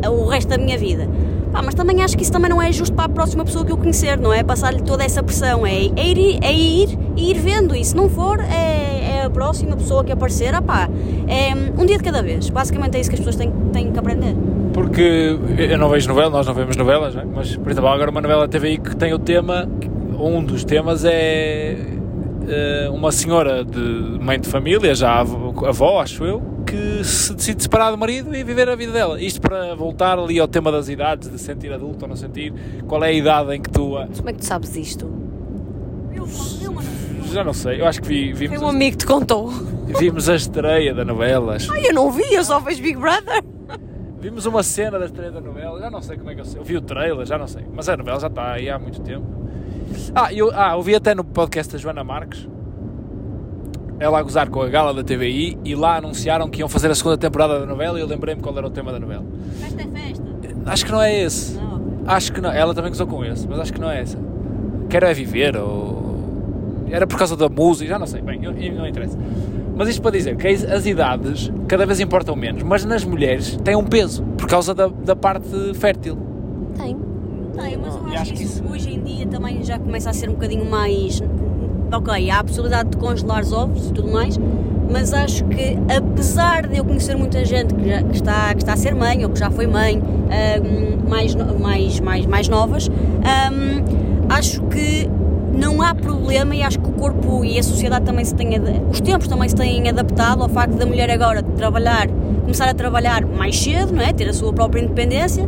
[0.03, 1.07] a- o resto da minha vida.
[1.51, 3.71] Pá, mas também acho que isso também não é justo para a próxima pessoa que
[3.71, 4.43] eu conhecer, não é?
[4.43, 7.73] Passar-lhe toda essa pressão, é, é, ir, é ir e ir vendo.
[7.73, 10.89] E se não for, é, é a próxima pessoa que aparecer, ah pá,
[11.27, 12.49] é um dia de cada vez.
[12.49, 14.35] Basicamente é isso que as pessoas têm, têm que aprender.
[14.73, 17.25] Porque eu não vejo novela, nós não vemos novelas, não é?
[17.33, 19.67] mas por exemplo, agora uma novela TV aí que tem o tema,
[20.17, 21.77] um dos temas é
[22.47, 27.63] eh, uma senhora de mãe de família, já avó, avó, acho eu, que se decide
[27.63, 29.21] separar do marido e viver a vida dela.
[29.21, 32.53] Isto para voltar ali ao tema das idades, de sentir adulto ou não sentir,
[32.87, 33.91] qual é a idade em que tu.
[34.17, 35.11] Como é que tu sabes isto?
[36.13, 36.27] Eu,
[37.31, 39.49] Já não sei, eu acho que vi- Foi vimos, um amigo que te contou.
[39.99, 41.55] vimos a estreia da novela.
[41.55, 43.43] acho- Ai, eu não vi, eu só vejo Big Brother.
[44.19, 46.59] Vimos uma cena da estreia da novela, já não sei como é que eu sei.
[46.59, 47.63] Eu vi o trailer, já não sei.
[47.71, 49.25] Mas a novela já está aí há muito tempo.
[50.15, 52.47] Ah, eu ah, ouvi até no podcast da Joana Marques,
[53.99, 56.95] ela a gozar com a gala da TVI e lá anunciaram que iam fazer a
[56.95, 59.25] segunda temporada da novela e eu lembrei-me qual era o tema da novela.
[59.59, 60.23] festa é festa.
[60.65, 61.55] Acho que não é esse.
[61.57, 61.81] Não.
[62.05, 62.51] Acho que não.
[62.51, 64.17] Ela também gozou com esse, mas acho que não é essa.
[64.89, 66.05] Quero é viver ou.
[66.89, 68.21] Era por causa da música, já não sei.
[68.21, 69.17] Bem, eu- eu- não interessa.
[69.75, 73.57] Mas isto para dizer que as as idades cada vez importam menos, mas nas mulheres
[73.63, 76.17] tem um peso por causa da, da parte fértil.
[76.77, 76.95] Tem.
[77.59, 80.33] Tem, mas eu acho, que isso hoje em dia também já começa a ser um
[80.33, 81.21] bocadinho mais.
[81.91, 84.37] Ok, há a possibilidade de congelar os ovos e tudo mais,
[84.91, 88.73] mas acho que apesar de eu conhecer muita gente que, já- que está, que está
[88.73, 93.83] a ser mãe ou que já foi mãe, ahm, mais, mais, mais, mais novas, ahm,
[94.29, 95.09] acho que
[95.53, 98.49] não há problema e acho que o corpo e a sociedade também se têm.
[98.91, 102.07] Os tempos também se têm adaptado ao facto da mulher agora trabalhar,
[102.41, 104.11] começar a trabalhar mais cedo, não é?
[104.11, 105.47] Ter a sua própria independência,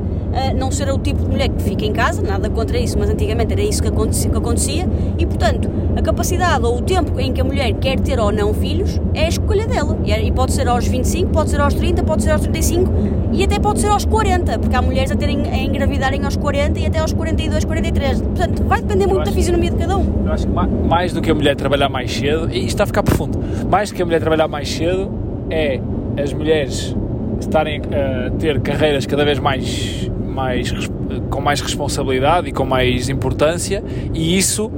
[0.56, 3.54] não ser o tipo de mulher que fica em casa, nada contra isso, mas antigamente
[3.54, 4.88] era isso que acontecia, que acontecia
[5.18, 8.54] e, portanto, a capacidade ou o tempo em que a mulher quer ter ou não
[8.54, 9.98] filhos é a escolha dela.
[10.06, 12.92] E, é- pode ser aos 25, pode ser aos 30, pode ser aos 35
[13.34, 16.80] e até pode ser aos 40, porque há mulheres a, terem, a engravidarem aos 40
[16.80, 18.22] e até aos 42, 43.
[18.22, 20.06] Portanto, vai depender muito da acho- fisionomia de cada um.
[20.26, 22.84] Eu acho que ma- mais do que a mulher trabalhar mais cedo, e isto está
[22.84, 23.40] a ficar profundo,
[23.70, 25.12] mais do que a mulher trabalhar mais cedo
[25.50, 25.80] é
[26.22, 26.96] as mulheres
[27.40, 30.72] estarem a ter carreiras cada vez mais, mais
[31.30, 33.84] com mais responsabilidade e com mais importância,
[34.14, 34.72] e isso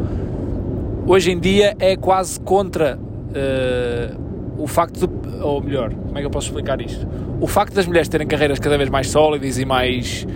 [1.06, 4.22] hoje em dia é quase contra uh,
[4.57, 7.07] o facto de, ou melhor, como é que eu posso explicar isto?
[7.40, 10.28] O facto das mulheres terem carreiras cada vez mais sólidas e mais,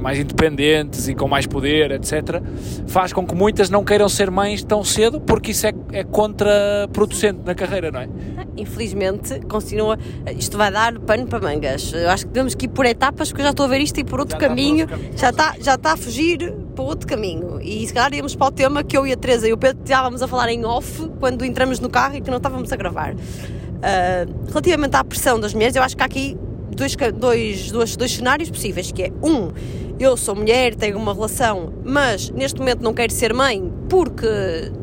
[0.00, 2.42] mais independentes e com mais poder, etc.,
[2.86, 7.40] faz com que muitas não queiram ser mães tão cedo porque isso é, é contraproducente
[7.44, 8.08] na carreira, não é?
[8.56, 9.98] Infelizmente, continua.
[10.36, 11.92] Isto vai dar pano para mangas.
[11.92, 13.98] Eu acho que temos que ir por etapas, porque eu já estou a ver isto
[14.00, 14.88] e por outro já caminho.
[14.88, 17.60] Por já está, já está a fugir para outro caminho.
[17.60, 19.82] E se calhar íamos para o tema que eu e a Teresa e o Pedro
[19.82, 23.14] estávamos a falar em off quando entramos no carro e que não estávamos a gravar.
[23.14, 26.36] Uh, relativamente à pressão das mulheres, eu acho que há aqui
[26.76, 29.50] dois, dois, dois, dois cenários possíveis, que é um,
[29.98, 34.26] eu sou mulher, tenho uma relação, mas neste momento não quero ser mãe porque,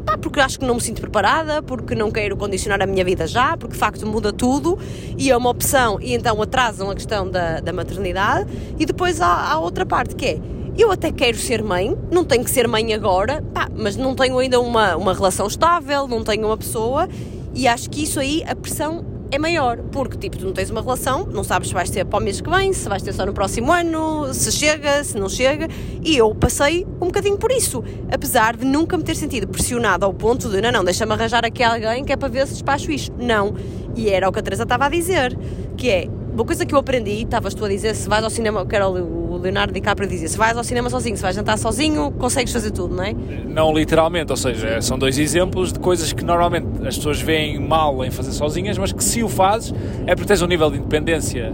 [0.06, 3.28] pá, porque acho que não me sinto preparada, porque não quero condicionar a minha vida
[3.28, 4.78] já, porque de facto muda tudo
[5.18, 8.50] e é uma opção e então atrasam a questão da, da maternidade.
[8.80, 10.40] E depois há, há outra parte que é
[10.76, 14.40] eu até quero ser mãe, não tenho que ser mãe agora, pá, mas não tenho
[14.40, 17.08] ainda uma, uma relação estável, não tenho uma pessoa
[17.54, 20.80] e acho que isso aí, a pressão é maior, porque tipo, tu não tens uma
[20.80, 23.26] relação, não sabes se vais ter para o mês que vem, se vais ter só
[23.26, 25.68] no próximo ano, se chega, se não chega,
[26.04, 30.14] e eu passei um bocadinho por isso, apesar de nunca me ter sentido pressionada ao
[30.14, 33.16] ponto de não, não, deixa-me arranjar aqui alguém que é para ver se despacho isto.
[33.18, 33.56] Não.
[33.96, 35.36] E era o que a Teresa estava a dizer,
[35.76, 38.66] que é uma coisa que eu aprendi, estavas tu a dizer, se vais ao cinema,
[38.66, 42.12] que era o Leonardo DiCaprio dizia, se vais ao cinema sozinho, se vais jantar sozinho,
[42.12, 43.14] consegues fazer tudo, não é?
[43.48, 48.04] Não literalmente, ou seja, são dois exemplos de coisas que normalmente as pessoas veem mal
[48.04, 49.74] em fazer sozinhas, mas que se o fazes
[50.08, 51.54] é porque tens um nível de independência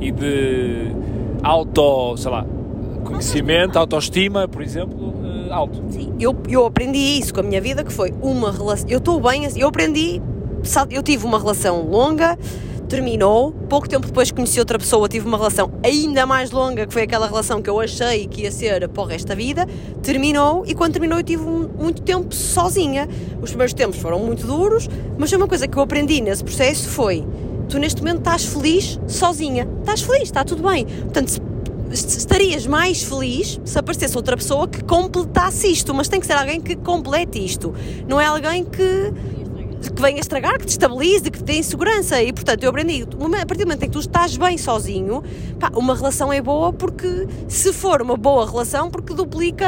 [0.00, 0.92] e de
[1.42, 2.46] auto, sei lá,
[3.04, 5.82] conhecimento, autoestima, por exemplo, eh, alto.
[5.90, 9.20] Sim, eu, eu aprendi isso com a minha vida, que foi uma relação, eu estou
[9.20, 10.22] bem, eu aprendi,
[10.90, 12.38] eu tive uma relação longa,
[12.90, 13.52] terminou.
[13.68, 17.26] Pouco tempo depois conheci outra pessoa, tive uma relação ainda mais longa, que foi aquela
[17.26, 19.66] relação que eu achei que ia ser para o resto da vida.
[20.02, 23.08] Terminou e quando terminou eu tive muito tempo sozinha.
[23.40, 27.24] Os primeiros tempos foram muito duros, mas uma coisa que eu aprendi nesse processo foi:
[27.68, 29.68] tu neste momento estás feliz sozinha.
[29.80, 30.84] Estás feliz, está tudo bem.
[30.84, 31.40] Portanto,
[31.92, 36.60] estarias mais feliz se aparecesse outra pessoa que completasse isto, mas tem que ser alguém
[36.60, 37.72] que complete isto.
[38.08, 39.12] Não é alguém que
[39.88, 42.22] que venha estragar, que te estabilize, que te dê insegurança.
[42.22, 45.22] E portanto, eu aprendi, a partir do momento em que tu estás bem sozinho,
[45.58, 49.66] pá, uma relação é boa porque, se for uma boa relação, porque duplica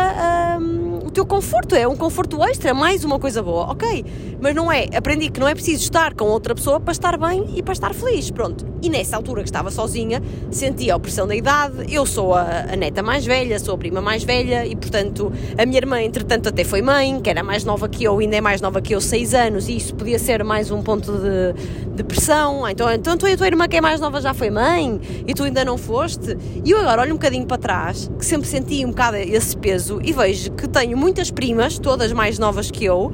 [0.61, 4.05] hum, o teu conforto, é um conforto extra, é mais uma coisa boa, ok?
[4.41, 7.45] Mas não é, aprendi que não é preciso estar com outra pessoa para estar bem
[7.57, 8.67] e para estar feliz, pronto.
[8.81, 12.77] E nessa altura que estava sozinha, sentia a opressão da idade, eu sou a, a
[12.77, 16.65] neta mais velha, sou a prima mais velha e, portanto, a minha irmã, entretanto, até
[16.65, 19.35] foi mãe, que era mais nova que eu, ainda é mais nova que eu, 6
[19.35, 22.69] anos, e isso podia ser mais um ponto de, de pressão.
[22.69, 25.35] Então, então tu e a tua irmã, que é mais nova, já foi mãe e
[25.35, 26.37] tu ainda não foste.
[26.65, 30.01] E eu agora olho um bocadinho para trás, que sempre senti um bocado esse peso
[30.03, 33.13] e vejo que tenho muitas primas, todas mais novas que eu,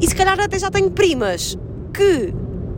[0.00, 1.56] e se calhar até já tenho primas
[1.92, 2.32] que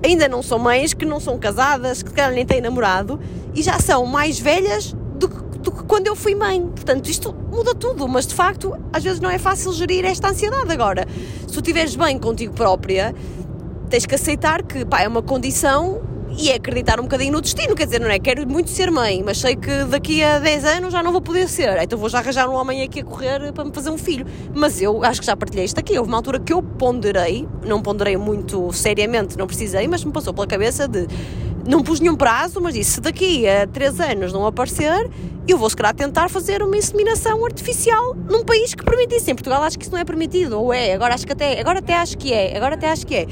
[0.05, 3.19] ainda não são mães, que não são casadas, que se calhar nem têm namorado
[3.55, 6.61] e já são mais velhas do que, do que quando eu fui mãe.
[6.61, 10.71] Portanto, isto muda tudo, mas de facto, às vezes não é fácil gerir esta ansiedade.
[10.73, 11.07] Agora,
[11.47, 13.15] se tu estiveres bem contigo própria,
[13.91, 16.01] tens que aceitar que pá, é uma condição
[16.39, 18.19] e é acreditar um bocadinho no destino, quer dizer, não é?
[18.19, 21.49] Quero muito ser mãe, mas sei que daqui a 10 anos já não vou poder
[21.49, 24.25] ser, então vou já arranjar um homem aqui a correr para me fazer um filho.
[24.55, 25.99] Mas eu acho que já partilhei isto aqui.
[25.99, 30.33] Houve uma altura que eu ponderei, não ponderei muito seriamente, não precisei, mas me passou
[30.33, 31.09] pela cabeça de
[31.67, 35.11] não pus nenhum prazo, mas disse: se daqui a 3 anos não aparecer,
[35.47, 39.31] eu vou se calhar tentar fazer uma inseminação artificial num país que permitisse.
[39.31, 41.81] Em Portugal acho que isso não é permitido, ou é, agora acho que até, agora
[41.81, 43.27] até acho que é, agora até acho que é.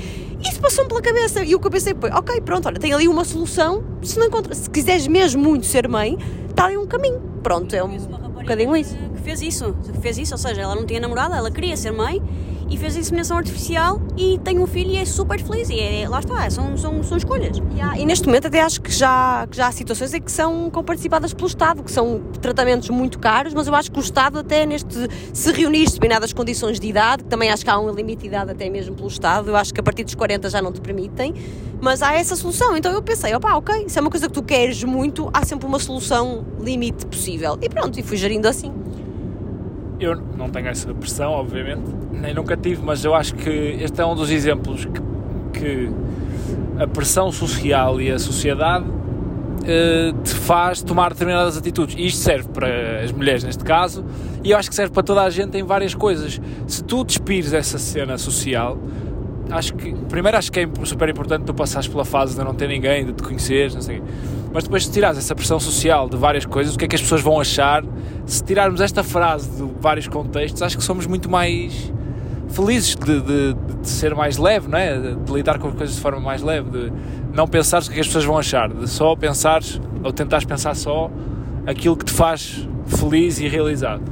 [0.48, 3.09] Isso passou-me pela cabeça e o que eu pensei foi: ok, pronto, olha, tem ali
[3.09, 3.85] uma solução.
[4.02, 6.16] Se, não encontra, se quiseres mesmo muito ser mãe,
[6.48, 7.20] está ali um caminho.
[7.43, 8.97] Pronto, é um, bocadinho isso.
[9.14, 11.90] Que fez isso, que fez isso, ou seja, ela não tinha namorada, ela queria ser
[11.90, 12.23] mãe
[12.68, 15.70] e fez a inseminação artificial e tem um filho e é super feliz.
[15.70, 17.56] E é, lá está, são, são, são escolhas.
[17.74, 20.32] E, há, e, neste momento até acho que já, que já há situações em que
[20.32, 24.38] são comparticipadas pelo Estado, que são tratamentos muito caros, mas eu acho que o Estado
[24.38, 28.22] até neste se reunir determinadas condições de idade, que também acho que há um limite
[28.22, 30.72] de idade até mesmo pelo Estado, eu acho que a partir dos 40 já não
[30.72, 31.34] te permitem,
[31.80, 32.76] mas há essa solução.
[32.76, 35.66] Então eu pensei, opá, ok, se é uma coisa que tu queres muito, há sempre
[35.66, 37.59] uma solução limite possível.
[37.60, 38.72] E pronto, e fui gerindo assim.
[39.98, 41.82] Eu não tenho essa pressão, obviamente,
[42.12, 45.01] nem nunca tive, mas eu acho que este é um dos exemplos que,
[45.59, 45.90] que
[46.78, 48.85] a pressão social e a sociedade
[49.64, 51.97] eh, te faz tomar determinadas atitudes.
[51.98, 54.05] E isto serve para as mulheres, neste caso,
[54.44, 56.40] e eu acho que serve para toda a gente em várias coisas.
[56.66, 58.78] Se tu despires essa cena social,
[59.51, 62.68] acho que, primeiro, acho que é super importante tu passares pela fase de não ter
[62.68, 64.02] ninguém, de te conheceres, não sei
[64.52, 67.02] mas depois de tirares essa pressão social de várias coisas, o que é que as
[67.02, 67.85] pessoas vão achar?
[68.24, 71.93] Se tirarmos esta frase de vários contextos, acho que somos muito mais
[72.48, 74.98] felizes de, de- de ser mais leve, não é?
[74.98, 76.93] De, lidar com as coisas de forma mais leve, de
[77.35, 81.10] não pensares o que as pessoas vão achar, de só pensares ou tentares pensar só
[81.66, 84.02] aquilo que te faz feliz e realizado.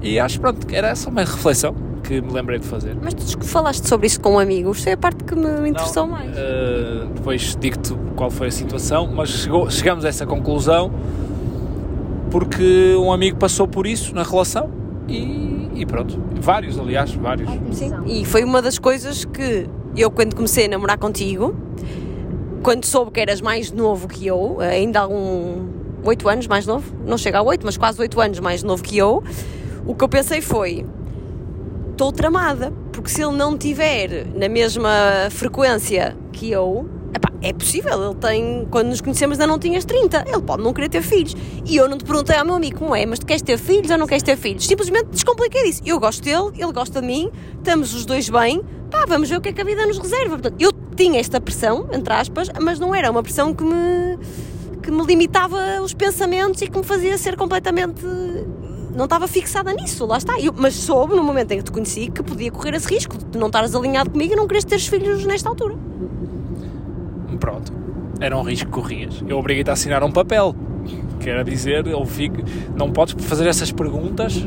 [0.00, 1.74] E acho pronto, que era só uma reflexão
[2.06, 2.96] que me lembrei de fazer.
[3.02, 6.30] Mas tu falaste sobre isso com amigos, foi a parte que me interessou Não, mais.
[6.36, 10.90] eh, depois digo-te qual foi a situação, mas chegou- chegamos a essa conclusão
[12.30, 14.70] porque um amigo passou por isso na relação
[15.08, 16.18] e, e pronto.
[16.40, 17.48] Vários, aliás, vários.
[17.72, 17.92] Sim.
[18.06, 19.66] E foi uma das coisas que
[19.96, 21.54] eu, quando comecei a namorar contigo,
[22.62, 25.66] quando soube que eras mais novo que eu, ainda há um
[26.04, 28.98] 8 anos mais novo, não chega a 8, mas quase 8 anos mais novo que
[28.98, 29.22] eu,
[29.86, 30.84] o que eu pensei foi:
[31.96, 34.90] estou tramada, porque se ele não tiver na mesma
[35.30, 40.24] frequência que eu, epá, é possível, ele tem, quando nos conhecemos ainda não tinhas 30,
[40.28, 41.34] ele pode não querer ter filhos.
[41.64, 43.90] E eu não te perguntei ao meu amigo como é, mas tu queres ter filhos
[43.90, 44.66] ou não queres ter filhos?
[44.66, 45.80] Simplesmente descompliquei isso.
[45.86, 48.60] Eu gosto dele, ele gosta de mim, estamos os dois bem,
[48.90, 50.38] pá, vamos ver o que é que a vida nos reserva.
[50.38, 54.18] Portanto, eu tinha esta pressão, entre aspas, mas não era uma pressão que me,
[54.82, 58.04] que me limitava os pensamentos e que me fazia ser completamente
[58.96, 60.40] não estava fixada nisso, lá está.
[60.40, 63.38] Eu, mas soube no momento em que te conheci que podia correr esse risco de
[63.38, 65.76] não estares alinhado comigo e não quereres ter filhos nesta altura.
[67.38, 67.72] Pronto.
[68.18, 69.22] Era um risco que corrias.
[69.28, 70.56] Eu obriguei-te a assinar um papel.
[71.20, 72.36] Que era dizer, eu fico,
[72.74, 74.46] não podes fazer essas perguntas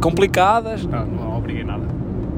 [0.00, 0.84] complicadas.
[0.84, 1.86] Não, não obriguei nada.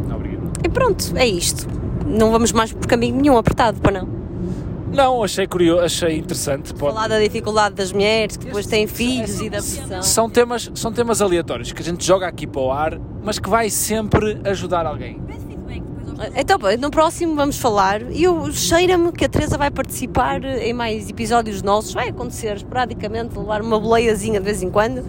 [0.08, 0.52] Não obriguei nada.
[0.64, 1.68] E pronto, é isto.
[2.04, 4.08] Não vamos mais por caminho nenhum apertado, para não.
[4.92, 6.72] Não, achei curioso, achei interessante.
[6.72, 10.02] Pode- Falar da dificuldade das mulheres que depois têm filhos e da pressão.
[10.02, 13.48] São temas, são temas aleatórios que a gente joga aqui para o ar, mas que
[13.48, 15.20] vai sempre ajudar alguém.
[16.34, 18.00] Então, no próximo vamos falar.
[18.10, 21.92] E eu cheira-me que a Teresa vai participar em mais episódios nossos.
[21.92, 25.04] Vai acontecer esporadicamente, levar uma boleiazinha de vez em quando.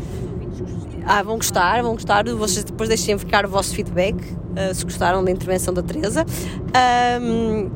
[1.06, 2.26] Ah, vão gostar, vão gostar.
[2.26, 4.18] Vocês depois deixem ficar o vosso feedback
[4.58, 6.26] ah, se gostaram da intervenção da Teresa.
[6.74, 7.70] Ahm,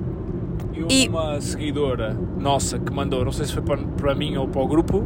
[0.89, 4.47] E E- uma seguidora nossa que mandou, não sei se foi para, para mim ou
[4.47, 5.05] para o grupo,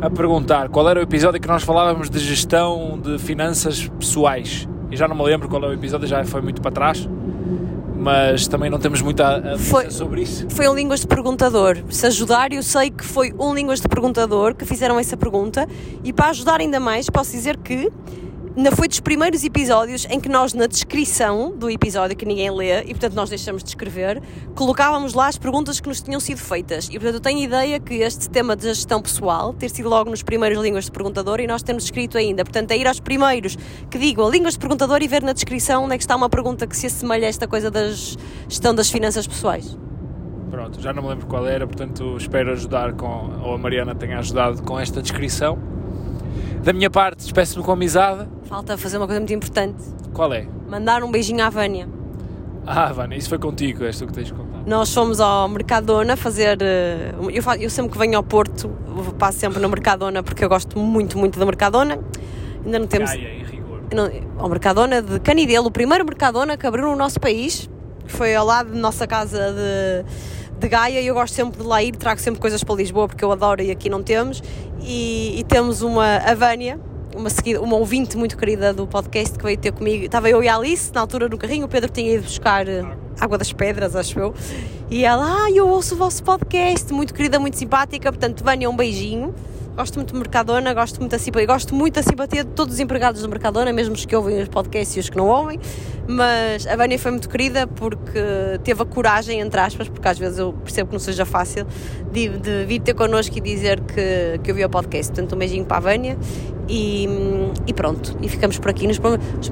[0.00, 4.68] a perguntar qual era o episódio que nós falávamos de gestão de finanças pessoais.
[4.90, 7.08] E já não me lembro qual é o episódio, já foi muito para trás,
[7.98, 10.46] mas também não temos muito a, a Foi- sobre isso.
[10.50, 11.78] foi um Línguas de Perguntador.
[11.88, 15.66] Se ajudar, eu sei que foi um Línguas de Perguntador que fizeram essa pergunta.
[16.04, 17.90] E para ajudar ainda mais, posso dizer que
[18.56, 22.82] ainda foi dos primeiros episódios em que nós, na descrição do episódio, que ninguém lê,
[22.82, 24.22] e portanto nós deixamos de escrever,
[24.54, 26.88] colocávamos lá as perguntas que nos tinham sido feitas.
[26.88, 30.22] E portanto eu tenho ideia que este tema de gestão pessoal, ter sido logo nos
[30.22, 32.44] primeiros Línguas de Perguntador, e nós temos escrito ainda.
[32.44, 33.56] Portanto, é ir aos primeiros
[33.90, 36.66] que digam Línguas de Perguntador e ver na descrição onde é que está uma pergunta
[36.66, 39.76] que se assemelha a esta coisa da gestão das finanças pessoais.
[40.50, 44.18] Pronto, já não me lembro qual era, portanto espero ajudar com, ou a Mariana tenha
[44.18, 45.58] ajudado com esta descrição.
[46.62, 48.26] Da minha parte, despeço-me com amizade.
[48.44, 49.82] Falta fazer uma coisa muito importante.
[50.12, 50.46] Qual é?
[50.68, 51.88] Mandar um beijinho à Vânia.
[52.66, 54.58] Ah, Vânia, isso foi contigo, és tu que tens de contar.
[54.66, 56.58] Nós fomos ao Mercadona fazer.
[56.60, 58.68] eh, Eu, fa- eu sempre que venho ao Porto,
[59.18, 61.98] passo sempre no Mercadona porque eu gosto muito, muito do Mercadona.
[62.64, 63.10] Ainda não temos.
[63.12, 63.82] Gaia, em rigor.
[63.94, 67.70] não, ao Mercadona de Canidelo, o primeiro Mercadona que abriu no nosso país.
[68.08, 71.82] Foi ao lado de nossa casa de, de Gaia e eu gosto sempre de lá
[71.82, 74.42] ir, trago sempre coisas para Lisboa porque eu adoro e aqui não temos.
[74.80, 76.78] E, e temos uma a Vânia,
[77.14, 80.04] uma, seguida, uma ouvinte muito querida do podcast que veio ter comigo.
[80.04, 82.84] Estava eu e a Alice na altura no carrinho, o Pedro tinha ido buscar eh,
[83.18, 84.34] água das pedras, acho eu.
[84.90, 88.12] E ela, ah, eu ouço o vosso podcast, muito querida, muito simpática.
[88.12, 89.34] Portanto, Vânia, um beijinho.
[89.76, 93.20] Gosto muito de Mercadona, gosto muito simpatia, gosto muito da simpatia de todos os empregados
[93.20, 95.60] do Mercadona, mesmo os que ouvem os podcasts e os que não ouvem.
[96.08, 98.20] Mas a Vânia foi muito querida porque
[98.62, 101.66] teve a coragem, entre aspas, porque às vezes eu percebo que não seja fácil,
[102.12, 105.12] de, de vir ter connosco e dizer que, que eu vi o podcast.
[105.12, 106.16] Portanto, um beijinho para a Vânia
[106.68, 107.08] e,
[107.66, 108.16] e pronto.
[108.22, 108.86] E ficamos por aqui.
[108.86, 109.00] Nos,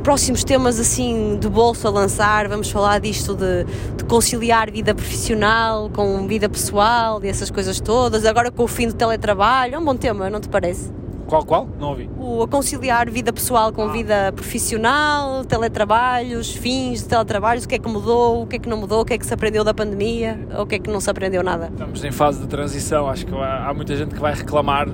[0.03, 3.65] próximos temas assim de bolso a lançar, vamos falar disto de,
[3.97, 8.25] de conciliar vida profissional com vida pessoal e essas coisas todas.
[8.25, 11.04] Agora com o fim do teletrabalho, é um bom tema, não te parece?
[11.27, 11.67] Qual, qual?
[11.81, 12.09] Não ouvi.
[12.19, 17.79] O a conciliar vida pessoal com vida profissional, teletrabalhos, fins de teletrabalhos, o que é
[17.79, 19.73] que mudou, o que é que não mudou, o que é que se aprendeu da
[19.73, 21.69] pandemia, ou o que é que não se aprendeu nada.
[21.73, 24.89] Estamos em fase de transição, acho que há há muita gente que vai reclamar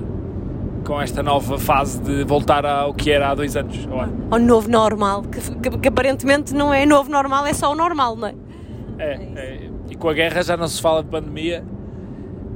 [0.85, 3.87] com esta nova fase de voltar ao que era há dois anos.
[3.91, 3.99] ou.
[4.31, 5.39] Ao novo normal, que,
[5.69, 8.35] que- que aparentemente não é novo normal, é só o normal, não é?
[8.97, 11.63] É, é, e com a guerra já não se fala de pandemia,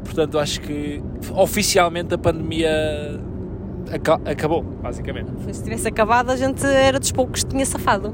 [0.03, 1.03] portanto acho que
[1.35, 3.19] oficialmente a pandemia
[3.93, 5.29] aca- acabou, basicamente.
[5.51, 8.13] Se tivesse acabado, a gente era dos poucos que tinha safado.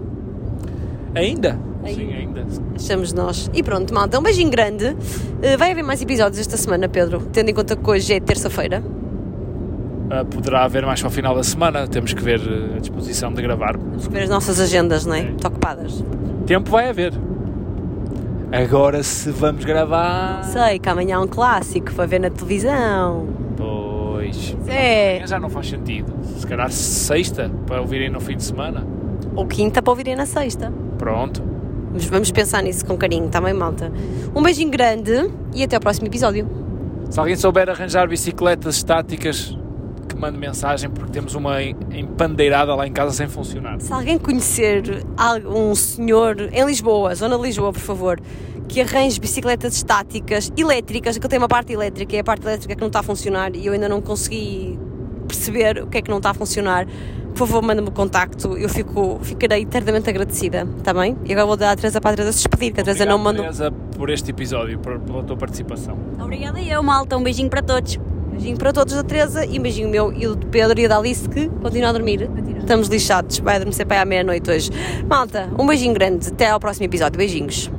[1.16, 1.58] Ainda?
[1.84, 2.00] Ainda.
[2.02, 2.46] Sim, ainda.
[2.76, 3.50] Achamos nós.
[3.54, 4.96] E pronto, malta, um beijinho grande.
[5.42, 8.84] Eh, vai haver mais episódios esta semana, Pedro, tendo em conta que hoje é terça-feira.
[10.12, 11.88] Uh, poderá haver mais para o final da semana.
[11.88, 13.78] Temos que ver uh, a disposição de gravar.
[13.78, 15.24] Vamos ver as nossas agendas, não é?
[15.24, 16.04] Muito ocupadas.
[16.46, 17.14] Tempo vai haver.
[18.52, 20.44] Agora, se vamos gravar.
[20.44, 23.26] Sei que amanhã há um clássico para ver na televisão.
[24.68, 25.26] É.
[25.26, 26.14] Já não faz sentido.
[26.38, 28.86] Se calhar sexta para ouvirem no fim de semana.
[29.36, 30.72] Ou quinta para ouvirem na sexta.
[30.98, 31.44] Pronto.
[31.94, 33.92] Mas vamos pensar nisso com carinho, também, malta.
[34.34, 36.48] Um beijinho grande e até ao próximo episódio.
[37.10, 39.58] Se alguém souber arranjar bicicletas estáticas,
[40.08, 43.82] que mande mensagem, porque temos uma empandeirada lá em casa sem funcionar.
[43.82, 45.06] Se alguém conhecer
[45.46, 48.22] um senhor em Lisboa, zona de Lisboa, por favor,
[48.68, 52.76] que arranje bicicletas estáticas, elétricas, que eu tenho uma parte elétrica e a parte elétrica
[52.76, 54.80] que não está a funcionar e eu ainda não consegui
[55.28, 56.88] perceber o que é que não está a funcionar,
[57.32, 61.18] por favor, manda-me o contacto, eu fico, ficarei eternamente agradecida, está bem?
[61.26, 63.18] E agora vou dar a Teresa para a Teresa se despedir, que a Teresa não
[63.18, 63.44] mandou.
[63.44, 65.98] Teresa, por este episódio, por, pela tua participação.
[66.20, 67.18] Obrigada eu, malta.
[67.18, 67.98] Um beijinho para todos.
[68.32, 70.98] Beijinho para todos da Teresa e um beijinho meu e o do Pedro e da
[70.98, 72.30] Alice que continua a dormir.
[72.60, 74.70] Estamos lixados, vai adormecer para aí à meia-noite hoje.
[75.08, 77.18] Malta, um beijinho grande, até ao próximo episódio.
[77.18, 77.72] Beijinhos.